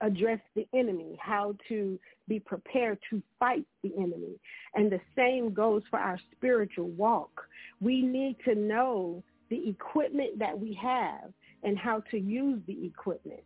[0.00, 1.98] address the enemy, how to
[2.28, 4.38] be prepared to fight the enemy.
[4.74, 7.46] And the same goes for our spiritual walk.
[7.80, 11.32] We need to know the equipment that we have
[11.62, 13.42] and how to use the equipment.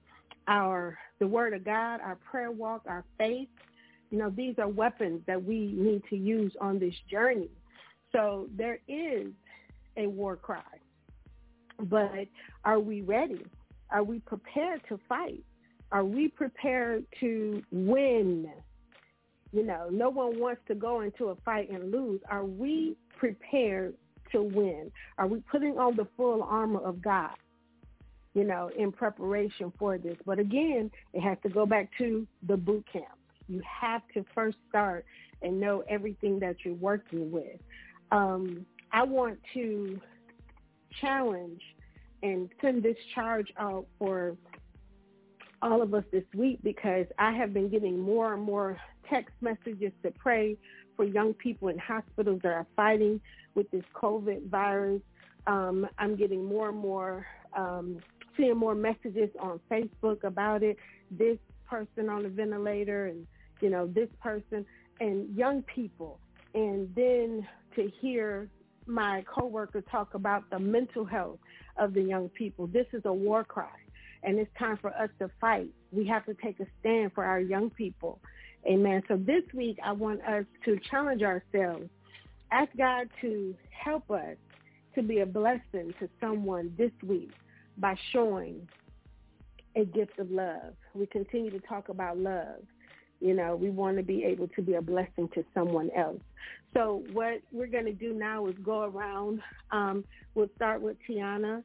[0.46, 3.48] Our the word of God, our prayer walk, our faith,
[4.10, 7.50] you know, these are weapons that we need to use on this journey.
[8.12, 9.26] So there is
[9.96, 10.62] a war cry.
[11.84, 12.26] But
[12.64, 13.44] are we ready?
[13.90, 15.42] Are we prepared to fight?
[15.92, 18.50] Are we prepared to win?
[19.52, 22.20] You know, no one wants to go into a fight and lose.
[22.30, 23.94] Are we prepared
[24.32, 24.90] to win?
[25.16, 27.34] Are we putting on the full armor of God?
[28.34, 30.16] You know, in preparation for this.
[30.26, 33.06] But again, it has to go back to the boot camp.
[33.48, 35.06] You have to first start
[35.40, 37.58] and know everything that you're working with.
[38.12, 39.98] Um, I want to
[41.00, 41.62] challenge
[42.22, 44.36] and send this charge out for
[45.62, 48.78] all of us this week because I have been getting more and more
[49.08, 50.56] text messages to pray
[50.96, 53.20] for young people in hospitals that are fighting
[53.54, 55.00] with this COVID virus.
[55.46, 57.98] Um, I'm getting more and more, um,
[58.36, 60.76] seeing more messages on Facebook about it.
[61.10, 61.38] This
[61.68, 63.26] person on the ventilator and,
[63.60, 64.66] you know, this person
[65.00, 66.18] and young people.
[66.54, 67.46] And then
[67.76, 68.48] to hear
[68.88, 71.38] my coworker talk about the mental health
[71.76, 72.66] of the young people.
[72.66, 73.68] This is a war cry
[74.22, 75.68] and it's time for us to fight.
[75.92, 78.20] We have to take a stand for our young people.
[78.66, 79.02] Amen.
[79.08, 81.88] So this week, I want us to challenge ourselves.
[82.50, 84.36] Ask God to help us
[84.94, 87.30] to be a blessing to someone this week
[87.76, 88.66] by showing
[89.76, 90.74] a gift of love.
[90.94, 92.62] We continue to talk about love.
[93.20, 96.20] You know, we want to be able to be a blessing to someone else.
[96.74, 99.40] So what we're going to do now is go around.
[99.70, 100.04] Um,
[100.34, 101.62] we'll start with Tiana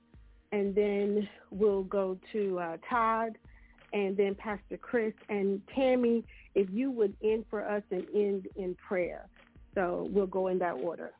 [0.53, 3.37] and then we'll go to uh, Todd,
[3.91, 6.23] and then Pastor Chris and Tammy.
[6.53, 9.27] If you would end for us and end in prayer,
[9.73, 11.11] so we'll go in that order.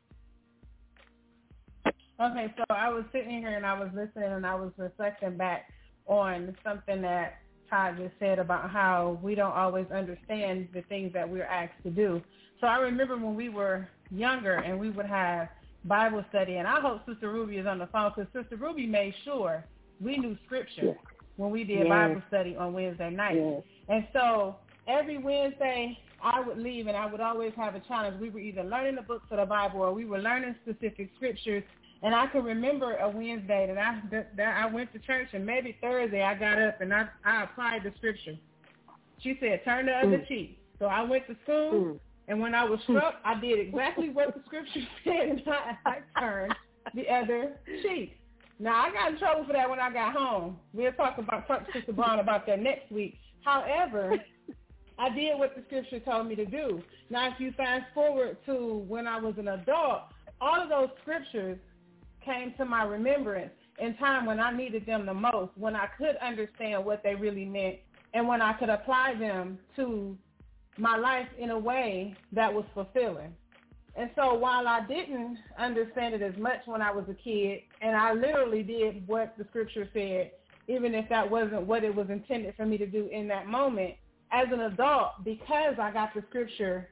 [2.20, 5.66] Okay, so I was sitting here and I was listening and I was reflecting back
[6.06, 7.38] on something that
[7.68, 11.90] Todd just said about how we don't always understand the things that we're asked to
[11.90, 12.22] do.
[12.64, 15.50] So I remember when we were younger and we would have
[15.84, 19.12] Bible study, and I hope Sister Ruby is on the phone because Sister Ruby made
[19.22, 19.62] sure
[20.00, 20.96] we knew Scripture yes.
[21.36, 21.88] when we did yes.
[21.90, 23.36] Bible study on Wednesday night.
[23.36, 23.62] Yes.
[23.90, 24.56] And so
[24.88, 28.18] every Wednesday I would leave, and I would always have a challenge.
[28.18, 31.64] We were either learning the books of the Bible or we were learning specific scriptures.
[32.02, 34.00] And I can remember a Wednesday that I
[34.36, 37.82] that I went to church, and maybe Thursday I got up and I I applied
[37.84, 38.38] the scripture.
[39.20, 40.28] She said, "Turn the other mm.
[40.28, 41.72] cheek." So I went to school.
[41.72, 42.00] Mm.
[42.28, 42.96] And when I was hmm.
[42.96, 46.54] struck, I did exactly what the scripture said, and I, I turned
[46.94, 47.52] the other
[47.82, 48.18] cheek.
[48.58, 50.58] Now I got in trouble for that when I got home.
[50.72, 53.18] We'll talk about talk to Sister Brown about that next week.
[53.44, 54.14] However,
[54.98, 56.82] I did what the scripture told me to do.
[57.10, 60.02] Now, if you fast forward to when I was an adult,
[60.40, 61.58] all of those scriptures
[62.24, 66.16] came to my remembrance in time when I needed them the most, when I could
[66.16, 67.76] understand what they really meant,
[68.14, 70.16] and when I could apply them to
[70.76, 73.34] my life in a way that was fulfilling.
[73.96, 77.96] And so while I didn't understand it as much when I was a kid, and
[77.96, 80.32] I literally did what the scripture said,
[80.66, 83.94] even if that wasn't what it was intended for me to do in that moment,
[84.32, 86.88] as an adult, because I got the scripture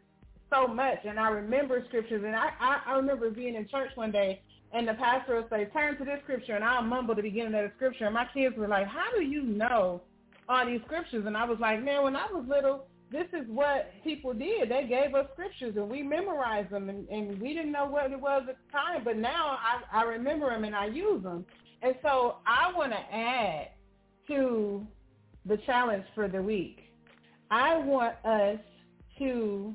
[0.49, 4.13] so much and I remember scriptures, and I, I, I remember being in church one
[4.13, 4.43] day
[4.73, 7.65] and the pastor would say, turn to this scripture, and I'll mumble the beginning of
[7.65, 10.01] the scripture, and my kids were like, how do you know
[10.49, 11.25] all these scriptures?
[11.27, 14.71] And I was like, man, when I was little, this is what people did.
[14.71, 18.21] They gave us scriptures and we memorized them and, and we didn't know what it
[18.21, 21.45] was at the time, but now I, I remember them and I use them.
[21.83, 23.69] And so I want to add
[24.29, 24.87] to
[25.45, 26.91] the challenge for the week.
[27.51, 28.59] I want us
[29.19, 29.75] to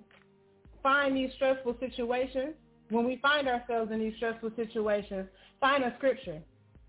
[0.81, 2.55] find these stressful situations.
[2.89, 5.27] When we find ourselves in these stressful situations,
[5.59, 6.41] find a scripture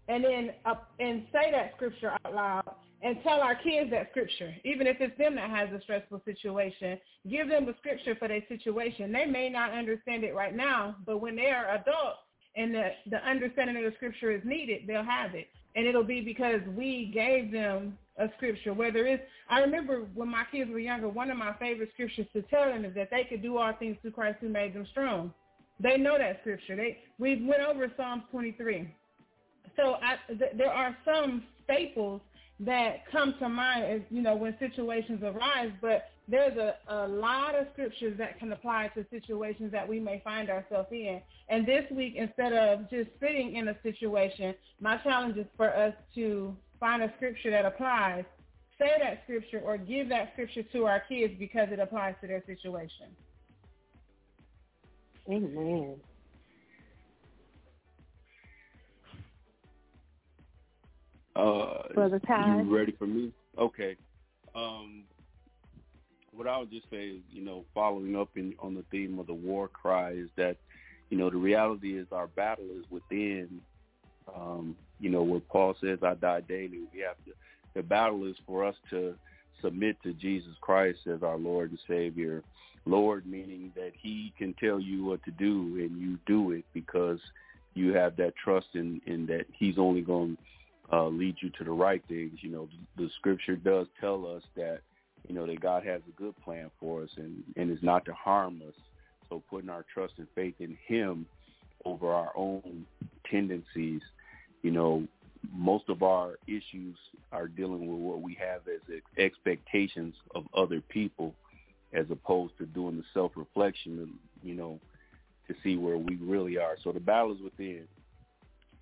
[0.08, 4.54] and then uh, and say that scripture out loud and tell our kids that scripture,
[4.64, 6.98] even if it's them that has a stressful situation.
[7.30, 9.12] Give them the scripture for their situation.
[9.12, 12.18] They may not understand it right now, but when they are adults
[12.56, 15.48] and the, the understanding of the scripture is needed, they'll have it.
[15.76, 20.44] And it'll be because we gave them a scripture, whether it's, I remember when my
[20.50, 23.42] kids were younger, one of my favorite scriptures to tell them is that they could
[23.42, 25.32] do all things through Christ who made them strong.
[25.78, 26.74] They know that scripture.
[26.74, 28.92] They, we went over Psalms 23.
[29.76, 32.20] So I, th- there are some staples
[32.60, 37.54] that come to mind as you know when situations arise but there's a, a lot
[37.54, 41.22] of scriptures that can apply to situations that we may find ourselves in.
[41.48, 45.94] And this week, instead of just sitting in a situation, my challenge is for us
[46.16, 48.24] to find a scripture that applies,
[48.78, 52.44] say that scripture, or give that scripture to our kids because it applies to their
[52.44, 53.06] situation.
[55.30, 55.96] Amen.
[61.38, 62.62] Uh, Brother Ty.
[62.62, 63.32] You ready for me?
[63.56, 63.96] Okay.
[64.56, 65.04] Um,
[66.32, 69.28] what I would just say is, you know, following up in, on the theme of
[69.28, 70.56] the war cry is that,
[71.10, 73.60] you know, the reality is our battle is within.
[74.34, 77.32] Um, you know, what Paul says, "I die daily." We have to.
[77.74, 79.14] The battle is for us to
[79.62, 82.42] submit to Jesus Christ as our Lord and Savior.
[82.84, 87.20] Lord meaning that He can tell you what to do and you do it because
[87.74, 90.42] you have that trust in, in that He's only going to
[90.92, 92.38] uh, lead you to the right things.
[92.40, 94.80] You know, the, Scripture does tell us that
[95.28, 98.14] you know that God has a good plan for us and and is not to
[98.14, 98.74] harm us.
[99.28, 101.26] So putting our trust and faith in Him
[101.84, 102.86] over our own
[103.30, 104.00] tendencies,
[104.62, 105.06] you know,
[105.52, 106.96] most of our issues
[107.32, 108.80] are dealing with what we have as
[109.18, 111.34] expectations of other people
[111.92, 114.12] as opposed to doing the self-reflection,
[114.42, 114.78] you know,
[115.46, 116.76] to see where we really are.
[116.84, 117.84] So the battle is within.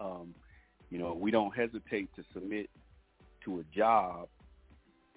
[0.00, 0.34] Um,
[0.90, 2.70] you know, we don't hesitate to submit
[3.44, 4.28] to a job,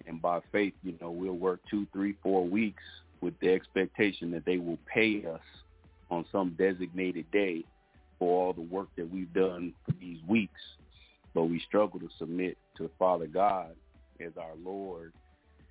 [0.06, 2.82] and by faith, you know, we'll work two, three, four weeks
[3.20, 5.40] with the expectation that they will pay us
[6.10, 7.64] on some designated day
[8.18, 10.60] for all the work that we've done for these weeks.
[11.34, 13.74] But we struggle to submit to the Father God
[14.20, 15.12] as our Lord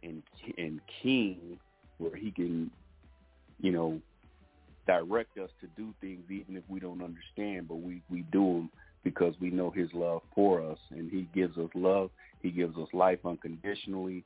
[0.04, 0.24] and
[0.58, 1.60] and King
[1.98, 2.72] where he can,
[3.60, 4.02] you know,
[4.88, 8.70] direct us to do things even if we don't understand, but we, we do them
[9.04, 12.10] because we know his love for us and he gives us love.
[12.42, 14.24] He gives us life unconditionally.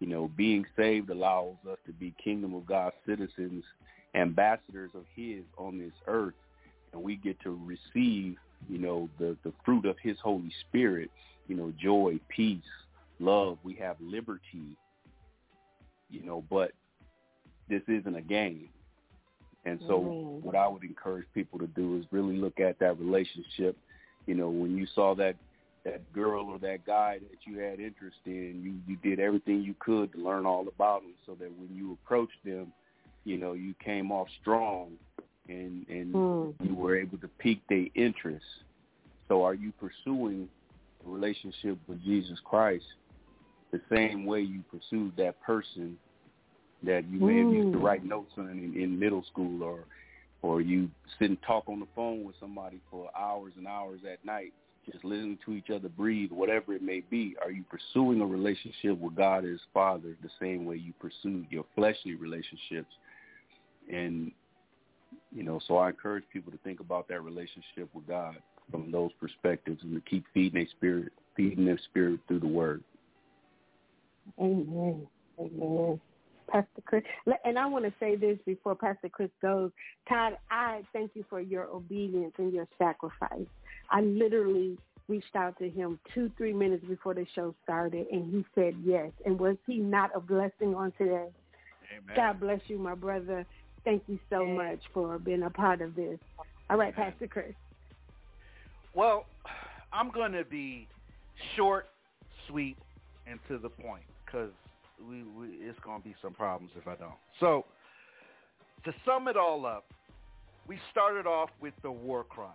[0.00, 3.64] You know, being saved allows us to be kingdom of God citizens,
[4.14, 6.34] ambassadors of his on this earth.
[6.92, 8.36] And we get to receive,
[8.68, 11.10] you know, the, the fruit of his Holy Spirit,
[11.48, 12.62] you know, joy, peace,
[13.20, 13.58] love.
[13.62, 14.76] We have liberty,
[16.10, 16.72] you know, but
[17.68, 18.68] this isn't a game.
[19.64, 20.42] And so Mm.
[20.42, 23.76] what I would encourage people to do is really look at that relationship.
[24.26, 25.36] You know, when you saw that
[25.84, 29.74] that girl or that guy that you had interest in, you you did everything you
[29.78, 32.72] could to learn all about them so that when you approached them,
[33.24, 34.92] you know, you came off strong
[35.48, 36.54] and and Mm.
[36.60, 38.44] you were able to pique their interest.
[39.28, 40.48] So are you pursuing
[41.04, 42.84] a relationship with Jesus Christ
[43.72, 45.98] the same way you pursued that person
[46.82, 47.84] that you may have used to Mm.
[47.84, 49.86] write notes on in, in middle school or
[50.46, 54.24] or you sit and talk on the phone with somebody for hours and hours at
[54.24, 54.52] night,
[54.90, 57.36] just listening to each other breathe, whatever it may be.
[57.42, 61.64] Are you pursuing a relationship with God as Father the same way you pursued your
[61.74, 62.92] fleshly relationships?
[63.92, 64.30] And
[65.34, 68.36] you know, so I encourage people to think about that relationship with God
[68.70, 72.82] from those perspectives and to keep feeding their spirit, feeding their spirit through the Word.
[74.40, 75.06] Amen.
[75.38, 76.00] Amen.
[76.48, 77.02] Pastor Chris,
[77.44, 79.70] and I want to say this before Pastor Chris goes.
[80.08, 83.46] Todd, I thank you for your obedience and your sacrifice.
[83.90, 84.78] I literally
[85.08, 89.10] reached out to him two, three minutes before the show started, and he said yes.
[89.24, 91.26] And was he not a blessing on today?
[91.92, 92.16] Amen.
[92.16, 93.46] God bless you, my brother.
[93.84, 96.18] Thank you so much for being a part of this.
[96.68, 97.54] All right, Pastor Chris.
[98.94, 99.26] Well,
[99.92, 100.88] I'm going to be
[101.54, 101.88] short,
[102.48, 102.76] sweet,
[103.26, 104.50] and to the point because
[105.00, 107.12] we, we, it's going to be some problems if I don't.
[107.40, 107.64] So,
[108.84, 109.84] to sum it all up,
[110.66, 112.50] we started off with the war cry.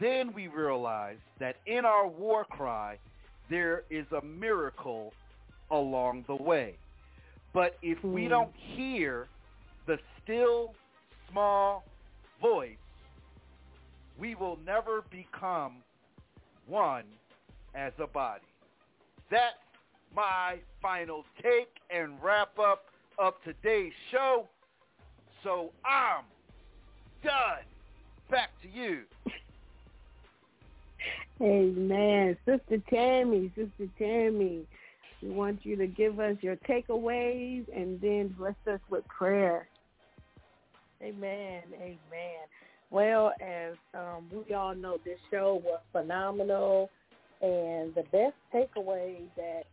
[0.00, 2.98] Then we realized that in our war cry,
[3.48, 5.12] there is a miracle
[5.70, 6.76] along the way.
[7.52, 8.28] But if we Hmm.
[8.28, 9.28] don't hear
[9.86, 10.74] the still
[11.30, 11.84] small
[12.40, 12.76] voice,
[14.18, 15.82] we will never become
[16.66, 17.04] one
[17.74, 18.44] as a body.
[19.30, 19.54] That's
[20.14, 22.86] my final take and wrap up
[23.18, 24.46] of today's show.
[25.42, 26.24] So I'm
[27.22, 27.64] done.
[28.30, 29.02] Back to you.
[31.40, 32.36] Amen.
[32.44, 34.66] Sister Tammy, Sister Tammy,
[35.22, 39.68] we want you to give us your takeaways and then bless us with prayer.
[41.02, 41.62] Amen.
[41.74, 42.46] Amen.
[42.90, 46.90] Well, as um, we all know, this show was phenomenal.
[47.42, 49.64] And the best takeaway that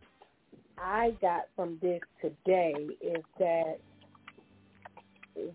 [0.78, 3.78] I got from this today is that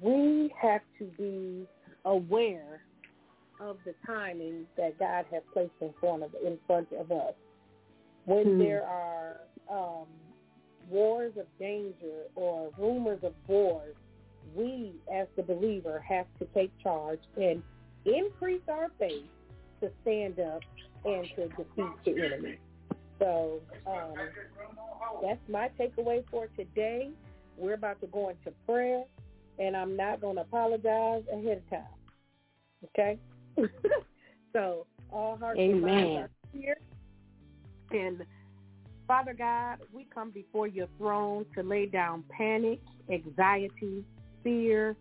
[0.02, 1.68] we have to be
[2.06, 2.82] aware
[3.60, 7.34] of the timing that God has placed in front of in front of us.
[8.26, 8.60] When Hmm.
[8.60, 9.38] there are
[9.70, 10.08] um,
[10.90, 13.96] wars of danger or rumors of wars,
[14.56, 17.62] we as the believer have to take charge and
[18.06, 19.26] increase our faith
[19.82, 20.62] to stand up
[21.06, 22.60] and to defeat the enemy.
[23.20, 24.14] So um,
[25.22, 27.10] that's my takeaway for today.
[27.58, 29.04] We're about to go into prayer,
[29.60, 31.84] and I'm not going to apologize ahead of time.
[32.86, 33.20] Okay?
[34.54, 36.18] so all hearts and minds Amen.
[36.18, 36.78] are here.
[37.92, 38.22] And
[39.08, 42.80] Father God, we come before your throne to lay down panic,
[43.12, 44.06] anxiety,
[44.44, 44.96] fear,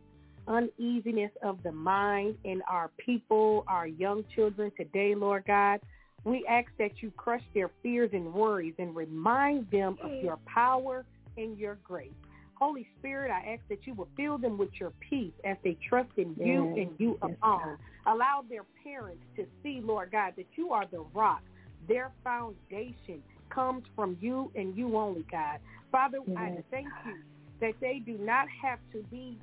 [0.48, 5.80] uneasiness of the mind in our people, our young children today, Lord God.
[6.24, 11.04] We ask that you crush their fears and worries and remind them of your power
[11.36, 12.12] and your grace.
[12.54, 16.10] Holy Spirit, I ask that you will fill them with your peace as they trust
[16.16, 17.78] in you Yes, and you yes, alone.
[18.06, 21.42] Allow their parents to see, Lord God, that you are the rock.
[21.86, 25.58] Their foundation comes from you and you only, God.
[25.92, 27.14] Father, I thank you
[27.60, 29.38] that they do not have to be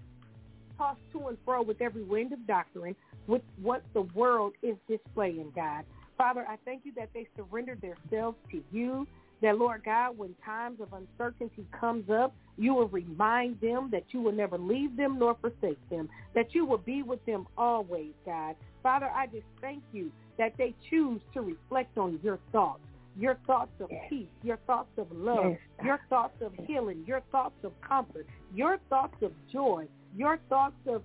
[0.77, 2.95] tossed to and fro with every wind of doctrine
[3.27, 5.85] with what the world is displaying, God.
[6.17, 9.07] Father, I thank you that they surrender themselves to you,
[9.41, 14.21] that, Lord God, when times of uncertainty comes up, you will remind them that you
[14.21, 18.55] will never leave them nor forsake them, that you will be with them always, God.
[18.81, 22.81] Father, I just thank you that they choose to reflect on your thoughts,
[23.17, 27.55] your thoughts of peace, your thoughts of love, Yes, your thoughts of healing, your thoughts
[27.63, 29.85] of comfort, your thoughts of joy,
[30.15, 31.01] your thoughts of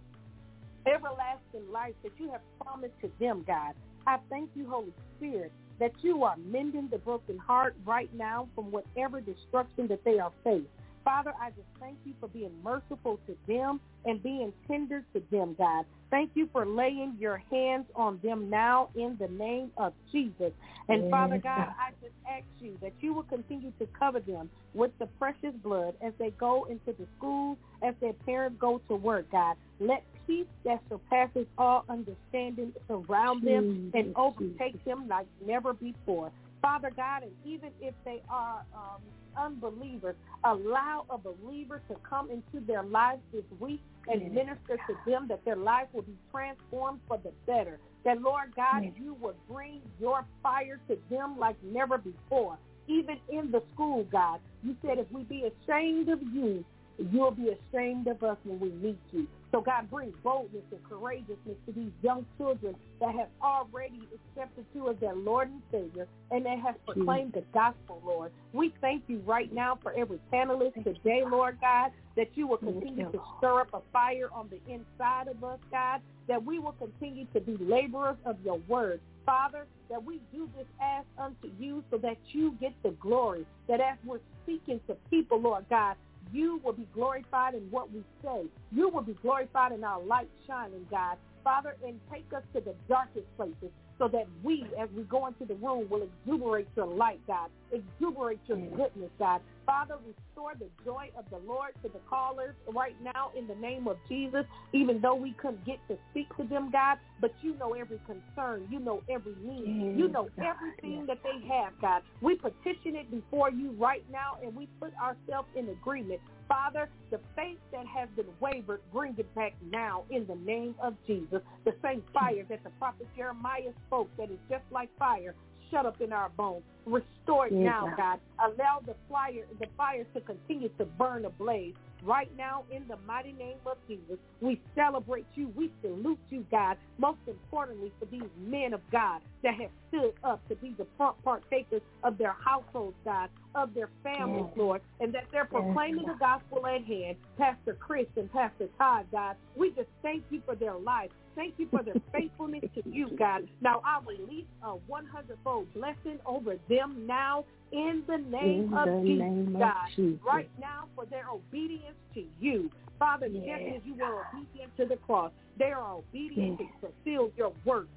[0.87, 3.74] everlasting life that you have promised to them, God.
[4.11, 8.73] I thank you, Holy Spirit, that you are mending the broken heart right now from
[8.73, 10.66] whatever destruction that they are faced.
[11.05, 15.55] Father, I just thank you for being merciful to them and being tender to them,
[15.59, 15.85] God.
[16.10, 20.52] Thank you for laying your hands on them now in the name of Jesus.
[20.89, 21.68] And Yes, Father God.
[21.78, 25.94] I just ask you that you will continue to cover them with the precious blood
[26.05, 29.56] as they go into the schools, as their parents go to work, God.
[29.78, 36.32] Let peace that surpasses all understanding surround them and Jesus, overtake them like never before.
[36.62, 39.03] Father God, and even if they are um,
[39.37, 40.15] unbelievers,
[40.45, 45.27] allow a believer to come into their lives this week and Yes, minister to them
[45.28, 47.78] that their life will be transformed for the better.
[48.05, 48.93] That, Lord God, Yes.
[48.97, 52.59] you will bring your fire to them like never before.
[52.87, 56.65] Even in the school, God, you said if we be ashamed of you,
[56.99, 59.27] you'll be ashamed of us when we meet you.
[59.52, 64.89] So God, bring boldness and courageousness to these young children that have already accepted you
[64.90, 68.31] as their Lord and Savior and that have proclaimed the gospel, Lord.
[68.52, 73.10] We thank you right now for every panelist today, Lord God, that you will continue
[73.10, 77.27] to stir up a fire on the inside of us, God, that we will continue
[77.32, 79.01] to be laborers of your word.
[79.27, 83.81] Father, that we do this ask unto you so that you get the glory, that
[83.81, 85.97] as we're speaking to people, Lord God,
[86.32, 88.44] you will be glorified in what we say.
[88.73, 91.16] You will be glorified in our light shining, God.
[91.43, 93.70] Father, and take us to the darkest places
[94.01, 97.51] so that we, as we go into the room, will exuberate your light, God.
[97.70, 99.43] Exuberate your goodness, God.
[99.66, 103.86] Father, restore the joy of the Lord to the callers right now in the name
[103.86, 107.74] of Jesus, even though we couldn't get to speak to them, God, but you know
[107.74, 108.66] every concern.
[108.70, 109.98] You know every need.
[109.98, 112.02] You know everything that they have, God.
[112.22, 116.20] We petition it before you right now, and we put ourselves in agreement.
[116.51, 120.97] Father, the faith that has been wavered, bring it back now in the name of
[121.06, 121.43] Jesus.
[121.64, 125.36] The same fire that the prophet Jeremiah spoke that is just like fire,
[125.71, 126.63] shut up in our bones.
[126.87, 128.21] Restore it Yes, now, God.
[128.39, 131.75] Allow the fire, the fire to continue to burn ablaze.
[132.03, 135.53] Right now, in the mighty name of Jesus, we celebrate you.
[135.55, 136.79] We salute you, God.
[136.97, 141.23] Most importantly, for these men of God that have stood up to be the front
[141.23, 144.57] partakers of their households, God, of their families, Yes.
[144.57, 147.19] Lord, and that they're proclaiming the gospel at hand.
[147.37, 151.11] Pastor Chris and Pastor Todd, God, we just thank you for their life.
[151.35, 153.48] Thank you for their faithfulness to you, God.
[153.61, 159.01] Now I release a 100-fold blessing over them now in the name In of the
[159.07, 159.74] Jesus, name of God.
[159.94, 160.20] Jesus.
[160.27, 162.70] Right now for their obedience to you.
[162.98, 166.69] Father, just Yes, as you were obedient to the cross, they are obedient Yes.
[166.82, 167.89] to fulfill your work.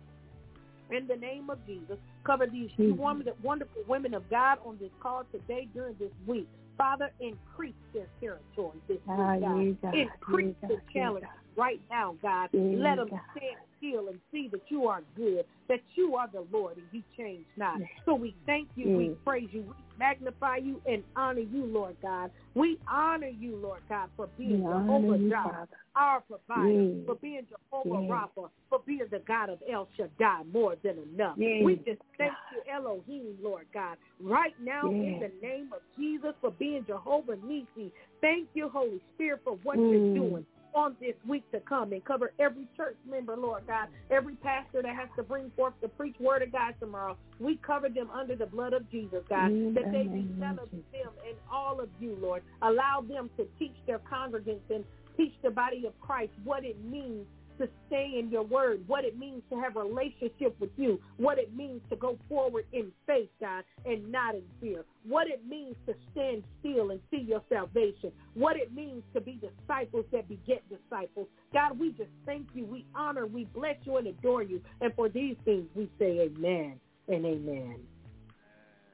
[0.92, 5.68] In the name of Jesus, cover these wonderful women of God on this call today
[5.74, 6.48] during this week.
[6.78, 9.94] Father, increase their territory this week, Ah, God.
[9.94, 11.26] Increase the challenge
[11.56, 12.50] right now, God.
[12.54, 16.78] Let them stand still and see that you are good, that you are the Lord
[16.78, 17.80] and you change not.
[18.06, 22.32] So we thank you, we praise you, we magnify you and honor you, Lord God.
[22.56, 27.06] We honor you, Lord God, for being We Jehovah Jireh, our provider, Yes.
[27.06, 28.08] for being Jehovah.
[28.08, 31.38] Rapha, for being the God of El Shaddai, more than enough.
[31.38, 33.98] We just thank you Elohim, Lord God.
[34.20, 37.92] Right now, in the name of Jesus, for being Jehovah Nisi.
[38.22, 39.92] Thank you, Holy Spirit, for what Mm.
[39.92, 40.46] you're doing
[40.76, 44.96] on this week to come and cover every church member, Lord God, every pastor that
[44.96, 47.18] has to bring forth the preach word of God tomorrow.
[47.40, 50.28] We cover them under the blood of Jesus, God, that they be
[50.60, 52.44] of them and all of you, Lord.
[52.62, 54.84] Allow them to teach their congregants and
[55.18, 57.26] teach the body of Christ what it means
[57.60, 61.38] to stay in your word, what it means to have a relationship with you, what
[61.38, 65.76] it means to go forward in faith, God, and not in fear, what it means
[65.88, 70.64] to stand still and see your salvation, what it means to be disciples that beget
[70.70, 71.28] disciples.
[71.54, 74.62] God, we just thank you, we honor, we bless you and adore you.
[74.82, 77.80] And for these things we say amen and amen.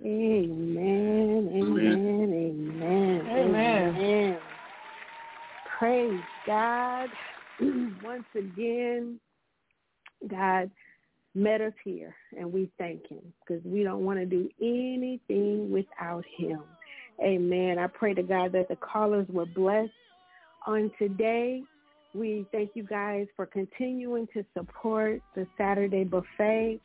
[0.02, 1.49] Amen.
[1.53, 2.34] Amen.
[2.34, 3.27] Amen.
[3.30, 3.95] Amen.
[3.95, 4.38] Amen.
[5.77, 7.10] Praise God.
[8.03, 9.19] Once again,
[10.27, 10.72] God
[11.36, 16.23] met us here, and we thank Him because we don't want to do anything without
[16.38, 16.61] Him.
[17.22, 17.77] Amen.
[17.80, 19.91] I pray to God that the callers were blessed
[20.65, 21.64] on today.
[22.14, 26.80] We thank you guys for continuing to support the Saturday buffet.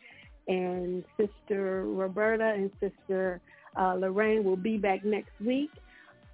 [0.49, 3.41] And Sister Roberta and Sister
[3.79, 5.71] uh, Lorraine will be back next week.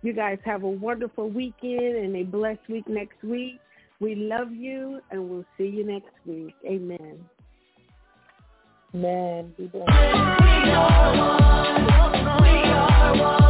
[0.03, 3.61] You guys have a wonderful weekend and a blessed week next week.
[4.01, 6.55] We love you, and we'll see you next week.
[6.67, 7.21] Amen.
[8.95, 9.55] Amen.
[9.59, 9.91] Be blessed.
[12.43, 13.50] We